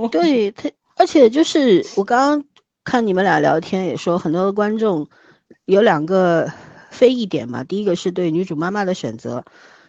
[0.09, 2.49] 对他，而且就是我刚刚
[2.85, 5.09] 看你们俩聊天，也说很多的观众
[5.64, 6.53] 有两个
[6.90, 7.64] 非议点嘛。
[7.64, 9.44] 第一个是对女主妈妈的选择，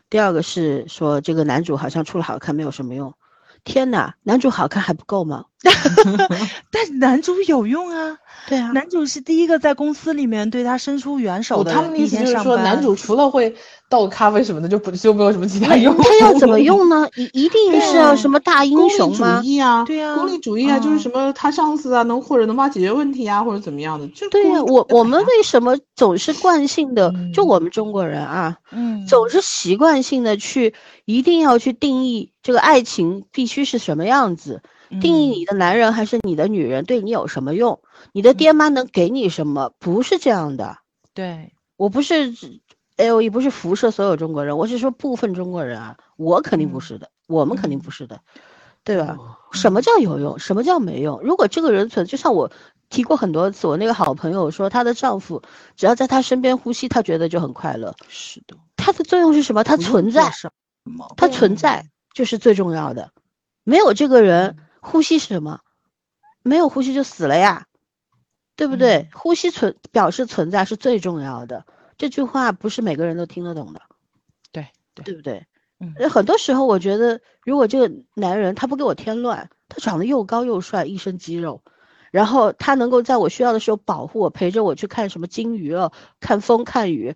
[0.10, 3.14] 第二个是说这个男主好像除了好看没有什么用。
[3.64, 5.45] 天哪，男主好看还不够吗？
[6.72, 8.18] 但男主有用啊！
[8.47, 11.72] 对啊，男主是第一个在公司里面对他伸出援手的。
[11.74, 13.53] 他们的意思就是说，男主除了会
[13.89, 15.95] 倒咖啡什么的，就不就没有什么其他用。
[15.97, 17.07] 他要怎么用呢？
[17.18, 19.41] 一一定是要什么大英雄吗？
[19.41, 24.07] 功利主义啊，对啊，功利主义啊，就是什么他上司啊，能或者能帮解决问题啊，或者怎么样的。
[24.07, 27.14] 就对呀，我我们为什么总是惯性的？
[27.34, 30.74] 就我们中国人啊，嗯，总是习惯性的去
[31.05, 34.62] 一定要去定义这个爱情必须是什么样子。
[35.02, 37.82] 定义你的男人还是你的女人，对你有什么用？
[38.12, 39.72] 你的爹妈能给你什么？
[39.80, 40.78] 不是这样的。
[41.14, 42.34] 对我不是
[42.98, 48.20] ，L E 不是辐射所有中国人，我是说部分中国人啊，我肯定不是的，我们肯定不是的，
[48.84, 49.18] 对吧？
[49.52, 50.40] 什么叫有用？
[50.40, 51.20] 什么叫没用？
[51.22, 52.52] 如果这个人存，就像我
[52.90, 53.68] 提过很多次。
[53.68, 55.42] 我那个好朋友说，她的丈夫
[55.76, 57.96] 只要在她身边呼吸，她觉得就很快乐。
[58.08, 59.64] 是的，它的作用是什么？
[59.64, 60.32] 它存在，
[61.18, 63.12] 它存在就是最重要的。
[63.64, 65.60] 没有这个人，呼吸是什么？
[66.42, 67.68] 没有呼吸就死了呀，
[68.56, 69.10] 对不对？
[69.14, 71.66] 呼吸存表示存在是最重要的。
[71.98, 73.82] 这句话不是每个人都听得懂的，
[74.52, 75.46] 对对，对不对？
[75.80, 81.62] 嗯，很多时候我觉得，如果这个男人他不给我添乱，他长得又高又帅，一身肌肉，
[82.12, 87.16] 然后他能够在我需要的时候保护我，陪着我去看什么金鱼了，看风看雨，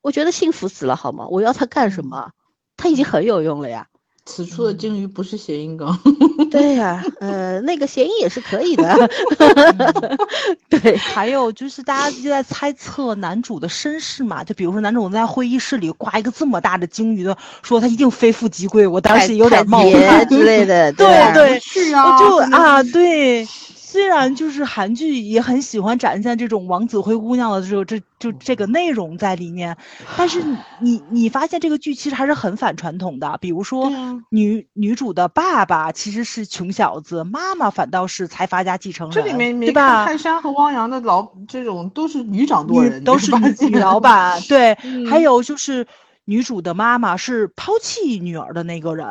[0.00, 1.26] 我觉得幸福死了，好吗？
[1.28, 2.32] 我要他干什么？
[2.76, 3.88] 他已经很有用了呀。
[4.24, 5.98] 此处的鲸鱼不是谐音梗，
[6.50, 9.10] 对呀，呃，那个谐音也是可以的。
[10.70, 20.92] 对，还有就是大家就在猜测男主的身世嘛，就比如说男主在会议室里挂一个这么大的鲸鱼的，说他一定非富即贵，我当时有点冒犯之类的。
[20.94, 23.46] 对对，是啊，我就啊，对。
[23.92, 29.76] 虽然就是韩剧也很喜欢展现这种王子灰姑娘的这种这就这个内容在里面，
[30.16, 30.42] 但是
[30.80, 33.36] 你你发现这个剧其实还是很反传统的。
[33.38, 33.92] 比如说
[34.30, 40.06] 女女主的爸爸其实是穷小子，妈妈反倒是财阀家继承人，这里面对吧？
[40.06, 43.30] 泰山和汪洋的老这种都是女掌舵人，都是
[43.68, 44.40] 女老板。
[44.48, 44.74] 对，
[45.06, 45.86] 还有就是
[46.24, 49.06] 女主的妈妈是抛弃女儿的那个人。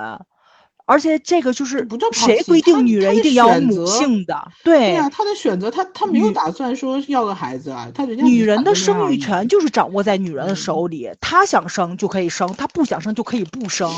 [0.92, 4.52] 而且这个就是谁规定女人一定要母性的？
[4.62, 13.90] 对呀，她的选择，她她没有打算说要个孩子啊，她人家女人的生育权就是掌握在女人的手里，她想生就可以生，她不想生就可以不生。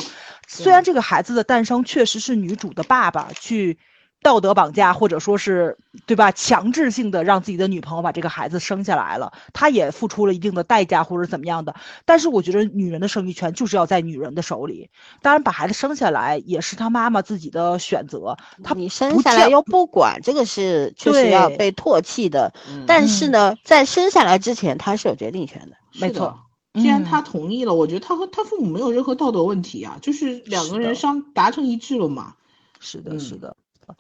[0.48, 3.80] 虽然这个孩子的诞生确实是女主的爸爸去。
[4.24, 6.32] 道德绑架，或者说是对吧？
[6.32, 11.76] 强制性的让自己的女朋友把这个孩子生下来了，他也付出了一定的代价，或者怎么样的。
[12.06, 14.90] 但是我觉得女人的生育权就是要在女人的手里。
[15.22, 18.36] 当然，把孩子生下来也是他妈妈自己的选择。
[18.64, 22.54] 他你生下来又不管，这个是确实要被唾弃的。
[22.88, 25.76] 但是呢，在生下来之前，他是有决定权的。
[26.00, 26.40] 没错，
[26.74, 32.34] 既然他同意了，我觉得他和他父母没有任何道德问题啊，就是两个人商达成一致了嘛。
[32.80, 33.56] 是的，是的。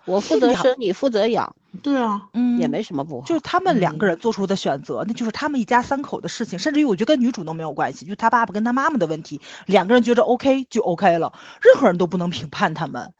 [0.05, 3.25] 我负责生，你负责养，对啊，嗯，也没什么不好。
[3.25, 13.13] 就是他们两个人做出的选择，那就是他们一家三口的事情，甚至于我觉得跟女主都没有关系，就他爸爸跟他妈妈的问题，两个人觉着 OK 就 OK 了，任何人都不能评判他们。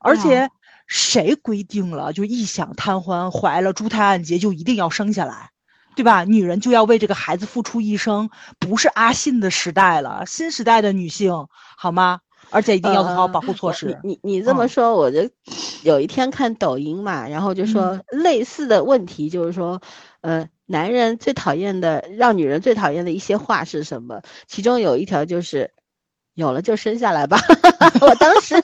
[0.00, 0.48] 而且
[0.86, 5.50] 谁规定了，就一想贪欢怀了，珠胎暗结就一定要生下来，
[5.94, 6.24] 对吧？
[6.24, 11.46] 女人就要为这个孩子付出一生，不是阿信的时代了，新时代的女性，
[11.76, 12.20] 好吗？
[12.50, 13.98] 而且一定要做好保护措施。
[14.02, 15.28] 你你这么说，我就
[15.82, 19.80] 有一天看抖音嘛，然后就说类似的问题，就是说，
[20.20, 24.22] 呃，男人最讨厌的，让女人最讨厌的一些话是什么？
[24.46, 25.70] 其中有一条就是，
[26.34, 27.38] 有了就生下来吧。
[28.00, 28.54] 我当时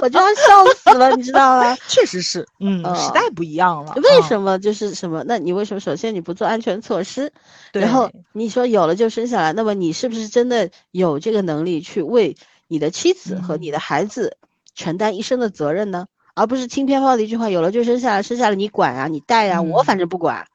[0.00, 1.76] 我就要笑死了，你知道吗？
[1.88, 3.94] 确实是，嗯，时代不一样了。
[3.96, 5.24] 为什么就是什么？
[5.26, 7.32] 那你为什么首先你不做安全措施？
[7.72, 12.36] 然后你说有了就生下来，那么你是不是真的有这个能力去为？
[12.70, 14.36] 你的妻子和你的孩子
[14.76, 16.06] 承担一生的责任呢，
[16.36, 20.46] 而不是轻飘飘的一句话，有了就生下来，生下来你管啊，你带啊，我反正不管，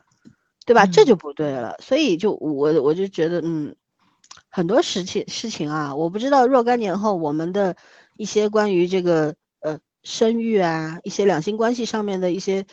[0.66, 0.86] 对吧？
[0.86, 1.76] 这就不对了。
[1.82, 3.76] 所以就我我就觉得，嗯，
[4.50, 7.76] 很多事情事情啊，我不知道若干年后我们的
[8.16, 12.66] 一些关于这个呃生育啊，一些两性关系上面的一些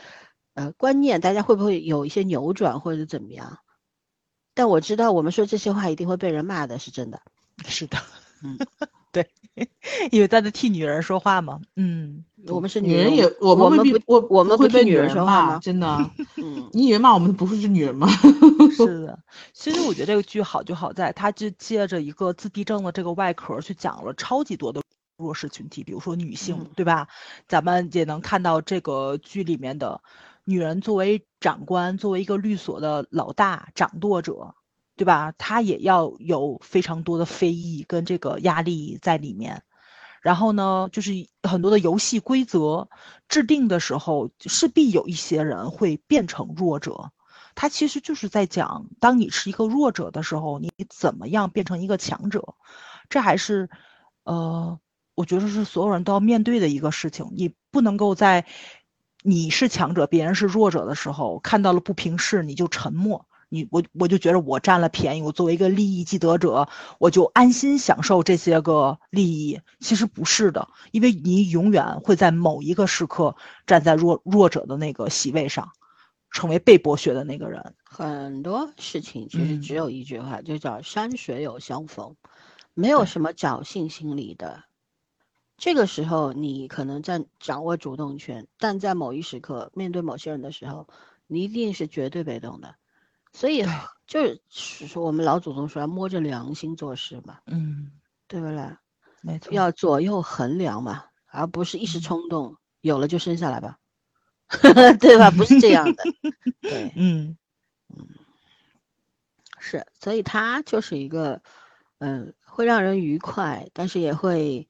[0.55, 3.59] 呃观念，大家会不会有一些扭转或者怎么样？
[4.55, 7.21] 但我知道我们说这些话一定会被人骂的，是真的。
[7.67, 7.99] 是的，
[8.45, 8.57] 嗯。
[9.55, 9.69] 对，
[10.11, 11.61] 因为在替女人说话嘛。
[11.77, 16.11] 嗯，我们是女人也，我们不，我我们会被女人说话真的。
[16.43, 18.09] 嗯，你以为骂我们不是女人吗？
[18.77, 19.19] 是的。
[19.53, 24.81] 其实我觉得这个剧好就好在，它就借着一个自闭症的这个外壳去讲了超级多的
[25.19, 27.09] 弱势群体，比如说女性，对吧？
[27.47, 30.01] 咱们也能看到这个剧里面的
[30.45, 34.55] 女人作为长官，作为一个律所的老大掌舵者。
[34.97, 35.33] 对吧？
[35.39, 39.63] 他也要有非常多的非议跟这个压力在里面，
[40.21, 41.13] 然后呢，就是
[41.43, 42.89] 很多的游戏规则
[43.29, 47.11] 制定的时候，势必有一些人会变成弱者。
[47.55, 52.55] 他其实就是在讲，当你是一个弱者的时候，你怎么样变成一个强者？
[53.09, 53.69] 这还是，
[54.25, 54.79] 呃，
[55.15, 57.29] 我觉得是所有人都要面对的一个事情。
[57.37, 58.47] 你不能够在
[59.23, 63.27] 你是强者，别人是弱者的时候，看到了不平事你就沉默。
[63.53, 66.67] 你我我就觉得我占了便宜，我作为一个利益既得者，
[66.99, 69.61] 我就安心享受这些个利益。
[69.79, 73.37] 其实不是的，因为你永远会在某一个时刻
[73.67, 75.69] 站在弱弱者的那个席位上，
[76.31, 77.75] 成为被剥削的那个人。
[77.85, 82.17] 很多事情其实只有一句话，就叫山水有相逢，
[82.73, 84.65] 没有什么侥幸心理的。
[85.59, 90.89] 这个时候你可能在掌握主动权，但在某一时刻面对某些人的时候。
[91.29, 92.75] 你一定是绝对被动的。
[93.33, 93.65] 所以
[94.07, 97.91] 就是说，我们老祖宗说要摸着良心做事嘛，嗯，
[98.29, 98.77] 对不对？
[99.23, 103.79] 没错，要左右衡量嘛，而不是一时冲动，有了就生下来吧，
[105.01, 105.31] 对吧？
[105.31, 106.03] 不是这样的，
[106.61, 107.37] 对，嗯
[107.89, 108.07] 嗯，
[109.59, 111.43] 是，所以它就是一个，
[111.99, 114.69] 嗯，会让人愉快，但是也会。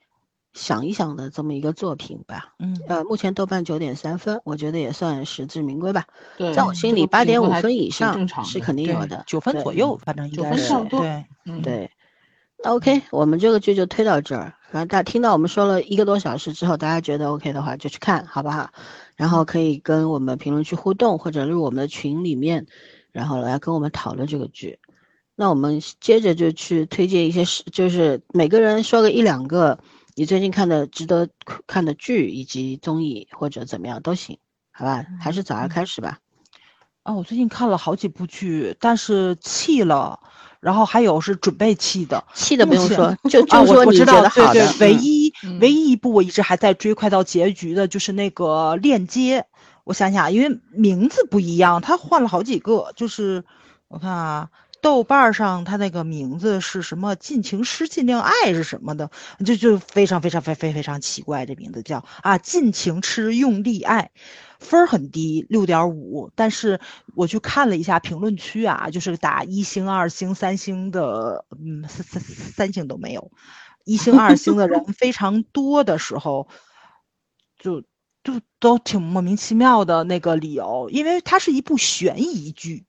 [0.54, 6.06] 想一想的这么一个作品吧，嗯，呃，目前豆瓣九点三分，我觉得也算实至名归吧。
[6.36, 11.24] 对，在我心里八点五分以上是肯定有的，九分左右，反正应该是对，
[11.62, 11.90] 对。
[12.62, 14.54] 那 OK，我们这个剧就推到这儿。
[14.70, 18.70] 然后大家听到我们说了一个多小时之后，大家觉得 OK 的话，就去看好不好？
[19.16, 22.66] 然后可以跟我们评论区互动，或者入我们的群里面，
[23.10, 24.78] 然后来跟我们讨论这个剧。
[25.34, 27.42] 那我们接着就去推荐一些，
[27.72, 29.78] 就是每个人说个一两个。
[30.14, 31.28] 你最近看的值得
[31.66, 34.38] 看的剧以及综艺或者怎么样都行，
[34.70, 35.06] 好吧？
[35.20, 36.18] 还是早上开始吧。
[37.02, 40.20] 啊，我最近看了好几部剧，但是弃了，
[40.60, 42.22] 然后还有是准备弃的。
[42.34, 44.74] 弃的不用说，就 就说你觉得好的。
[44.80, 49.46] 唯一唯一一部我一直还在追，快到结局的就是那个链接。
[49.84, 52.92] 我想想，因为名字不一样，他换了好几个。
[52.94, 53.42] 就是
[53.88, 54.50] 我看啊。
[54.82, 57.14] 豆瓣上他那个名字是什么？
[57.14, 59.08] 尽情诗，尽量爱是什么的？
[59.46, 64.10] 就就非常非常非非非常奇怪，这名字叫啊，尽情吃，用力爱，
[64.58, 66.28] 分儿很低，六点五。
[66.34, 66.80] 但是
[67.14, 73.30] 我去看了一下评论区啊，就是打一星、二星、三星的，嗯，三三三星都没有，
[73.84, 76.48] 一星、二星的人非常多的时候，
[77.56, 77.80] 就
[78.24, 82.84] 就都挺莫名其妙的那个理由，因为它是一部悬疑剧。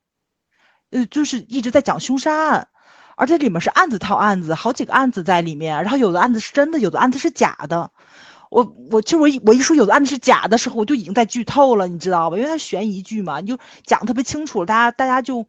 [0.94, 2.68] 呃，就是一直在讲凶杀案，
[3.16, 5.82] 而且里面是案子套案子，好几个案子在里面。
[5.82, 7.90] 然后有的案子是真的，有的案子是假的。
[8.48, 12.36] 我我其实我一我一说有的案子是假的时候，我就已经在剧透了，你知道吧？
[12.36, 15.44] 因为它悬疑剧嘛，你就讲特别清楚，大家大家就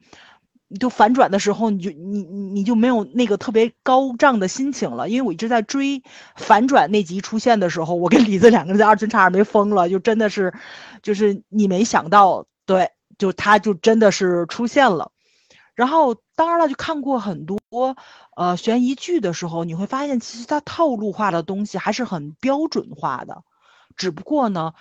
[0.79, 5.07] 就反转的时候，你就你你你就没有那个特别高涨的心情了。
[5.09, 6.01] 因为我一直在追
[6.35, 10.51] 反转那集出现的时候，我跟李子两个人在二群差点没疯了，就真的是，
[11.03, 12.89] 就是你没想到，对，
[13.19, 15.11] 就他就真的是出现了。
[15.75, 17.59] 然后，当然了，就看过很多
[18.35, 23.43] 呃悬疑剧的时候，你会发现，其实它套路化的东西还是很标准化的，
[23.95, 24.73] 只不过呢。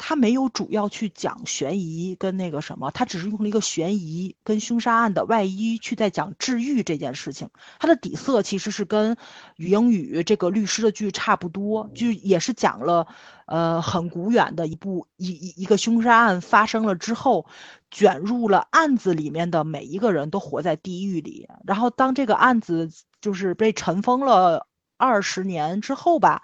[0.00, 7.50] 他没有主要去讲悬疑跟那个什么，他只是用了一个悬疑跟凶杀案的外衣去在讲治愈这件事情。
[7.80, 9.16] 他的底色其实是跟
[9.56, 13.08] 《语英语》这个律师的剧差不多，就也是讲了，
[13.46, 17.46] 呃，很古远的一部一一一个凶杀案发生了之后，
[17.90, 21.48] 卷入了案子里面的每一个人都活在地狱里。
[21.64, 24.66] 然后当这个案子就是被尘封了
[24.96, 26.42] 二十年之后吧，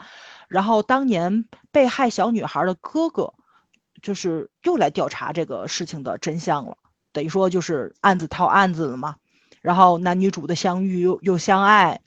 [0.49, 3.35] 然后当年被害小女孩的哥哥。
[4.03, 6.77] 就是又来调查这个事情的真相了，
[7.11, 9.17] 等于说就是案子套案子了嘛。
[9.63, 12.03] 然后男女主的相遇又又相爱，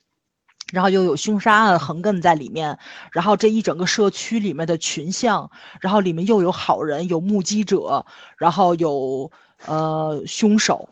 [0.71, 2.77] 然后又有凶杀案横亘在里面。
[3.11, 5.49] 然后这一整个社区里面的群像，
[5.81, 8.05] 然后里面又有好人，有目击者，
[8.37, 9.31] 然后有
[9.65, 10.89] 呃凶手。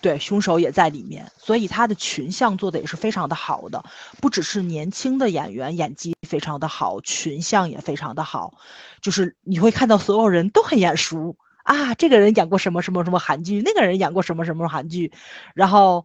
[0.00, 3.84] 对，凶手也在里面，所以他的群像做的也是非常的好的，
[4.20, 8.54] 不只是年轻的演员演技非常的好，群像也非常的好，
[9.00, 15.12] 就是你会看到所有人都很眼熟啊，这个人演过什么什么什么韩剧，那个人演过什么什么韩剧，
[15.54, 16.04] 然后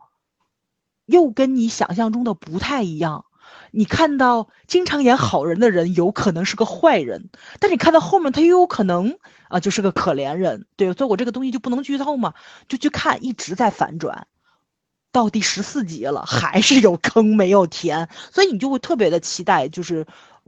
[1.07, 3.25] 又跟你想象中的不太一样。
[3.71, 7.29] 你看到经常演好人的人，有可能是个坏人，
[7.59, 9.17] 但你看到后面他又有可能
[9.49, 10.65] 啊，就是个可怜人。
[10.75, 12.33] 对，所以我这个东西就不能剧透嘛，
[12.67, 14.27] 就去看，一直在反转，
[15.11, 20.05] 到第十四集了，还是有坑没有填，所以你就会特别的期待，就是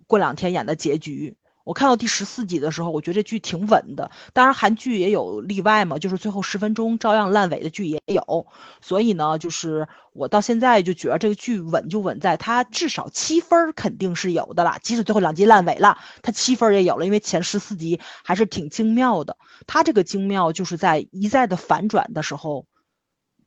[0.08, 1.36] 过两天演的结局。
[1.70, 4.10] 我看到第十四集的时候，我觉得这剧挺稳的。
[4.34, 8.48] 当然，韩剧也有例外嘛，就是最后十分钟照样烂尾的剧也有。
[8.82, 14.80] 所以呢，就是我到现在就觉得这个剧稳就稳在它至少七分肯定是有的了。
[14.82, 19.38] 即使最后两集烂尾了，它七分也有了，因为前十四集还是挺精妙的。
[19.68, 22.66] 它这个精妙就是在一再的反转的时候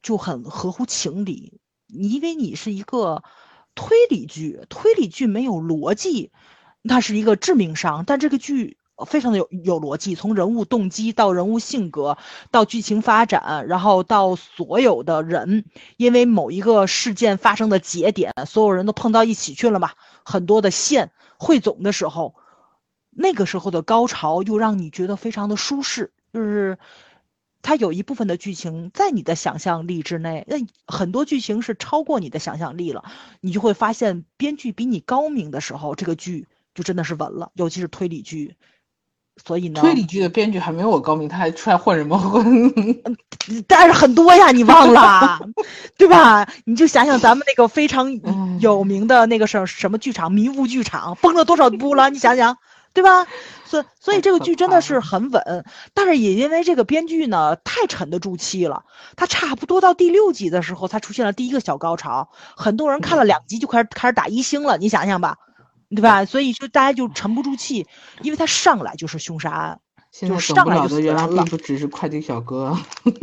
[0.00, 1.58] 就很合乎情理。
[1.88, 3.24] 你因为你是一个
[3.74, 6.30] 推理剧，推理剧没有逻辑。
[6.88, 8.76] 它是一个致命伤，但这个剧
[9.06, 12.18] 非常的有有逻辑，从人物动机到人物性格，
[12.50, 15.64] 到剧情发展，然后到所有的人，
[15.96, 19.90] 因为某一个事件发生的节点，所有人都碰到一起去了嘛，
[20.24, 22.34] 很多的线汇总的时候，
[23.10, 26.78] 那个时候的高潮又让你觉得非常的舒适，就是
[27.62, 30.56] 它有一部分的剧情在你的想象力之内，那
[30.86, 33.04] 很多剧情是超过你的想象力了，
[33.40, 36.46] 你就会发现编剧比你高明的时候，这个剧。
[36.74, 38.56] 就真的是稳了，尤其是推理剧，
[39.44, 42.72] 所以呢，推理剧的编剧还没有我高明，他还出来混什么混？
[43.66, 45.40] 但是很多呀，你忘了，
[45.98, 46.48] 对吧？
[46.64, 48.20] 你就想想咱们那个非常
[48.60, 52.08] 有名的那个什什么剧场，迷雾剧场，崩了多少部了？
[52.10, 52.56] 你想想，
[52.94, 53.26] 对吧？
[53.64, 58.84] 所所以这个剧真的是很稳，但是也因为这个编剧呢太沉得住气了，
[59.16, 65.38] 他差不多到第六集的时候才出现了第一个小高潮，很多人看了两集就开始开始打一星了，你想想吧。
[65.94, 66.24] 对吧？
[66.24, 67.86] 所以就大家就沉不住气，
[68.22, 71.28] 因为他上来就是凶杀案，就上来就死人了。
[71.28, 72.76] 并不只是快递小哥，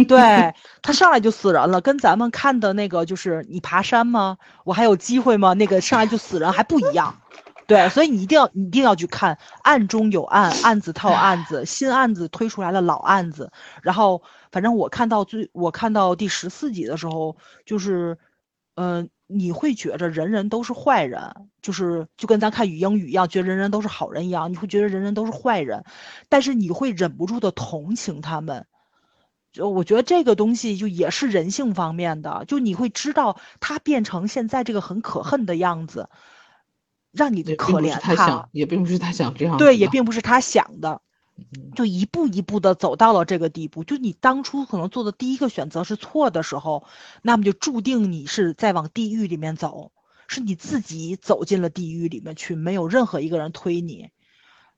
[0.08, 4.38] 对 他上来就死人了，跟咱们看的那个就是你爬山吗？
[4.66, 5.54] 我还有机会吗？
[5.54, 7.16] 那个上来就死人还不一样。
[7.68, 13.52] 对，所以你一定要，你一定要去看，案中有案，案子套案子，新案子推出来了老案子。
[13.84, 14.22] 然后，
[14.52, 17.36] 反正我看到最，我看到第十四集的时候，
[17.66, 18.18] 就是，
[18.76, 19.10] 嗯。
[19.32, 21.22] 你会觉着人人都是坏人，
[21.62, 24.52] 就是就跟咱看语英语一样，觉得人人都是好人一样。
[24.52, 25.84] 你会觉得人人都是坏人，
[26.30, 28.66] 但是你会忍不住的同情他们。
[29.52, 36.10] 就我觉得这个东西就也是人性方面的，就你会知道他变成现在这个很可恨的样子，
[37.12, 38.50] 让你可怜他。
[38.52, 39.58] 也并不是他想这样。
[39.58, 41.02] 对，也并不是他想的。
[41.76, 46.86] 就一步一步的走到了这个地步，就你当初可能做的第一个选择是错的时候，
[47.22, 49.92] 那么就注定你是在往地狱里面走，
[50.28, 54.10] 是你自己走进了地狱里面去，没有任何一个人推你，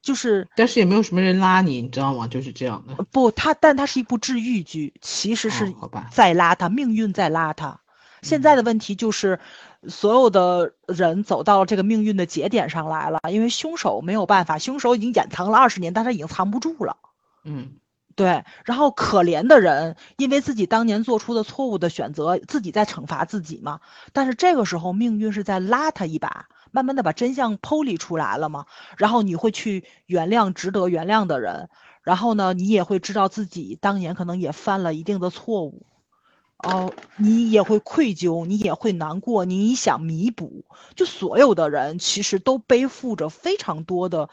[0.01, 2.27] 就是，但是也没有什么人拉你，你知道吗？
[2.27, 3.03] 就是这样的。
[3.11, 5.73] 不，它，但它是一部治愈剧，其实是
[6.11, 7.79] 在拉他，命运在拉他。
[8.21, 9.39] 现在的问题就是。
[9.87, 16.97] 所有的人走到这个命运的节点上来了，因为凶手没有办法，凶手已经掩藏了二十年，但他已经藏不住了。
[17.43, 17.77] 嗯，
[18.15, 18.43] 对。
[18.63, 23.79] 然后可怜的人，因为自己当年做出的错误的选择，自己在惩罚自己嘛。
[24.13, 28.65] 但是这个时候，命运是在拉他一把，慢慢的把真相剖离出来了嘛。
[28.97, 31.69] 然后你会去原谅值得原谅的人，
[32.03, 35.87] 然后呢，你也会知道自己当年可能也犯了一定的错误。
[36.63, 40.63] 哦，你也会愧疚，你也会难过，你想弥补。
[40.95, 44.29] 就所有的人其实都背负着非常多的，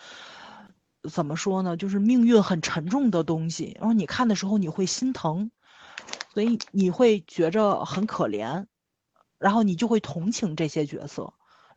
[1.10, 1.76] 怎么说呢？
[1.76, 3.74] 就是命运很沉重的东西。
[3.78, 5.50] 然后你看的时候，你会心疼，
[6.34, 8.66] 所以你会觉着很可怜，
[9.38, 11.32] 然后你就会同情这些角色。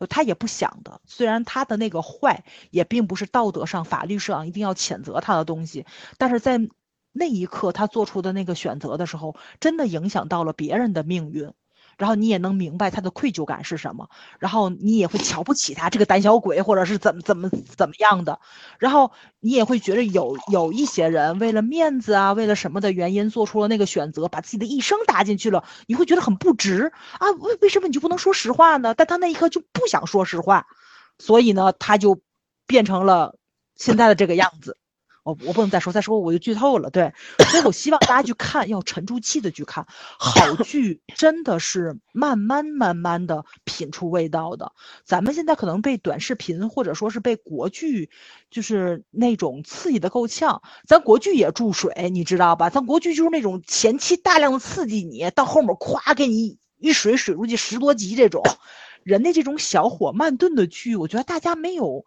[0.09, 5.85] 他也不想的，虽然他的那个坏也并不是道德上、法律上一定要谴责他的东西，
[6.17, 6.59] 但是在。
[7.13, 11.51] 那一刻，他做出的那个选择的时候，真的影响到了别人的命运，
[11.97, 14.09] 然后你也能明白他的愧疚感是什么，
[14.39, 18.39] 然后你也会瞧不起他这个胆小鬼，或者是怎么怎么怎么样的，
[18.79, 28.93] 然后你也会觉得有有一些人为了面子啊，为了什么的原因做出了那个选择，把自己的一生搭进去了，你会觉得很不值啊，为为什么你就不能说实话呢？
[28.95, 30.65] 但他那一刻就不想说实话，
[31.19, 32.21] 所以呢，他就
[32.67, 33.35] 变成了
[33.75, 34.77] 现在的这个样子。
[35.23, 36.89] 我我不能再说，再说我就剧透了。
[36.89, 37.13] 对，
[37.49, 39.85] 所以我希望大家去看，要沉住气的去看。
[40.17, 44.71] 好剧真的是慢慢慢慢的品出味道的。
[45.05, 48.09] 咱们现在可能被短视频或者说是被国剧，
[48.49, 50.61] 就是那种刺激的够呛。
[50.87, 52.69] 咱国剧也注水，你知道吧？
[52.71, 58.41] 咱国剧就是那种前期大量的刺激你，到后面咵给你一水水出去十多集这种，
[59.03, 62.05] 人的这种小火慢炖的剧，我觉得大家没有。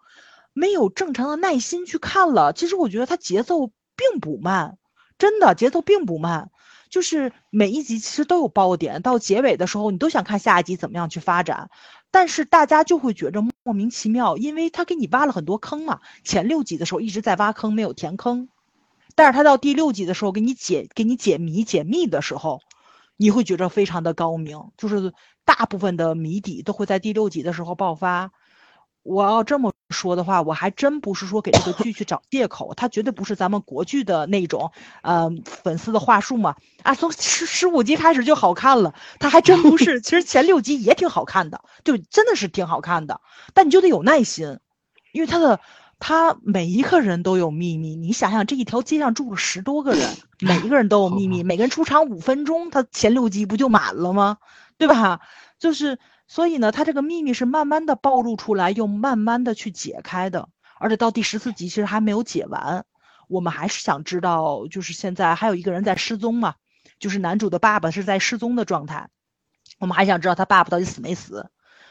[0.55, 4.79] 没有正常的耐心去看了，其实我觉得它节奏并不慢，
[5.19, 6.51] 真的节奏并不慢，
[6.89, 11.69] 就是每一集其实都有爆点，到结尾的时候你都想看下一集怎么样去发展，
[12.11, 18.49] 但是大家就会觉着莫名其妙，因为他给你挖了很多坑嘛，前六集的时候一直在挖坑没有填坑，
[19.17, 22.61] 但是他到第六集的时候给你解给你解谜解密的时候，
[23.17, 25.13] 你会觉着非常的高明，就是
[25.45, 28.31] 大部分的谜底都会在第六集的时候爆发。
[29.03, 34.71] 我要这么说的话，我还真不是说给这个剧去找借口，它绝对不是咱们国剧的那种，
[35.03, 36.57] 呃，粉丝的话术嘛。
[36.83, 40.03] 啊，从十十五集开始就好看了，它还真不是。
[40.05, 43.23] 其实前六集也挺好看的，就真的是挺好看的。
[43.55, 44.59] 但你就得有耐心，
[45.13, 45.61] 因为他的
[45.99, 47.97] 他每一个人都有秘密。
[47.97, 50.11] 你想想，这一条街上住了十多个人，
[50.41, 54.37] 每一个人都有秘密， 每个人出场五分钟，他前六集不就满了吗？
[54.77, 55.21] 对吧？
[55.59, 55.99] 就是。
[56.27, 60.49] 所以呢，他这个秘密是慢慢的暴露出来，又慢慢的去解开的，
[60.79, 62.87] 而且到第十四集其实还没有解完，
[63.29, 66.55] 我们还是想知道，就是现在还有一个人在失踪嘛，
[66.99, 69.11] 就是男主的爸爸是在失踪的状态，
[69.79, 71.51] 我们还想知道他爸爸到底死没死，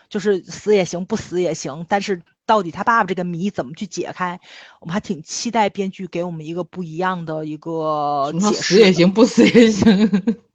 [0.10, 4.40] 就是死也行，不死也行，但是到底他爸爸这个谜怎么去解开，
[4.82, 8.62] 我们还挺期待编剧给我们一个不一样的一个解释。
[8.64, 10.10] 死也行，不死也行，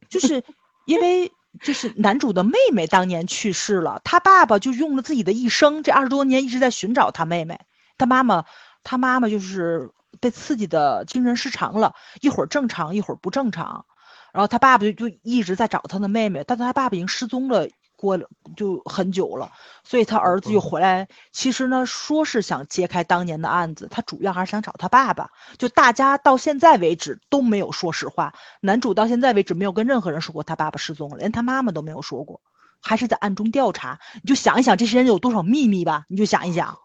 [0.09, 0.43] 就是
[0.85, 1.31] 因为。
[1.63, 7.61] 就是男主的妹妹当年去世了，他爸爸就用了自己的一生，这二十多年一直在寻找他妹妹。
[7.97, 8.45] 他妈妈，
[8.85, 9.91] 他妈妈就是
[10.21, 13.85] 被刺激的精神失常了，一会儿正常，一会儿不正常。
[14.33, 17.69] 然后他爸爸就就一直在找他的妹妹，但他爸爸已经失踪了。
[17.99, 19.51] 过了就很久了，
[19.83, 21.09] 所以他儿子又回来。
[21.33, 25.31] 其实呢，说是想揭开当年的案子，他主要还是想找他爸爸。
[25.59, 32.41] 就大家到现在为止都没有说实话，男主到现在为止没有跟任何人说过他爸爸失踪了，连他妈妈都没有说过，
[32.81, 33.99] 还是在暗中调查。
[34.23, 36.79] 你就想一想这些人有多少秘密吧，你就想一想。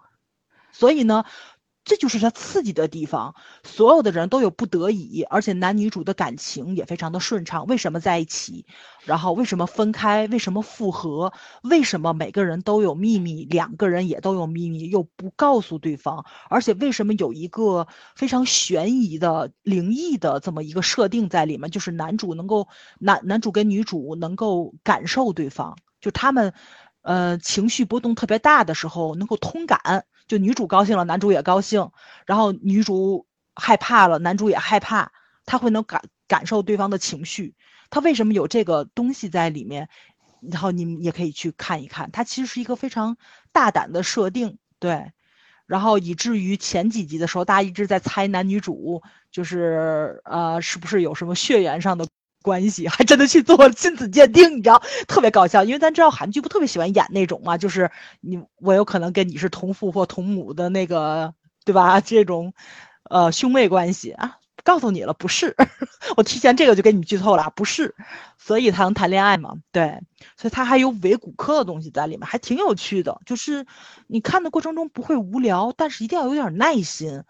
[0.72, 1.24] 所以呢。
[1.86, 7.66] 这就是他刺激的地方，所有的人都有不得已，而且男女主的感情也非常的顺畅。
[7.68, 8.66] 为什么在一起？
[9.04, 10.26] 然后为什么分开？
[10.28, 11.34] 为什么复合？
[11.62, 13.44] 为什么每个人都有秘密？
[13.46, 16.26] 两个人也都有秘密，又不告诉对方？
[16.50, 17.86] 而且为什么有一个
[18.16, 21.70] 非常悬疑的灵异的这么一个设定在里面？
[21.70, 22.70] 就是男主能够
[23.00, 26.54] 男男主跟女主能够感受对方，就他们，
[27.02, 30.06] 呃，情绪波动特别大的时候能够通感。
[30.28, 31.92] 就女主高兴了，男主也高兴，
[32.26, 35.12] 然后女主害怕了，男主也害怕，
[35.46, 37.56] 他会能感感受对方的情绪。
[37.90, 39.90] 他为什么有这个东西在里面？
[40.52, 43.18] 然后你们也可以去看一看，它其实是一个非常
[43.52, 45.12] 大胆的设定，对。
[45.66, 49.02] 然后以至于前几集的时候，大家一直在猜男女主
[49.32, 52.08] 就是呃是不是有什么血缘上的。
[52.44, 55.64] 关系 还真的去做亲子鉴定，你知道，特别搞笑。
[55.64, 57.90] 因为咱知道韩剧不特别喜欢演那种嘛，就是
[58.22, 61.34] 你我有可能跟你是同父或同母的那个，
[61.66, 62.00] 对吧？
[62.02, 62.54] 这种，
[63.10, 64.38] 呃，兄妹关系啊。
[64.64, 65.56] 告诉你了，不是，
[66.16, 67.94] 我提前这个就给你剧透了，不是，
[68.38, 69.56] 所以才能谈恋爱嘛？
[69.74, 70.00] 对，
[70.38, 73.20] 所以他还有伪骨科的东西在里面，还挺有趣的。
[73.26, 73.66] 就是
[74.08, 77.24] 你看的过程中不会无聊，但是一定要有点耐心。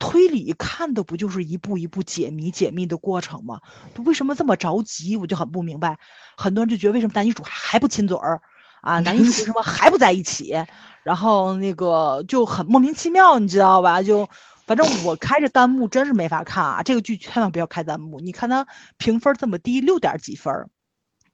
[0.00, 3.60] 推理看的不就是一步一步解谜解密的过程吗？
[4.04, 5.16] 为什么这么着急？
[5.16, 5.96] 我就很不明白。
[6.36, 8.42] 很多人就觉得为什么男女主还不亲嘴儿
[8.80, 8.98] 啊？
[9.00, 10.56] 男女主为 什么还不在一起？
[11.04, 14.02] 然后那个就很莫名其妙，你知道吧？
[14.02, 14.28] 就。
[14.70, 16.82] 反正我开着弹幕真是没法看啊！
[16.84, 18.20] 这个剧千万不要开弹幕。
[18.20, 18.68] 你看它
[18.98, 20.70] 评分这么低，六点几分，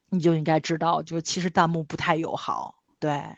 [0.08, 2.76] 你就应该知道，就其实弹幕不太友好。
[2.98, 3.36] 对，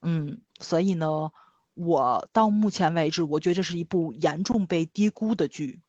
[0.00, 1.30] 嗯，所以呢，
[1.74, 5.82] 我到目前为止，我觉得这是一部严重被低估的剧，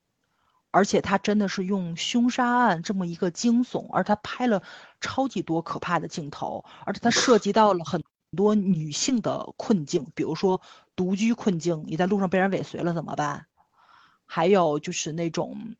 [0.71, 4.63] 而且它真的是用凶杀案这么一个惊悚，而它拍了
[4.99, 10.61] 超级多可怕的镜头，而且它涉及到了很很多女性的困境，比如说。
[10.95, 13.45] 独居困境，你在路上被人尾随了怎么办？
[14.25, 15.77] 还有就是那种，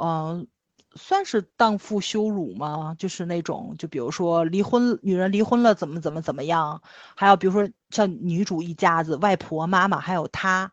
[0.00, 0.46] 嗯，
[0.94, 2.94] 算是荡妇羞辱吗？
[2.98, 6.80] 就是那种，就比如说离婚，女人离婚了怎么怎么怎么样？
[7.14, 10.72] 还有比如说像女主一家子，外婆、妈妈还有她，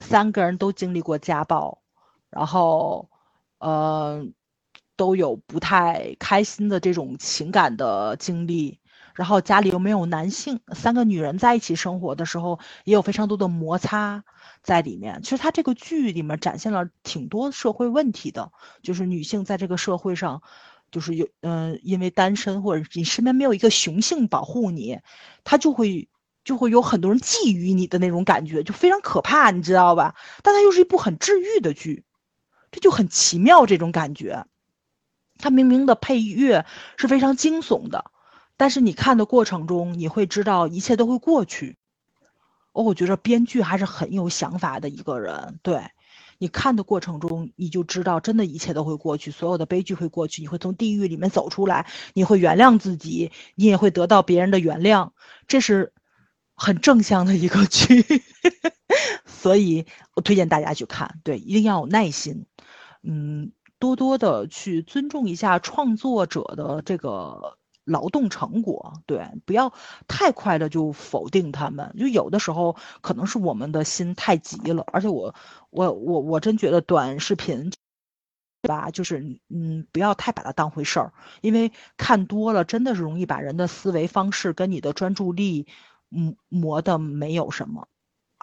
[0.00, 1.80] 三个人都经历过家暴，
[2.28, 3.08] 然后，
[3.58, 4.26] 呃，
[4.96, 8.80] 都有不太开心的这种情感的经历。
[9.14, 14.24] 然后家里又没有男性，三个女人在一起生活的时候，也有非常多的摩擦
[14.62, 15.22] 在里面。
[15.22, 18.52] 其实他这个剧里面展现了挺多社会问题的，
[18.82, 20.42] 就是女性在这个社会上，
[20.90, 25.00] 就是有嗯，因为单身或者你身边没有一个雄性保护你，
[25.44, 26.08] 他就会
[26.44, 30.14] 就会有很多人觊觎你的那种感觉，就非常可怕，你知道吧？
[30.42, 32.04] 但它又是一部很治愈的剧，
[32.70, 34.46] 这就很奇妙这种感觉。
[35.38, 36.66] 它明明的配乐
[36.96, 38.11] 是非常惊悚的。
[38.62, 41.78] 但是你看的过程中，你会知道一切都会过去。
[42.70, 45.58] 哦，我觉得编剧还是很有想法的一个人。
[45.64, 45.82] 对，
[46.38, 55.10] 你看的过程中，你就知道真的一切都会过去，所有的悲剧会过去，你会从地狱里面走出来，你会原谅自己，你也会得到别人的原谅。
[55.48, 55.92] 这是
[56.54, 58.04] 很正向的一个剧，
[59.26, 61.18] 所以我推荐大家去看。
[61.24, 62.46] 对，一定要有耐心，
[63.02, 67.58] 嗯，多多的去尊重一下创作者的这个。
[67.84, 69.72] 劳动成果，对，不要
[70.08, 75.34] 太快的就否定他们，就有的时候可能是我们的心太急了，而且我
[75.70, 77.72] 我我我真觉得短视频，
[78.62, 78.90] 吧？
[78.90, 85.66] 就是嗯，不要太把它当回事儿，因为看多了真的是容易把人的思维方式跟你的专注力，
[86.10, 87.88] 嗯，磨的没有什么。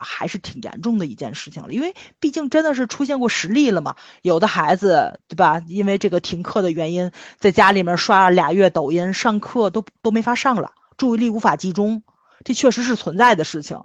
[0.01, 3.95] 还是挺严重的一件事情了，因为毕竟真的是出现过实例了嘛。
[4.21, 5.61] 有的孩子，对吧？
[5.67, 12.03] 因为这个停课的原因，在家里面刷了俩月抖音，上课都都没法上了，注意力无法集中，
[12.43, 13.81] 这确实是存在的事情。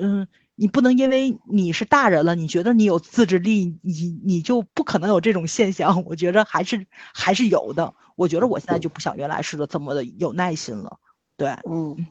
[0.00, 6.04] 嗯，你不能因为你是大人了，你觉得你有自制力，你你就不可能有这种现象。
[6.04, 7.94] 我觉得还是还是有的。
[8.16, 10.98] 我觉得我现在就不像原来似的这么的有耐心了。
[11.36, 12.06] 对，嗯。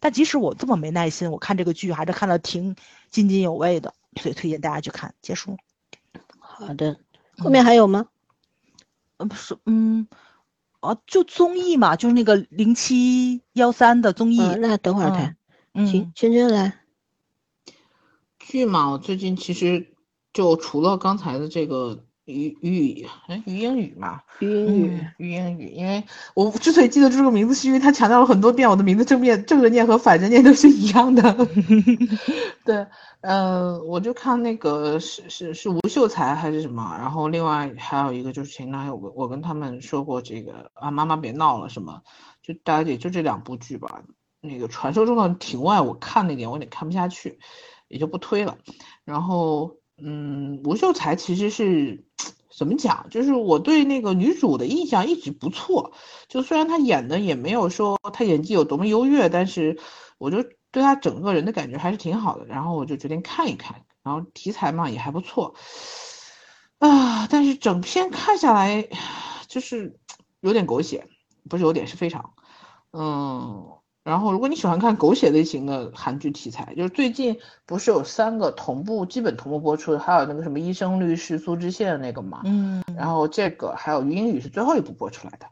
[0.00, 2.76] 但即使我这么没耐心，我看这个剧还是看的挺
[3.10, 5.14] 津津有味的，所以推荐大家去看。
[5.22, 5.56] 结束。
[6.38, 6.98] 好的，
[7.36, 8.08] 后面还有吗？
[9.18, 10.08] 嗯，不是，嗯，
[10.80, 14.38] 哦，就综艺嘛，就是那个零七幺三的综艺。
[14.56, 15.36] 那等会儿谈。
[15.86, 16.80] 行，萱萱来。
[18.38, 19.94] 剧嘛，我最近其实
[20.32, 22.04] 就除了刚才的这个。
[22.28, 25.68] 于于哎，于英语嘛，于英语，于英语。
[25.68, 31.34] 因为我之所以记得住这个名字，是因为他强调了很多遍，我的名字正面正着念和反着念都是一样的。
[32.64, 32.86] 对，
[33.22, 42.02] 嗯，我就看那个是是是吴秀才还是什么，然后另外还有一个就是前两天我我跟他们说过这个啊，妈妈别闹了什么，
[42.42, 44.02] 就大概也就这两部剧吧。
[44.40, 47.38] 那个传说中的庭外，我看那点我有点看不下去，
[47.88, 48.58] 也就不推了。
[49.04, 49.76] 然后。
[50.00, 52.04] 嗯，吴秀才其实是
[52.56, 53.08] 怎么讲？
[53.10, 55.92] 就是我对那个女主的印象一直不错，
[56.28, 59.78] 就虽然她演的也没有说她演技有多么优越，但是
[60.18, 62.46] 我就对她整个人的感觉还是挺好的。
[62.46, 65.54] 然后我就决定看一看，然后题材嘛也还不错
[66.78, 67.26] 啊。
[67.28, 68.88] 但是整篇看下来，
[69.46, 69.98] 就是
[70.40, 71.08] 有点狗血，
[71.48, 72.34] 不是有点是非常，
[72.92, 73.77] 嗯。
[74.08, 85.46] 然后，如果你喜欢看狗血类型的韩剧题材，就是最近不是有三个同步基本同步播出的，还有那个什么医生律师苏志燮的那个嘛，嗯，然后这个还有英语是最后一部播出来的，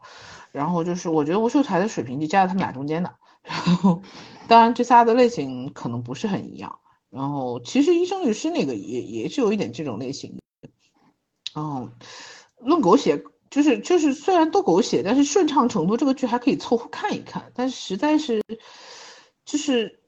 [0.51, 3.13] 然后就是我觉得吴秀才的水平就夹在他们俩中间的，
[3.43, 4.01] 然后
[4.47, 6.79] 当然这仨的类型可能不是很一样，
[7.11, 10.39] 然后其实医生律师那个也也是有一点这种类型，
[11.53, 11.89] 然后，
[12.59, 13.23] 论狗血。
[13.49, 17.51] 就是就是，虽然都狗血，但是顺畅程度这个剧还可以凑合看一看。
[17.55, 18.43] 但是实在是，
[19.45, 19.99] 就是，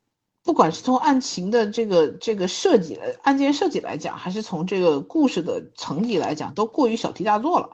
[0.43, 7.69] 不管是从案情的这个这个设计、案件设计来讲，还是从这个故事的层级来讲，都过于小题大做了。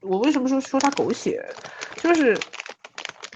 [0.00, 1.42] 我为什么说说它狗血？
[2.02, 2.38] 就是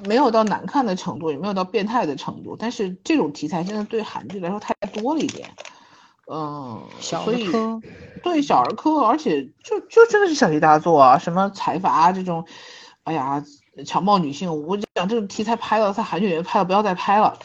[0.07, 2.57] 没有到难看的程度，也没有到变态的程度。
[2.59, 5.51] 但是这种题材现在对韩剧来说太多了一点。
[6.32, 7.51] 嗯，所以
[8.23, 12.47] 对小儿科，而且就就真的是小题大做啊，什么财阀这种，
[13.02, 13.44] 哎呀，
[13.85, 17.36] 强暴女性，我就讲这种题材拍了，在韩剧里面拍了，不要再拍了。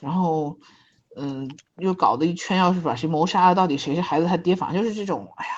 [0.00, 0.58] 然后，
[1.16, 5.52] 嗯，又搞得一圈，要是把谁谋杀了，到底谁是孩子他爹，反正就是这种，哎呀，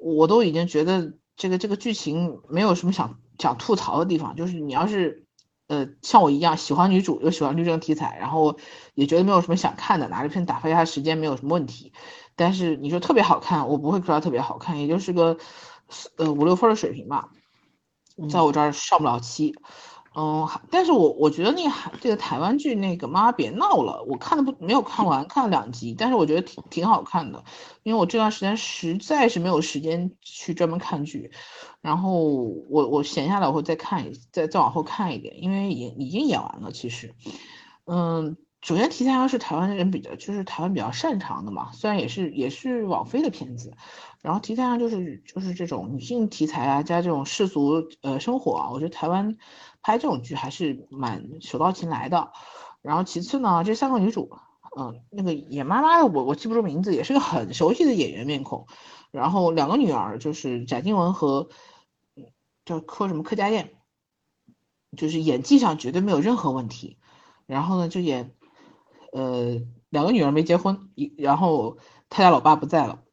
[0.00, 5.23] 我都已经觉得这个这个剧情没有什么想想吐槽的地方，就是你要是。
[5.66, 8.58] 呃，像我一样喜欢女主又喜欢律政题材，然后
[8.94, 11.92] 也觉得没有什么想看的，拿着片打发一下时间没有什么问题。
[12.36, 15.38] 但是你说特别好看，我不会说它特别好看，也就是个
[16.16, 17.30] 呃五六分的水平吧，
[18.30, 19.54] 在我这儿上不了七。
[20.16, 21.70] 嗯，但是我我觉得那个
[22.00, 27.42] 这个台湾剧那个妈别闹了，我看的不没有看完，看了两集，但是我觉得挺挺好看的，
[27.82, 31.32] 因为我这段时间实在是没有时间去专门看剧，
[31.84, 32.24] 然后
[32.70, 37.14] 我我闲下来我会再看一再再往后看一点，因为已经已经演完了其实，
[37.84, 38.36] 嗯。
[38.66, 41.70] 首先，题材上是台湾人比较，就是台湾比较擅长的嘛。
[41.72, 43.74] 虽然也是也是网飞的片子，
[44.22, 49.36] 然后题材上就是就是这种女性题材啊，加这种世俗呃生活啊，我觉得台湾
[49.82, 52.32] 拍这种剧还是蛮手到擒来的。
[52.80, 54.30] 然后其次呢，这三个女主，
[54.78, 58.66] 嗯，那个演妈妈的我我记不住名字，也是个很熟悉的演员面孔。
[59.10, 61.50] 然后两个女儿就是贾静雯和
[62.64, 63.72] 叫柯什么柯佳燕，
[64.96, 66.98] 就是演技上绝对没有任何问题。
[67.46, 68.34] 然后呢，就演。
[69.12, 71.78] 呃，两个女儿没结婚，一然后
[72.10, 73.04] 他家老爸不在了，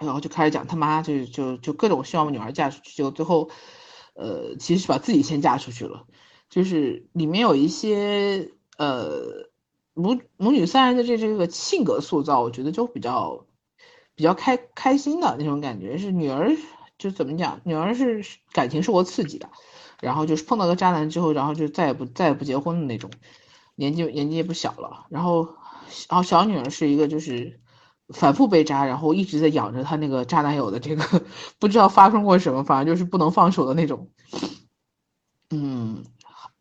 [0.00, 3.48] 然后就开始讲他妈就就就各种希望女儿嫁出去，就最后，
[4.14, 6.08] 呃，其实是把自己先嫁出去了，
[6.50, 9.48] 就是里面有一些呃
[9.94, 13.46] 母母女三人的这这个性格塑造，我觉得就比较
[14.16, 16.56] 比较开开心的那种感觉，是女儿
[16.98, 19.48] 就怎么讲，女儿是感情受过刺激的，
[20.00, 23.10] 然后就是碰到个渣男之后，然后就再也不再也不结婚的那种。
[23.74, 25.44] 年纪年纪也不小了，然后，
[26.08, 27.60] 然后小女儿是一个就是
[28.08, 31.22] 反复被渣，然后一直在养着她那个渣男友的这个
[31.60, 34.08] 不知道发生过什么，反正就是不能放手的那种，
[35.50, 36.02] 嗯。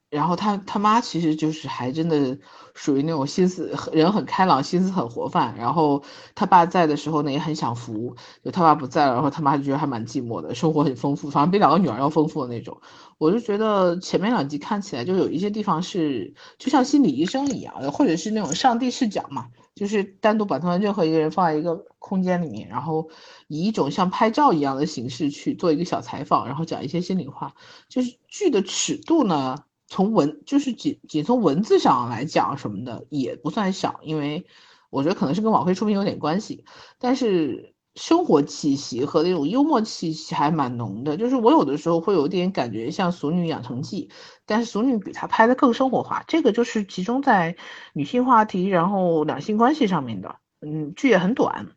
[0.09, 2.37] 然后他他妈其实就是还真的
[2.73, 5.53] 属于那种心思人很开朗，心思很活泛。
[5.57, 6.01] 然后
[6.35, 12.79] 他爸在的时候呢，也很享福；就他爸不在了，然后他妈就觉得还蛮寂寞的，生活很丰富，反正比两个女儿要丰富的那种。
[13.17, 23.09] 我就觉得前面两集看起来就有一些地方是就像心理医生一样，或者是那种上帝视角嘛，就是单独把他们任何一个人放在一个空间里面，然后
[23.47, 27.53] 以一种像拍照一样的形式去做一个小采访，然后讲一些心里话。
[27.89, 29.63] 就是剧的尺度呢？
[29.87, 34.45] 从文就是仅仅从文字上来讲什么的也不算小，因为
[34.89, 36.65] 我觉得可能是跟网飞出品有点关系，
[36.97, 41.15] 但是生活气息和那种幽默气息还蛮浓的。
[41.15, 44.09] 就是我有的时候会有点感觉像《俗女养成记》，
[44.45, 46.23] 但是《俗女》比它拍的更生活化。
[46.27, 47.55] 这个就是集中在
[47.93, 50.35] 女性话题，然后两性关系上面的。
[50.61, 51.67] 嗯，剧也很短，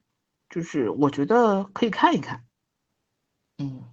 [0.49, 2.45] 就是我觉得可以看一看。
[3.59, 3.85] 嗯。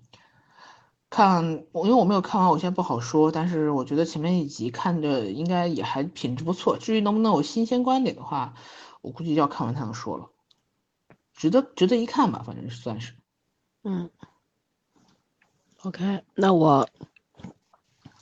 [1.10, 3.32] 看我，因为我没有看完，我现在不好说。
[3.32, 6.77] 但是我觉得前面一集看着应该也还品质不错。
[6.77, 8.53] 至于能不能有新鲜观点的话，
[9.02, 10.30] 我估计要看完才能说了。
[11.34, 13.14] 值得值得一看吧，反正是算是。
[13.84, 14.10] 嗯
[15.84, 16.90] ，OK，那我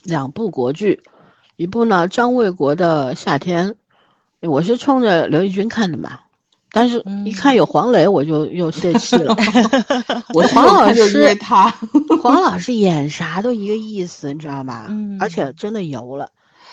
[0.02, 1.02] 两部国剧，
[1.56, 3.76] 一部呢张卫国的《夏天》，
[4.50, 6.23] 我是冲着刘奕君看的嘛，
[6.74, 9.34] 但是一看有黄磊，我就又泄气了。
[10.34, 11.70] 我黄老师他，
[12.20, 14.86] 黄老师 演啥都一个意思，你知道吗？
[14.88, 16.28] 嗯，而且真的油了，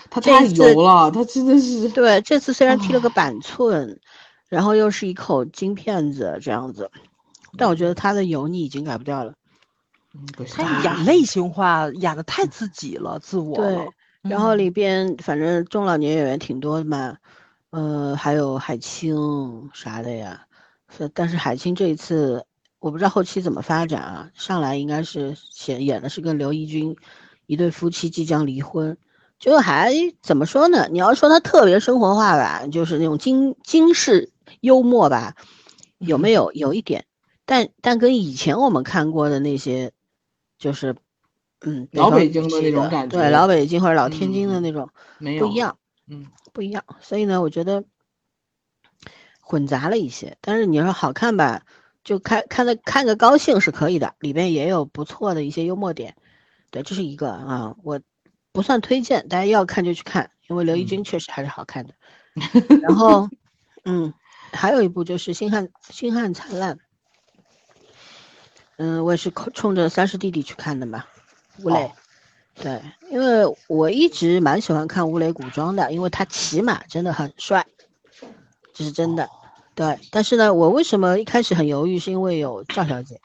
[0.09, 1.87] 他太油了，他真的是。
[1.89, 3.99] 对，这次虽然剃了个板寸，
[4.49, 6.89] 然后又是一口金片子这样子。
[7.57, 9.33] 但我觉得他的油腻已经改不掉了，
[10.55, 13.87] 他演类型化演的太自己了，自我对，
[14.21, 17.17] 然后里边反正中老年演员挺多的嘛，
[17.71, 20.45] 呃，还有海清啥的呀，
[20.95, 22.45] 是，但是海清这一次
[22.79, 25.35] 我不知道后期怎么发展啊，上来应该是
[25.67, 26.95] 演演的是跟刘奕君
[27.45, 28.97] 一对夫妻即将离婚，
[29.39, 30.87] 就还怎么说呢？
[30.91, 35.35] 你要说他特别生活化吧，就是那种京京式幽默吧，
[35.97, 36.51] 有没有？
[36.53, 37.05] 有一点。
[37.45, 39.91] 但但跟以前我们看过的那些，
[40.57, 40.95] 就是，
[41.61, 44.89] 嗯，老北京的那种感觉，对，老北京或者老天津的那种
[45.19, 45.77] 不一样，
[46.11, 46.83] 嗯，不一样。
[46.99, 47.85] 所以呢，我觉得
[49.39, 50.37] 混杂了一些。
[50.41, 51.63] 但是你要说好看吧，
[52.03, 56.15] 就看看的看个高兴是可以的，里边也有不错的一些幽默点。
[56.69, 58.01] 对，这是一个啊，我
[58.51, 61.93] 不算推荐，大家要看就去看，因为刘奕君确实还是好看的。
[62.83, 63.29] 然后，
[63.85, 64.13] 嗯，
[64.51, 66.75] 还有一部就是《星汉星汉灿烂》。
[68.77, 71.05] 嗯，我也是冲着三师弟弟去看的嘛，
[71.63, 71.91] 吴磊，
[72.61, 77.65] 对，因为我一直蛮喜欢看吴磊古装的，因为他骑马真的很帅，
[78.73, 79.29] 这是真的，
[79.75, 79.99] 对。
[80.11, 83.19] 但是呢，我为什么一开始很犹豫，是因为有赵小姐，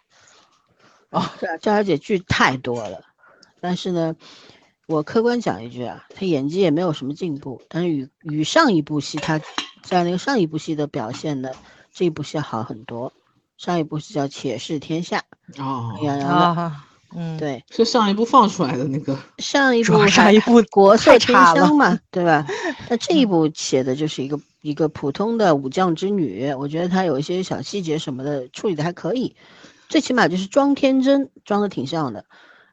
[1.10, 3.02] 啊，赵小姐剧太多了。
[3.60, 4.16] 但是呢，
[4.86, 9.38] 我客观讲一句啊，她演技也没有什么进步，但是与与上一部戏她
[9.82, 11.50] 在那个上一部戏的表现呢，
[11.92, 13.12] 这一部戏好很多。
[13.58, 15.24] 上一部戏叫《且试天下》
[15.62, 16.72] 哦，杨洋的，
[17.16, 19.18] 嗯，对，是上一部放出来的那个。
[19.38, 22.46] 上一部上一部国色天香嘛，对吧？
[22.90, 29.34] 那这一部写的就是一个一个普通的武将之女，我觉得她有一些小细节什么的处理的还可以，
[29.88, 32.24] 最起码就是装天真，装的挺像的。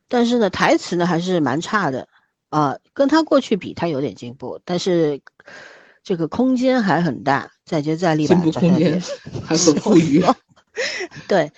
[0.09, 2.07] 但是呢，台词呢还是蛮差的
[2.49, 5.21] 啊，跟她过去比，她有点进步，但是
[6.03, 9.01] 这个空间还很大，再接再厉吧，进步空间
[9.45, 10.21] 还很富裕。
[11.29, 11.51] 对，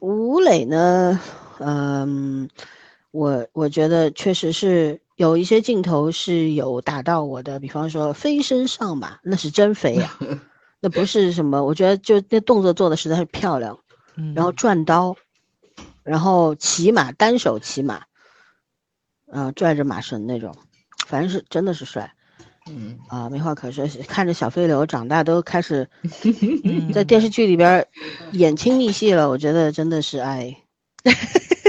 [0.00, 1.18] 吴磊呢，
[1.58, 2.48] 嗯，
[3.10, 10.16] 我我觉得确实是有一些镜头是有打到我的，比方说飞身上马，那是真飞呀，
[10.80, 13.78] 那不是什么，我觉得就那动作做的实在是漂亮，
[14.34, 15.16] 然后转刀，
[16.02, 18.02] 然后骑马单手骑马，
[19.32, 20.54] 嗯，拽着马绳那种，
[21.06, 22.12] 反正是真的是帅。
[22.70, 23.86] 嗯啊，没话可说。
[24.06, 25.88] 看着小飞流长大，都开始
[26.92, 27.86] 在电视剧里边
[28.32, 29.30] 演亲密戏了。
[29.30, 30.54] 我觉得真的是哎，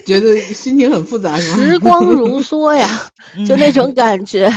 [0.10, 1.40] 觉得心情很复杂。
[1.40, 3.12] 时光如梭呀，
[3.48, 4.52] 就那种感觉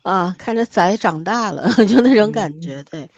[0.00, 2.82] 啊，看着崽长大了，就那种感觉。
[2.90, 3.10] 对，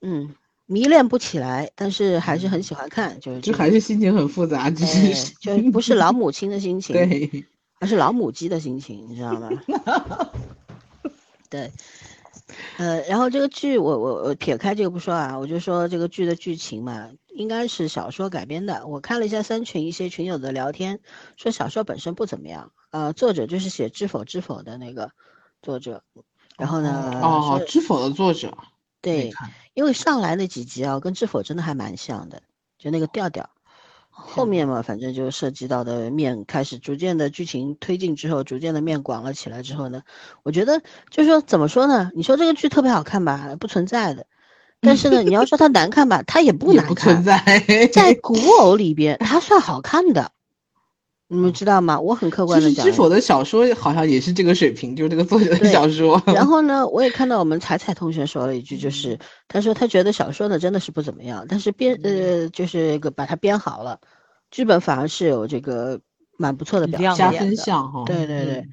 [0.00, 0.32] 嗯，
[0.66, 3.18] 迷恋不起来，但是还是很喜欢看。
[3.20, 7.44] 就是就还是心情很复杂，就是就不是老母亲的心情， 对，
[7.80, 9.50] 而是老母鸡的心情，你知道吗？
[11.50, 11.72] 对，
[12.78, 18.86] 呃，然后这个剧我我我撇开这个不说啊，我就说这个剧的剧情嘛，应该是小说改编的。
[18.86, 21.00] 我看了一下三群一些群友的聊天，
[21.36, 25.10] 说小说本身不怎么样，呃，作者就是写《知否知否》的那个
[25.62, 26.02] 作者，
[26.56, 28.56] 然后呢，哦，《知否》的作者，
[29.00, 29.32] 对，
[29.74, 32.42] 因为上来那几集啊，跟《知否》真的还蛮像的，
[32.78, 33.50] 就那个调调。
[34.14, 40.02] 后面嘛，反正就涉及到的面开始逐渐的剧情推进之后，逐渐的面广了起来之后呢，
[40.42, 40.80] 我觉得
[41.10, 42.10] 就是说怎么说呢？
[42.14, 44.26] 你说这个剧特别好看吧，不存在的。
[44.84, 46.96] 但是呢，你要说它难看吧，它也不难看。
[46.96, 50.32] 存在在古偶里边，它算好看的。
[51.32, 51.98] 你们知道吗？
[51.98, 56.22] 我很客观的讲，知否的小说好像也是这个水平，就是这个作者的小说。
[56.26, 59.18] 然后呢，我也看到我们彩彩同学说了一句，就是
[59.48, 63.98] 他说他觉得小说呢真的是不怎么样，但是编呃就是个把它编好了，
[64.50, 65.98] 剧本反而是有这个
[66.36, 68.04] 蛮不错的表现，加分项哈。
[68.04, 68.68] 对对对，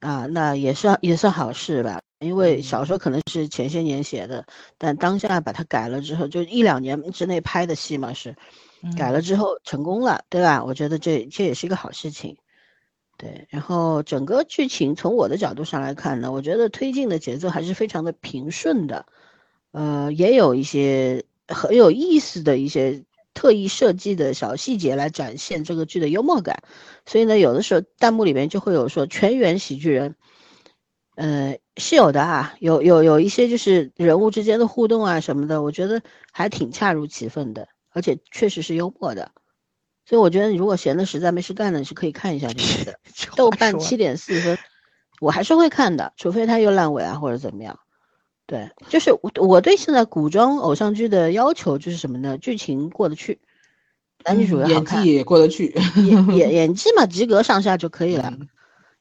[0.00, 4.44] 啊，那也算也算好事吧，因为小说可能是前些年写的，
[4.78, 8.34] 但当下把它改了之后，就一两年之内拍的戏嘛是。
[8.96, 10.64] 改了之后成功了，对吧？
[10.64, 12.36] 我觉得这这也是一个好事情，
[13.18, 13.46] 对。
[13.50, 19.06] 然后整个剧情从我的角度上来看呢，我觉得推进的节奏还是非常的平顺的，
[19.72, 23.04] 呃，也有一些很有意思的一些
[23.34, 26.62] 特意设计的小细节来展现这个剧的幽默感。
[27.06, 30.14] 所以呢，有的时候弹幕里面就会有说全员喜剧人，
[31.16, 36.00] 呃，是有的啊，有有有一些就是人物之间的互动啊什么的，我觉得
[36.32, 37.68] 还挺恰如其分的。
[37.90, 39.32] 而且确实是幽默的。
[40.04, 42.98] 所以我觉得，你如果闲的实在没事干的，是可以看一下这个的。
[43.36, 44.58] 豆瓣七点四分，
[45.20, 47.78] 我还是会看的，除非它又烂尾啊或者怎么样。
[48.46, 52.36] 对，就是我我对现在古装偶像剧的要求就是什么呢？
[52.38, 53.40] 剧情过得去，
[54.24, 58.32] 男女主角好看，演技也过得去，演 演演技嘛，及格上下就可以了，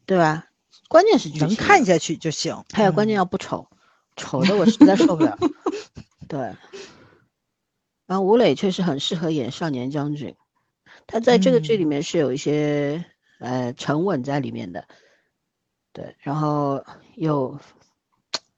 [0.05, 0.45] 对吧？
[0.87, 2.63] 关键是能看下去就行。
[2.71, 3.67] 还有关键要不丑，
[4.15, 5.37] 丑的我实在受不了。
[6.29, 6.53] 对，
[8.09, 10.35] 然后吴磊确实很适合演少年将军。
[11.05, 13.05] 他在这个剧里面是有一些
[13.37, 14.87] 呃沉稳在里面的，
[15.93, 16.83] 对，然后
[17.13, 17.59] 又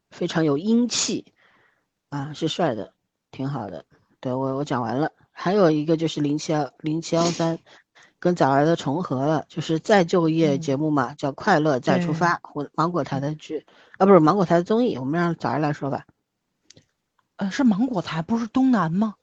[0.09, 1.33] 非常有英气
[2.07, 2.93] 啊，是帅的，
[3.29, 3.83] 挺好的。
[4.21, 7.59] 对我我讲完了，还有一个就是零七幺零七幺三，
[8.19, 13.65] 跟早儿的重合了，就是再就业节目嘛，叫《快乐再出发》，或芒果台的剧
[13.97, 16.05] 啊，不是芒果台的综艺，我们让早儿来说吧。
[17.35, 19.15] 呃，是芒果台，不是东南吗？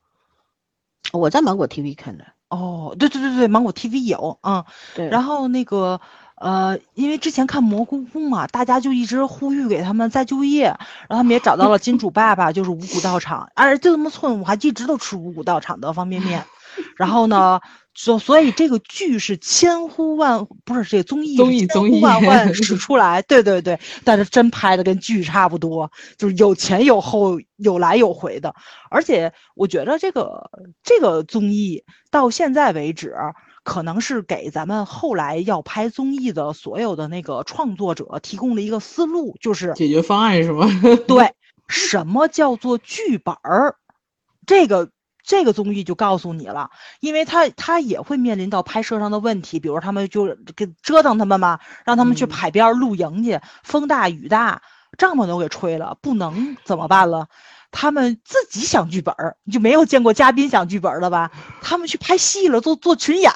[1.12, 2.24] 我在芒果 TV 看的。
[2.48, 4.64] 哦，对对对对，芒果 TV 有，嗯，
[4.94, 5.08] 对。
[5.08, 6.00] 然后那个，
[6.36, 10.64] 呃，因为之前看蘑菇屋嘛，大家就一直呼吁给他们再就业，
[11.08, 16.44] 然后他们也找到了金主爸爸，就是五谷道场，哎就这么寸，我还一直都吃五谷道场的方便面。
[16.96, 17.60] 然后呢？
[18.00, 28.54] 所所以这个剧是千呼万不是这个综艺综艺综艺万万 使出来，对对对，但是真拍的跟剧差不多，就是有前有后，有来有回的。
[28.88, 30.48] 而且我觉得这个
[30.84, 33.16] 这个综艺到现在为止，
[33.64, 40.68] 可能是给咱们后来要拍综艺的所有的那个创作者提供了一个思路，就是解决方案是吗？
[41.08, 41.32] 对，
[41.66, 43.74] 什么叫做剧本儿？
[44.46, 44.88] 这个。
[45.28, 54.62] 这个综艺就告诉你了，因为他他也会面临到拍摄上的问题，比如他们就给折腾他们嘛，让他们去海边露营去，风大雨大，
[54.96, 57.28] 帐篷都给吹了，不能怎么办了？
[57.70, 61.30] 他们自己想剧本儿，你就没有见过嘉宾想剧本了吧？
[61.60, 63.30] 他们去拍戏了，做做群演，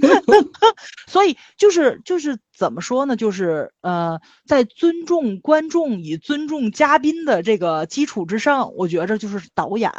[1.08, 3.16] 所以就是就是怎么说呢？
[3.16, 9.90] 就是呃，在尊重观众以尊重嘉宾的这个基础之上，我觉着就是导演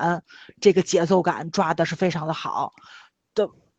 [0.62, 2.74] 这个节奏感抓的是非常的好。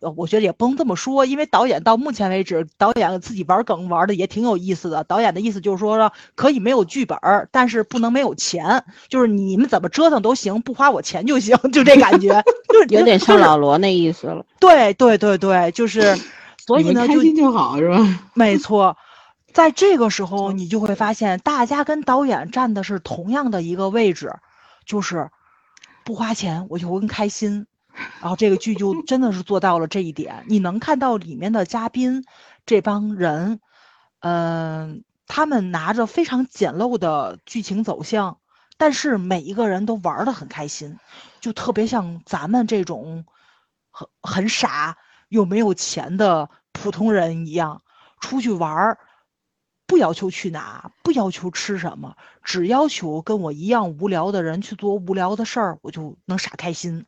[0.00, 5.02] 呃，我觉得也不能这么说，因为导演到目前为止，导演自己玩梗玩的也挺有意思的。
[5.02, 7.18] 导演的意思就是说，可以没有剧本，
[7.50, 14.46] 但是不能没有钱，就是你们怎么折腾都行，不花我钱就行，就这感觉，就是有点像老罗那意思了。
[14.60, 16.16] 对对对对，就是，
[16.64, 18.20] 所以呢，开心就好是吧？
[18.34, 18.96] 没错，
[19.52, 24.36] 在这个时候，你就会发现，大家跟导演站的是同样的一个位置，
[24.86, 25.30] 就是
[26.04, 27.66] 不花钱我就会更开心。
[28.20, 32.24] 然后这个剧就真的是做到了这一点，你能看到里面的嘉宾
[32.66, 33.60] 这帮人，
[34.20, 38.38] 嗯，他们拿着非常简陋的剧情走向，
[38.76, 40.98] 但是每一个人都玩的很开心，
[41.40, 43.24] 就特别像咱们这种
[43.90, 44.96] 很很傻
[45.28, 47.82] 又没有钱的普通人一样，
[48.20, 48.98] 出去玩，
[49.86, 57.06] 不要求去哪，不要求吃什么，只要求跟我一样无聊的人去做无聊的事儿，我就能傻开心。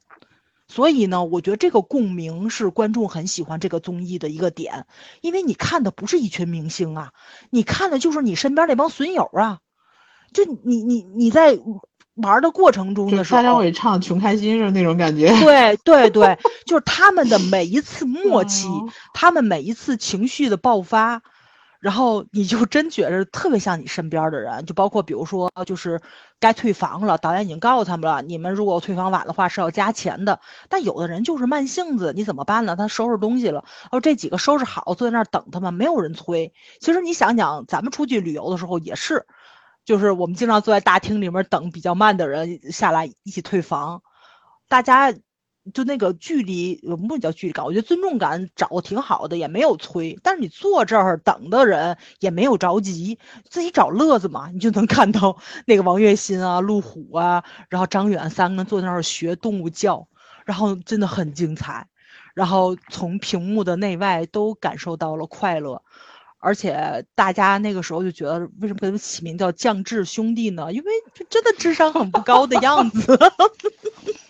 [0.71, 4.87] 所以呢，我觉得这个共鸣是观众很喜欢这个综艺的一个点，
[5.21, 7.11] 因为你看的不是一群明星啊，
[7.51, 9.59] 你看的就是你身边那帮损友啊，
[10.33, 11.59] 就你你你在
[12.15, 15.29] 玩的过程中的时候，张张伟唱《穷开心》是那种感觉。
[15.41, 18.69] 对对对，就是他们的每一次 默契，
[19.13, 21.23] 他们每一次情绪的爆发。
[21.81, 26.01] 然后你就真觉着特别像你身边的人，就包括比如说，就是
[26.39, 30.41] 该退房了，导演已经告诉他们了，你们如果退房晚的话是要加钱的。
[30.69, 32.77] 但有的人就是慢性子，你怎么办呢？
[32.77, 36.53] 他收拾东西了，哦，这几个收拾好，坐在那儿等他们，没有人催。
[36.81, 39.27] 其实你想想，咱们出去旅游的时候也是，
[39.87, 44.03] 就是我们经常坐在大厅里面等比较慢的人下来一起退房，
[44.69, 45.15] 大家。
[45.75, 46.77] 就那个距离，
[47.09, 50.19] 不叫距离感，我觉得尊重感找挺好的，也没有催。
[50.23, 53.19] 但是你坐这儿等的人也没有着急，
[53.49, 54.49] 自己找乐子嘛。
[54.51, 60.09] 你就能看到那个王栎鑫啊、陆虎啊，然后张远三个人坐那儿学动物叫，
[60.47, 61.87] 然后真的很精彩。
[62.35, 65.83] 然后从屏幕的内外都感受到了快乐，
[66.39, 70.73] 而且大家那个时候就觉得，为什么给他们起名叫降智兄弟呢？
[70.73, 73.19] 因为就真的智商很不高的样子。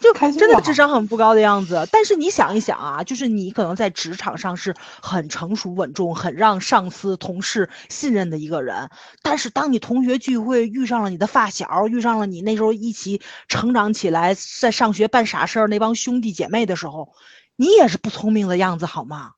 [0.00, 8.90] 就真的智商很不高的样子，但是你想一想啊，就是你可能在职场上是很成熟稳重、很让上司、同事信任的一个人，
[9.22, 17.12] 但是当你同学聚会遇上了你的发小，遇上了你那时候一起成长起来在上学办傻事儿那帮兄弟姐妹的时候，
[17.56, 19.32] 你也是不聪明的样子好吗？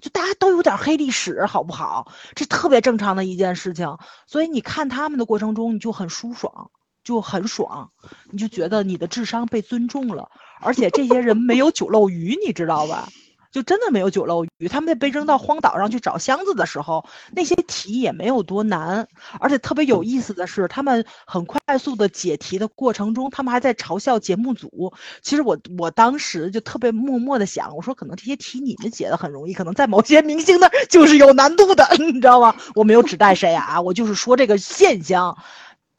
[0.00, 2.10] 就大家都有点黑历史好不好？
[2.34, 6.70] 这特别正常的一件事情，所以你看他们的过程中你就很舒爽。
[7.02, 7.90] 就很爽，
[8.30, 13.08] 你就觉得你的智商被尊重了，而且这些人没有酒漏鱼，你知道吧？
[13.50, 14.68] 就真的没有酒漏鱼。
[14.68, 19.08] 他们在被扔到荒岛上去找箱子的时候，那些题也没有多难，
[19.40, 24.92] 而且特别有意思的是，他们很快速的解题的过程中，他们还在嘲笑节目组。
[25.20, 32.54] 其实我我当时就特别默默的想，我说可能这些题你们解的很容易，可能在某些明星那就是有难度的， 你知道吗？
[32.76, 35.36] 我没有指代谁啊，我就是说这个现象。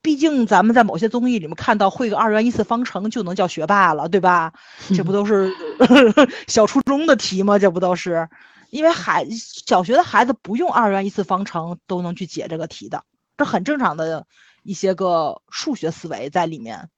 [0.02, 4.52] 毕竟咱们在某些综艺里面看到会个二元一次方程就能叫学霸了，对吧？
[4.96, 5.54] 这不都是
[6.48, 7.60] 小初中的题吗？
[7.60, 8.28] 这不都是？
[8.72, 13.04] 因为孩小学的孩子不用二元一次方程都能去解这个题的，
[13.38, 14.26] 这很正常的
[14.64, 16.90] 一些个数学思维在里面。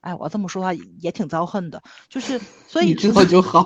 [0.00, 3.64] 哎，我这么说话也挺遭恨的，就是所以你知道就好。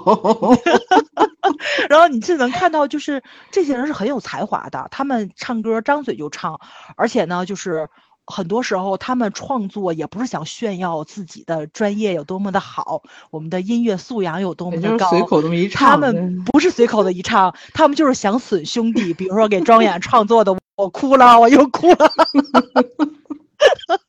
[1.90, 6.58] 然后你就能看到，就是这些人是很有才华的，他们唱歌张嘴就唱，
[6.96, 7.90] 而且呢，就是。
[8.26, 15.08] 很多时候，他们创作也不是想炫耀自己的专业有多么的好，我们的音乐素养有多么的高。
[15.10, 19.14] 随口这么一唱，他们不是随口的一唱，他们就是想损兄弟。
[19.14, 21.96] 比如说给庄演创作的《我哭了，我又哭了》，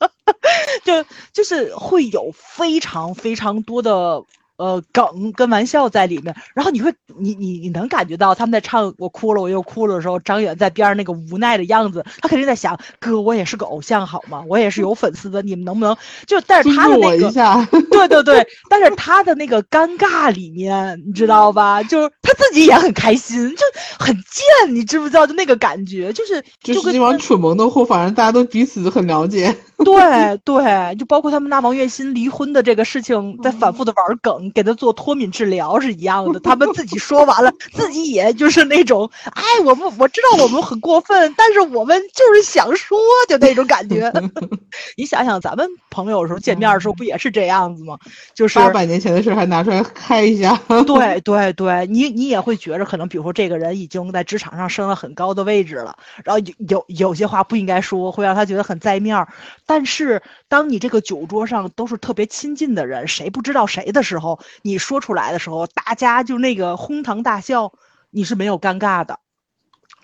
[0.84, 4.23] 就就是会有非常非常多的。
[4.57, 14.43] 呃，梗跟玩笑在里面，然后你会，你你你能感觉到他们在唱我哭了我又哭了的时候，张远在边上那个无奈的样子，他肯定在想，哥，我也是个偶像好吗？
[14.47, 16.41] 我也是有粉丝的，你们能不能就？
[16.41, 17.31] 但是他的那个，
[17.91, 21.84] 对对对，但是他的那个尴尬里面，你知道吧？
[21.84, 23.63] 就是他自己也很开心，就
[23.99, 25.27] 很贱，你知不知道？
[25.27, 29.55] 就那个感觉，就是就是那帮蠢萌的货，反正大家都彼此很了解。
[29.85, 36.40] 对对，就包括他们拿王栎鑫离婚的这个事情，在反复的玩梗，给他做脱敏治疗是一样的。
[36.40, 42.98] 他们自己说完了，自己也就是那种，哎，我们我知道我们很过分，但是我们就是想说，
[43.28, 44.11] 就那种感觉。
[44.95, 47.98] 你想想，咱们朋友时候见面的时候不也是这样子吗？
[48.34, 50.60] 就是八百年前的事还拿出来开一下。
[50.86, 59.28] 对对对，你你也会觉着，可能比如说这个人已经在职场上升了很高的位置了，然后有有有些话不应该说，会让他觉得很在面儿。
[59.65, 67.73] 但是，当你这个酒桌上都是特别亲近的人，谁不知道谁的时候，你说出来的时候，大家就那个哄堂大笑，
[68.09, 69.19] 你是没有尴尬的。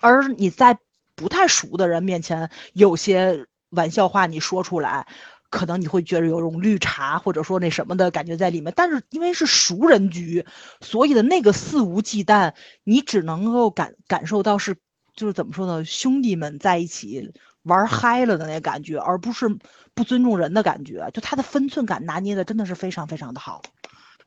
[0.00, 0.78] 而你在
[1.14, 5.06] 不太熟的人面前，有些玩笑话你说出来，
[5.50, 8.72] 可能你会觉得有种绿茶或者说那什么的感觉在里面。
[8.76, 10.44] 但是因为是熟人局，
[10.80, 14.76] 所以的那个肆无忌惮，你只能够感感受到是，
[15.14, 17.32] 就是怎么说呢，兄弟们在一起。
[17.64, 19.48] 玩嗨了的那感觉，而不是
[19.94, 23.62] 不尊重人的感觉，就他的分寸感拿捏的真的是非常非常的好，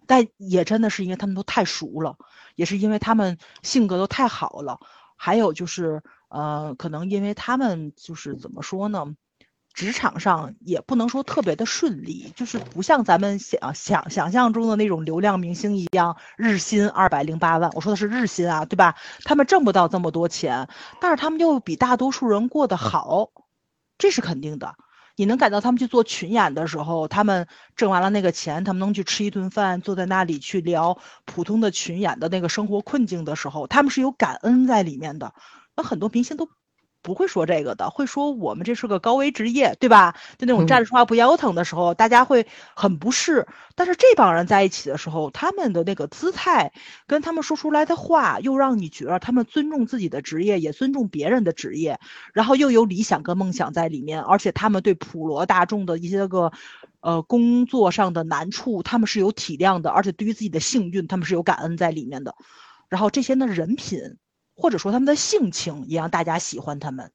[0.07, 2.17] 但也真的是因为他们都太熟了，
[2.55, 4.79] 也是因为他们性格都太好了，
[5.15, 9.15] 还有就是，呃，可能因为他们就是怎么说呢？
[9.73, 17.69] 职场上也不能说特别的顺利，就是不像咱们想想想象中的那种流量明星一样，日薪二百零八万。
[17.75, 18.95] 我说的是日薪啊，对吧？
[19.23, 20.67] 他们挣不到这么多钱，
[20.99, 23.29] 但是他们又比大多数人过得好，
[23.99, 24.73] 这是肯定的。
[25.18, 35.34] 你能感到他们去做群演的时候，他们挣完了那个钱，他们能去吃一顿饭，坐在那里去聊普通的群演的那个生活困境的时候，他们是有感恩在里面的。
[35.76, 36.48] 那很多明星都。
[37.01, 40.15] 不会说这个的，会说我们这是个高危职业，对吧？
[40.37, 42.45] 就那种站着说话不腰疼的时候，大家会
[42.75, 43.47] 很不适。
[43.75, 46.73] 但是这帮人在一起的时候，他们的那个姿态，
[47.05, 51.99] 跟他们说出来的话，又让你觉得他们尊重自己的职业，也尊重别人的职业，
[52.33, 56.51] 然后又有理想跟梦想在里面，而且他们对普罗大众的一些个，
[56.99, 62.35] 呃，工作上的难处，他们是有体谅的，而且对于自己的幸运，他们是有感恩在里面的。
[62.89, 64.17] 然后这些呢人品。
[64.57, 67.11] 或者说他们的性情也让大家喜欢他们，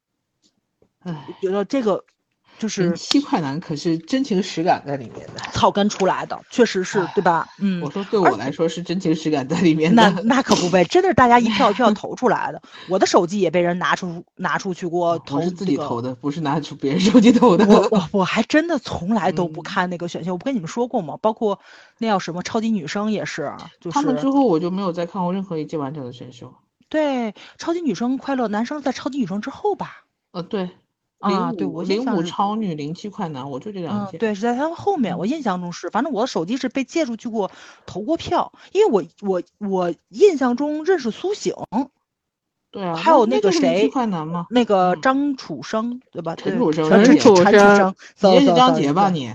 [1.01, 2.05] 哎，觉得这个
[2.59, 7.48] 就是七快男可是真情实感在里面的，草根出来的，确实是对吧？
[7.59, 12.62] 嗯，我说对我来说是真情实感在里面的，那那可不呗，真的是大家一票一票 投出来的。
[12.89, 17.66] 我的手机也被人拿出拿出去过投，是自己投的，不是拿出别人手机投的。
[17.66, 21.19] 我我我还真的从来都不看那个选秀，我不跟你们说过吗？
[21.20, 21.59] 包括
[21.98, 26.55] 那叫什么超级女生也是，就是他们之后我就没有再看过任何一届完整的选秀。
[26.93, 30.05] 对，超级女生快乐男生在超级女生之后吧？
[30.32, 30.69] 呃，对，
[31.20, 34.19] 啊，对我零五超女零七快男，我就这两届。
[34.19, 37.51] 对，是在他们后面，我印象中是，反正我的手机是被借出去过，
[37.86, 41.55] 投过票，因为我我我印象中认识苏醒，
[42.73, 44.47] 对啊，还有那个谁，快男吗？
[44.49, 46.35] 那个张楚生，对吧？
[46.35, 49.28] 陈楚生，陈楚生，你是张杰吧你？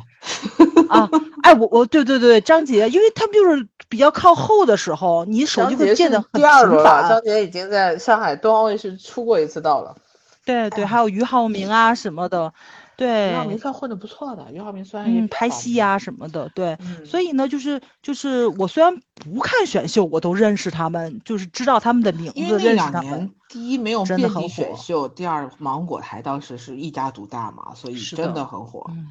[0.89, 1.07] 啊，
[1.43, 7.07] 哎，我我对对对，张杰，因为他们就是比较靠后的时候，你手机会见的很频繁。
[7.07, 9.95] 张杰已经在上海冬奥会是出过一次道了。
[10.43, 12.51] 对对，还有俞灏明啊什么的，
[12.97, 23.31] 对，俞灏明算混的不错的，俞灏明虽然也拍戏呀什么的，对，嗯所以呢，就是就是我虽然不看选秀，我都认识他们，就是知道他们的名字，因为那认识他们两年。
[23.49, 28.85] 第一没有遍地真的很选秀，第二芒果台当时是一家独大嘛，所以真的的很火。
[28.89, 29.07] 嗯，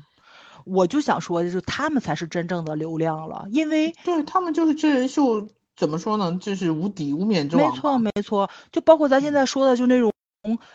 [0.65, 7.71] 我就想说，就是他们才是真正的流量了，因为对他们就是真人秀，怎么说呢，就是无敌无冕之王。
[7.71, 10.13] 没错没错，就包括咱现在说的，就那种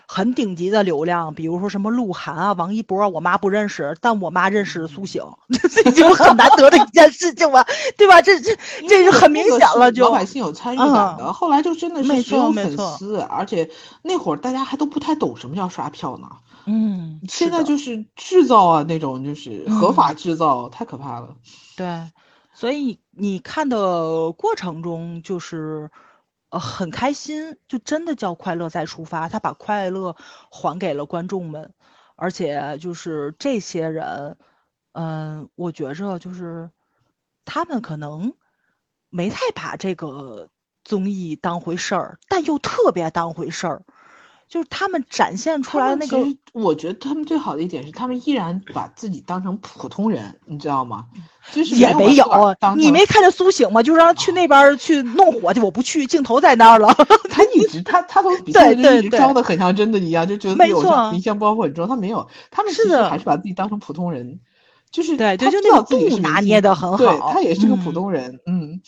[0.07, 5.23] 很顶级的流量，比如说什么鹿晗啊、王一博，我妈不认识，但我妈认识苏醒，
[5.69, 7.65] 这已经很难得的一件事情了，
[7.98, 8.22] 对吧？
[8.22, 8.57] 这这
[8.88, 11.31] 这就很明显了，就老百姓有参与感的。
[11.31, 13.69] 后来就真的没是只有粉丝，而且
[14.02, 16.27] 那会儿大家还都不太懂什么叫刷票呢。
[16.65, 21.30] 嗯，现在就是制造啊，那种就是合法制造，太可怕了。
[21.76, 22.03] 对，
[22.53, 25.89] 所以你看的过程中就是，
[26.52, 29.30] 呃，很开心，就真的叫快乐再出发。
[29.30, 30.15] 他把快乐
[30.52, 31.73] 还给了观众们，
[32.15, 34.38] 而且就是这些人，
[34.91, 36.69] 嗯、我觉着就是
[37.45, 38.34] 他们可能
[39.10, 40.49] 没太把这个
[40.84, 43.86] 综艺当回事儿，但又特别当回事儿，
[44.52, 51.06] 就是他们展现出来的那个其实，我觉得他们最好的一点是，他们依然把自己当成普通人，你知道吗？
[51.53, 52.26] 就是也没有
[52.76, 53.82] 你没看见苏醒吗？
[53.82, 56.94] 就让他去那边去弄火去，我不去，镜头在那儿了。
[57.32, 61.88] 他一直他他从 比赛就一直对对对装的很像真的一样，就觉得自没错明星包袱很重。
[61.88, 64.41] 他没有，他们是的其实还是把自己当成普通人，
[64.91, 68.82] 就是对对他就那个度拿捏星得很对好他也是个普嗯通人，嗯，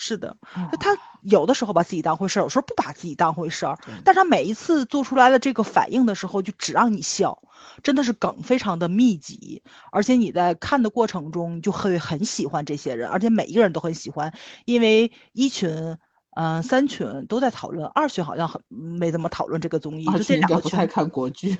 [0.00, 0.34] 是的，
[0.80, 7.42] 他有的时候把自己当回事儿，有时候不把自己当回事儿，但是他每一次做出来的这个反应的时候，就只让你笑，
[7.82, 9.62] 真的是梗非常的密集，
[9.92, 14.32] 而且你在看的过程中就会很喜欢这些人，而且每一个人都很喜欢，
[14.64, 15.98] 因为一群。
[16.32, 21.54] 嗯、三群都在讨论，二群好像很没怎么讨论这个综艺，就这两个群不太看国剧，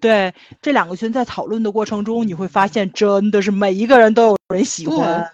[0.00, 5.30] 对，这两个群在讨论的过程中，你会发现真的是每一个人都有人喜欢，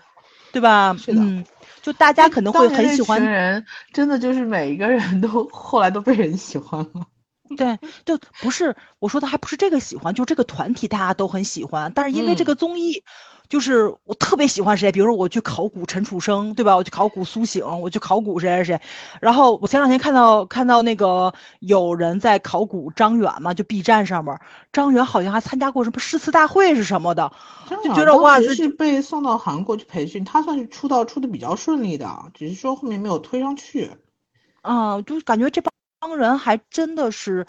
[0.53, 0.95] 对吧？
[0.99, 1.43] 是的嗯，
[1.83, 7.07] 就大家可能会很喜欢群人，真的就是每一个人都后来都被人喜欢了。
[7.55, 13.05] 对，就不是我说的，还不是这个喜欢，就这个团体大家都很喜欢，但是因为这嗯个综艺，
[13.49, 16.75] 就是我特别喜欢谁，比如说我去考古陈楚生，对吧？
[16.75, 18.81] 我去考古苏醒，我去考古谁谁谁，
[19.21, 24.39] 然后我前两天看到看到那个有人在考古张远嘛，就 B 站上面，
[24.73, 27.31] 张远好像还参加过什么诗词大会是什么的，
[27.69, 33.91] 就觉得哇这是被送到韩国去培训，他算是出道出的比较顺利的，只是说后面没有推上去。
[34.63, 35.63] 啊，就感觉这
[36.01, 37.47] 帮人还真的是。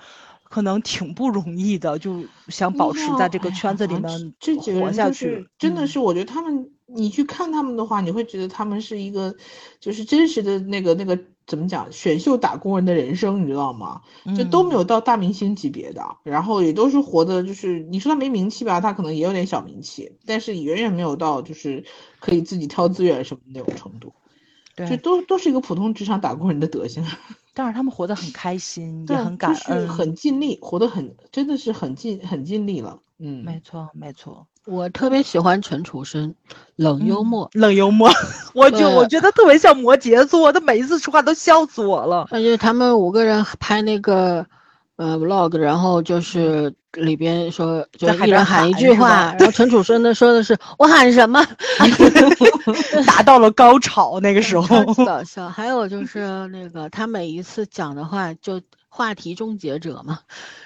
[0.53, 5.25] 可能挺不容易的，就想保持在这个圈子里面哎这几个人就活下去。
[5.25, 9.35] 是真的嗯是，我觉得他们，你去看他们的话，你会觉得他们是一个，
[9.80, 11.17] 就是真实的那个那个
[11.47, 14.01] 怎么讲，选秀打工人的人生，你知道吗？
[14.38, 21.84] 就都没嗯有到大明星级别的，然后也都是活的，就是你说他没名气吧，他可能也有点小名气，但是远远没有到就是
[22.19, 24.13] 可以自己挑资源什么那种程度，
[24.75, 27.03] 对就，都都是一个普通职场打工人的德行。
[27.53, 32.97] 但是他们活得很开心，也，很感就是恩，很尽力，活得很，真的是很尽很尽力了。
[33.19, 36.34] 嗯，没错没错，我特别喜欢陈楚生，
[36.75, 38.09] 冷幽嗯默，冷幽默，
[38.53, 42.27] 我就我觉得特别像摩羯座，他每一次说话都笑死我了。
[42.31, 44.45] 而且他们五个人拍那个
[44.97, 51.43] 呃 vlog，然后就是里边说，就在海边一人喊一句话，然后陈楚生的说的是我喊什么，
[53.07, 55.49] 达到了高潮那个时候搞笑。
[55.49, 60.19] 还有就是那个他每一次讲的话就话题终结者嘛，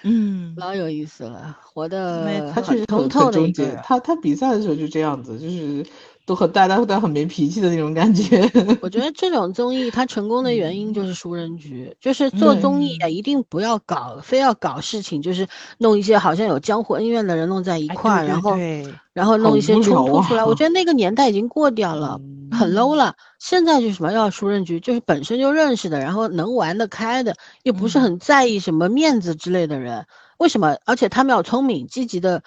[0.03, 3.83] 嗯，老有意思了，活的他确实很通透很终结的一个人。。
[3.85, 5.85] 他他比赛的时候就这样子，就是
[6.27, 8.41] 都很大家都很没脾气的那种感觉。
[8.81, 15.47] 我觉得这种综艺它成功的原因就是熟人局，就是做综艺啊，一定不要搞，非要搞事情，就是
[15.77, 20.43] 弄一些好像有江湖恩怨的人弄在一哎块儿，对然后对然后弄一些冲突出来。
[20.43, 22.19] 我啊觉得那个年代已经过掉了，
[22.51, 23.15] 很 low 了。
[23.39, 27.33] 现在就是什么要熟人局，就是本身就认识的，然后能玩得开的，
[27.63, 30.05] 又不是嗯很在意什么面子之类的人。
[30.39, 30.75] 为什么？
[30.85, 32.43] 而且他们要聪明、积极的，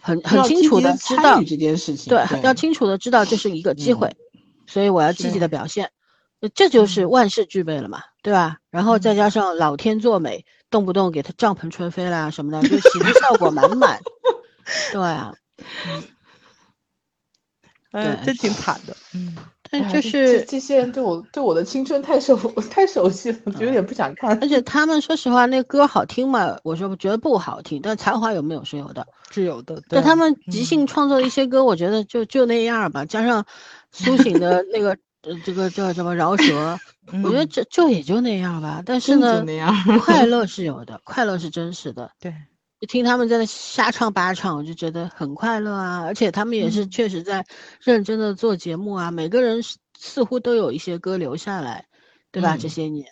[0.00, 4.16] 很很清楚的知道这件事情，对，对要清楚的知道这是一个机会，
[4.66, 5.90] 所以我要积极的表现，
[6.40, 8.58] 呃这就是嗯万事俱备了嘛，对吧？
[8.70, 14.00] 然后再嗯加上老天作美，动不动给他帐篷吹飞啦什么的，就喜剧效果满满。
[14.92, 15.34] 对啊，
[17.90, 18.96] 哎，对真挺惨的。
[19.14, 19.36] 嗯，
[19.70, 22.36] 但就是这这些人对我对我的青春太熟
[22.70, 24.38] 太熟悉了，我就有点不想看。
[24.42, 26.56] 而且他们说实话，那歌好听嘛？
[26.62, 29.06] 我说我觉得不好听，但才华有没有是有的。
[29.30, 29.76] 是有的。
[29.76, 33.04] 对但他们即嗯兴创作的一些歌，我觉得就就那样吧。
[33.04, 33.44] 加上
[33.92, 36.78] 苏醒的 那个呃，这个叫什么饶舌，
[37.24, 38.82] 我觉得嗯这就也就那样吧。
[38.86, 39.44] 但是呢
[40.00, 42.10] 快乐是有的，快乐是真实的。
[42.20, 42.36] 对，就
[42.86, 46.02] 听他们在那瞎唱八唱，我就觉得很快乐啊。
[46.04, 47.44] 而且他们也是确实在
[47.80, 49.60] 认真的做节目啊，每个人
[49.98, 51.86] 似乎都有一些歌留下来，
[52.30, 52.56] 对吧？
[52.56, 53.06] 这些年。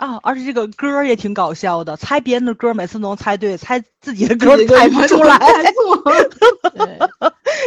[0.00, 5.38] 啊，而且这个歌也挺搞笑的，猜别人的歌每次都能猜对，猜自己的歌猜不出来。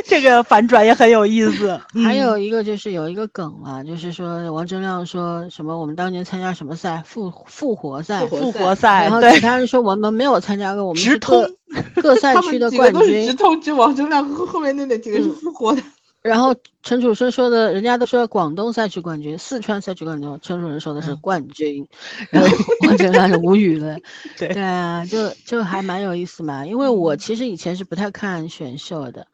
[0.05, 1.79] 这个反转也很有意思。
[2.03, 11.47] 还有一个就是有一个梗啊，就是说王铮亮说什么我们当年参加什么赛复复活赛复活赛，然后其他人说我们没有参加过，我们直通
[12.01, 15.83] 各赛区的冠军，直通之王铮亮和后面那那几个是复活的。
[16.23, 21.85] 然后陈楚生说的，人家都说广东赛区冠军，四川赛区冠军，陈楚生说的是冠军，
[22.31, 22.49] 然后
[22.89, 23.97] 我真的是无语了。
[24.39, 26.65] 对对啊，就就还蛮有意思嘛。
[26.65, 29.27] 因为我其实以前是不太看选秀的，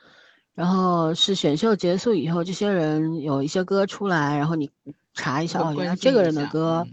[0.55, 4.71] 然后是选秀结束以后，这些人有一些歌出来，然后你
[5.13, 6.87] 查一下哦，原来这个人的歌，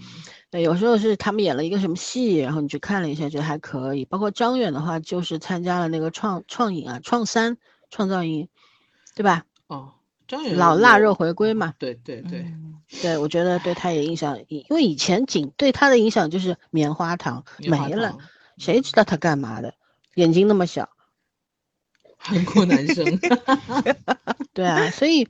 [0.50, 4.04] 对，有时候是他们演了一个什么戏，然后你去看了一下，觉得还可以。
[4.04, 7.56] 包括张远的话，就是参加了那个创创影啊，创三
[7.88, 8.46] 创造营，
[9.14, 9.44] 对吧？
[9.68, 9.92] 哦，
[10.28, 12.46] 张远老腊肉回归嘛，对对对，
[13.02, 18.16] 对我觉得对他也影响，因为以前仅对他的影响就是棉花糖没了，
[18.58, 19.74] 谁知道他干嘛的？
[20.14, 20.88] 眼睛那么小，
[22.16, 23.04] 韩国男生，
[24.54, 25.28] 对啊，所以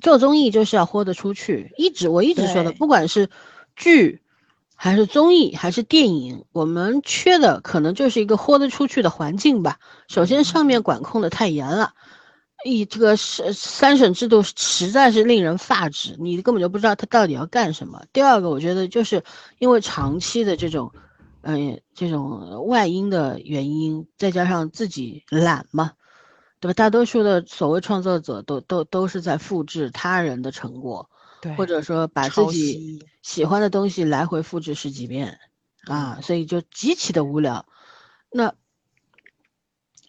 [0.00, 1.72] 做综艺就是要豁得出去。
[1.76, 3.28] 一直我一直说的，不管是
[3.76, 4.22] 剧
[4.74, 9.78] 还是综艺还是电影，我们缺的可能就是一个豁得出去的环境吧。
[10.08, 11.94] 首先上面管控的太严了。
[12.64, 18.02] 一这个是三审制度实在是令人发指，你根本就不知道他到底要干什么。
[18.12, 19.22] 第二个，我觉得就是
[19.58, 20.90] 因为长期的这种，
[21.42, 25.92] 嗯，这种外因的原因，再加上自己懒嘛，
[26.58, 26.72] 对吧？
[26.72, 31.10] 大多数的所谓创作者都都都是在复制他人的成果，
[31.42, 35.38] 对，或者说把自己喜欢的东西来回复制十几遍，
[35.86, 37.66] 啊，所以就极其的无聊。
[38.32, 38.54] 那。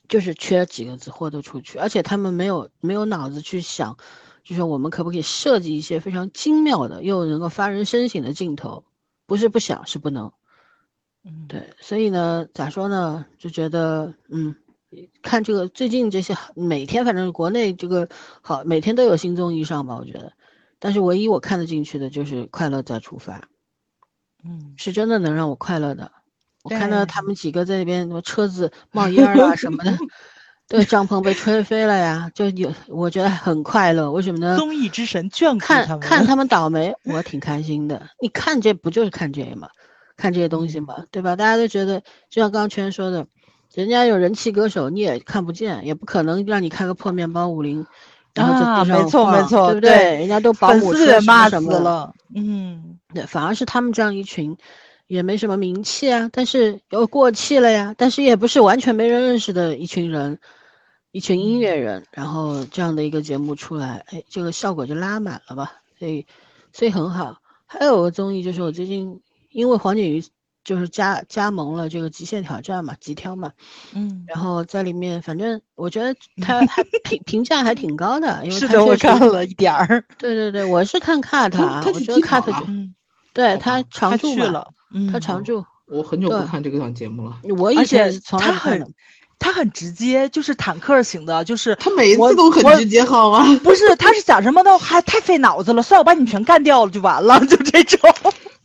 [0.07, 3.97] 就是缺几个字豁得出去，而且他们没有没有脑子去想，
[4.43, 8.83] 就是我们可不可以设计一些非常精妙的又能够发人深省的镜头？
[9.25, 10.31] 不是不想，是不能。
[11.23, 13.25] 嗯，对，所以呢，咋说呢？
[13.39, 14.55] 就觉得，嗯，
[15.23, 18.07] 看这个最近这些每天，反正国内这个
[18.41, 20.33] 好，每天都有新综艺上吧，我觉得。
[20.77, 23.39] 但是唯一我看得进去的就是《快乐再出发》，
[24.43, 26.11] 嗯，是真的能让我快乐的。
[26.65, 29.95] 我看到他们几个在那边，什么车子冒烟啊什么的，
[30.67, 34.11] 对，帐篷被吹飞了呀，就有，我觉得很快乐。
[34.11, 34.57] 为什么呢？
[34.57, 38.07] 综艺之神眷顾他们，看看他 们倒霉，我挺开心的。
[38.19, 39.69] 你看这不就是看这个吗？
[40.17, 41.35] 看这些东西吗，对吧？
[41.35, 41.99] 大家都觉得，
[42.31, 43.27] 就像刚刚圈说的，
[43.75, 47.85] 人家有人气歌手，你也看不见，也不可能让你看个破面包五菱，
[48.33, 49.91] 然后就没错没错，对不对？
[50.15, 54.57] 人家都保姆车骂死了，嗯，对，反而是他们这样一群。
[55.07, 57.93] 也没什么名气啊，但是又过气了呀。
[57.97, 60.39] 但是也不是完全没人认识的一群人，
[61.11, 62.05] 一群音乐人。
[62.11, 65.73] 然后这样的一个节目出来，哎，这个效果就拉满了吧。
[65.99, 66.25] 所以，
[66.73, 67.37] 所以很好。
[67.65, 69.21] 还有个综艺就是我最近
[69.51, 70.23] 因为黄景瑜
[70.63, 73.51] 就是加加盟了这个《极限挑战》嘛，极挑嘛，
[73.93, 80.03] 嗯，然后在里面，反正我觉得他还评评价还挺高的，因为是的，我看了一点儿。
[80.17, 82.65] 对对对，我是看 cut 啊，我觉得 cut 就，
[83.33, 84.35] 对他常驻
[84.95, 85.11] 了。
[85.11, 87.37] 他常驻，我很久不看这个档节目了。
[87.57, 88.93] 我以前他很，
[89.37, 93.45] 他很直接，就是坦克型的，就是他每一次都很直接，好吗？
[93.63, 97.99] 不是，他是想什么都还太费脑子了，算我把你全干掉了就完了， 就这种。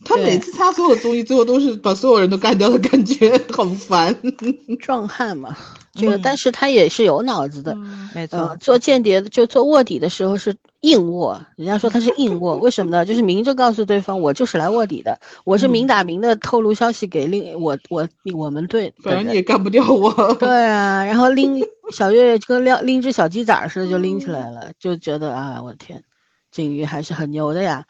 [0.03, 4.15] 他每次他所有综艺最后都是把所有人都干掉的感觉，很烦。
[4.81, 5.55] 壮汉嘛，
[5.93, 7.77] 这个，但是他也是有脑子的，
[8.15, 8.57] 没错。
[8.59, 13.05] 做间谍就做卧底的时候是硬卧，人家说他是硬卧，为什么呢？
[13.05, 20.33] 就是明着告诉对方，我就是来卧底的，我是明打明的透露消息给另我我我们队，反正你也干不掉我。
[20.35, 26.03] 对啊，然后拎小月月就跟拎拎只小鸡仔似的就拎起来了，就觉得啊，我天，
[26.51, 27.85] 景瑜还是很牛的呀，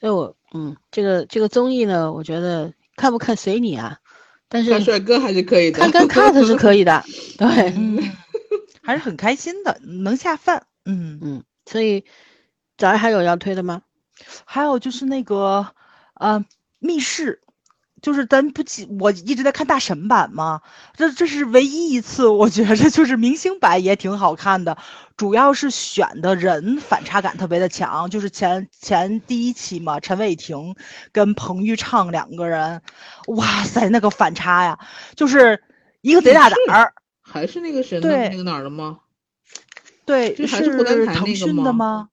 [0.00, 0.34] 所以我。
[0.54, 3.98] 嗯，这个这个综艺呢，我觉得看不看随你啊，
[4.48, 7.04] 但是看帅哥还是可以的，看看 cut 是可以的，
[7.36, 7.46] 对，
[8.80, 10.64] 还是很开心的，能下饭。
[10.86, 12.04] 嗯嗯，所以
[12.76, 13.82] 早上还有要推的吗？
[14.44, 15.66] 还有就是那个
[16.14, 16.44] 呃
[16.78, 17.40] 密室。
[18.02, 20.60] 就是咱不记，我一直在看大神版嘛，
[20.94, 24.76] 这这是唯一一次，我觉着就是明星版也挺好看的，
[25.16, 30.76] 主要是选的人反差感特别的强，就是前前第一期嘛，陈伟霆
[31.10, 32.82] 跟彭昱畅两个人，
[33.28, 34.78] 哇塞，那个反差呀，
[35.16, 35.64] 就是
[36.02, 36.92] 一个贼大胆儿，
[37.22, 39.00] 还是那个谁对那个哪儿的吗？
[40.04, 42.10] 对，是腾讯的吗？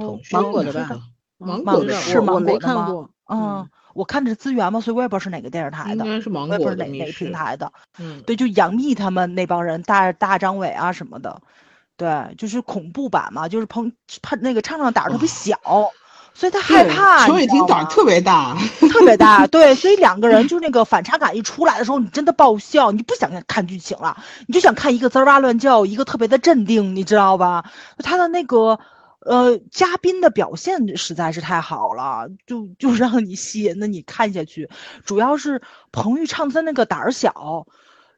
[0.00, 1.00] 哦，芒果的吧，
[1.38, 3.08] 芒果的是芒果的吗？
[3.28, 3.68] 嗯。
[3.96, 7.72] 我看的是资源嘛，所以我也不知道是哪个电视台的，应该是芒果哪哪个平台的。
[7.98, 11.40] 嗯，对，就杨幂他们那帮人，大大张伟啊什么的，
[11.96, 13.90] 对，就是恐怖版嘛，就是彭
[14.20, 15.58] 他那个畅畅胆儿特别小，
[16.34, 17.26] 所以他害怕。
[17.26, 18.54] 邱伟霆胆儿特别大，
[18.92, 27.64] 特别大， 对，所以两个人就那个反差感一出来的时候，你真的爆笑，你不想看剧情了，你就想看一个滋哇乱叫，一个特别的镇定，你知道吧？
[28.04, 28.78] 他的那个。
[29.26, 34.68] 呃，嘉宾的表现实在是太好了，就就让你吸引的你看下去。
[35.04, 37.66] 主要是彭昱畅他那个胆儿小，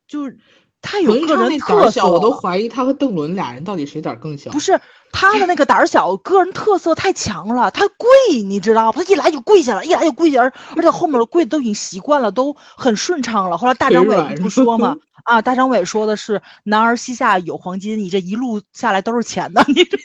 [0.06, 0.38] 就是
[0.82, 4.50] 他有个人特色，我都怀疑他和邓伦俩人到底谁胆儿更小。
[4.50, 4.78] 不是
[5.10, 7.70] 他的那个胆儿小，个人特色太强了。
[7.70, 13.56] 他跪，你知道，他一来就跪下了，一来就跪下，而而且后面的跪都已经习惯了，都很顺畅了。
[13.56, 14.94] 后来大张伟不说嘛，
[15.24, 19.98] 啊，大张伟说的是“男儿膝下有黄金”，你这一路下来都是钱的，你这。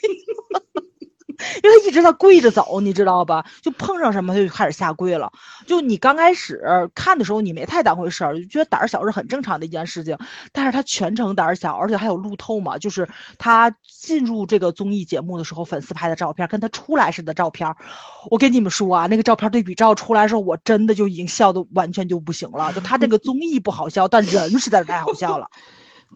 [1.62, 3.44] 因为他一直在跪着走，你知道吧？
[3.62, 5.32] 就碰上什么他就开始下跪了。
[5.66, 6.62] 就你刚开始
[6.94, 10.16] 看的时候，你没太当回事儿，就觉得胆儿小是很正常的一件事情。
[10.52, 13.08] 但是他全程胆儿小，而且还有路透嘛，就是
[13.38, 17.74] 他进入这个综艺节目的时候，粉丝拍的照片，跟他出来时的照片。
[18.30, 22.72] 我跟你们说啊，那个照片对比照出来的时候，我真的就已经笑的完全就不行了。
[22.72, 25.48] 就他这个综艺不好笑，但人实在是太好笑了。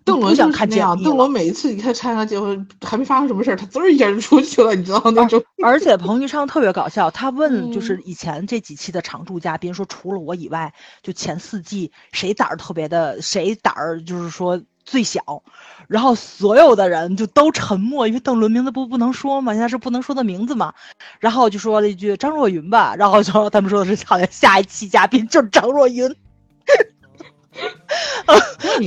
[0.04, 5.42] 邓伦想看这样，邓伦每一次你看参加结婚还没发生什么事儿，他滋儿一下就出去了，你知道那种。
[5.62, 15.42] 而且彭昱畅特别搞笑，他问就是以前这几期的常驻嘉宾说，除了我以外，就前四季谁胆儿特别的，谁胆儿就是说最小，
[15.88, 20.72] 然后所有的人就都沉默，因为邓伦名字不不能说嘛，现在是不能说的名字嘛，
[21.20, 26.14] 然后就说了一句张若昀吧，然后就他们说的是好像下一期嘉宾就是张若昀。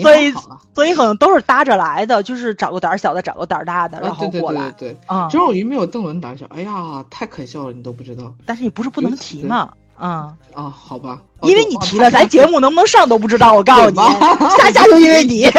[0.02, 0.34] 所以，
[0.74, 4.72] 所以可能都是搭着来的，就是找个胆儿小的，找个胆儿大的，然后过来。
[4.72, 6.46] 对对对对，啊，周若愚没有邓伦胆小。
[6.50, 8.34] 哎呀，太可笑了，你都不知道。
[8.46, 9.70] 但是你不是不能提嘛？
[9.98, 13.54] 啊啊，好吧，因为你提了，咱节目能不能上都不知道。
[13.54, 15.48] 我告诉你，下下 就因为你。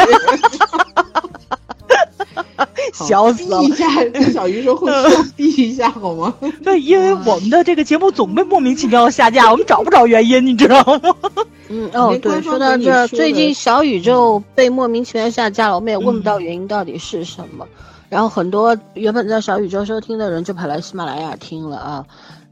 [2.93, 3.59] 笑死了！
[3.61, 6.33] 避一下， 跟小鱼说，后期避一下好吗？
[6.63, 11.15] 对，因为我们的这个节目总被莫名其妙的下架，我们找不着原因，你知道吗？
[11.69, 17.65] 嗯，哦，对，说到这，最近小宇宙被莫名其妙下架了，我们也问不到原因到底是什么。
[18.09, 22.05] 然后很多原本在小宇宙收听的人就跑来喜马拉雅听了啊，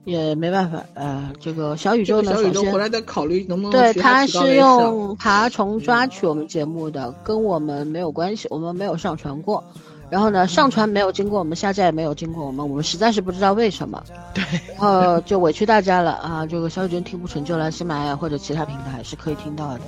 [0.06, 9.64] 也没办法，呃，这个小宇宙呢，小宇宙回来再考虑能不能对，他是用爬虫抓取我们节目的，跟我们没有关系，我们没有上传过。
[10.12, 14.04] 然后呢，上传没有经过我们下架，也没有经过我们，我们实在是不知道为什么。
[14.34, 14.44] 对，
[14.78, 16.46] 然后，就委屈大家了啊！
[16.46, 19.80] 这个小雨君听不成就来喜马拉雅或者其他平台是可以听到的。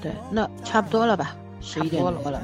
[0.00, 1.34] 对，那差不多了吧？
[1.60, 2.40] 十一点多了。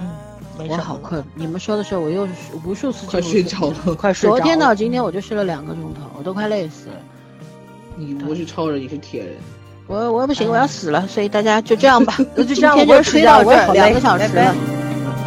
[0.59, 1.25] 嗯，我好困。
[1.37, 2.27] 你们说的时候，我又
[2.65, 4.37] 无数次快睡着了， 快睡着。
[4.37, 6.97] 昨天到今天我就睡了两个钟头，我都快累死了。
[7.95, 9.37] 你不是超人，你是铁人。
[9.87, 11.07] 我我不行，我要死了。
[11.07, 14.53] 所以大家就这样吧， 那就这样，今天就吹到这两个小时了。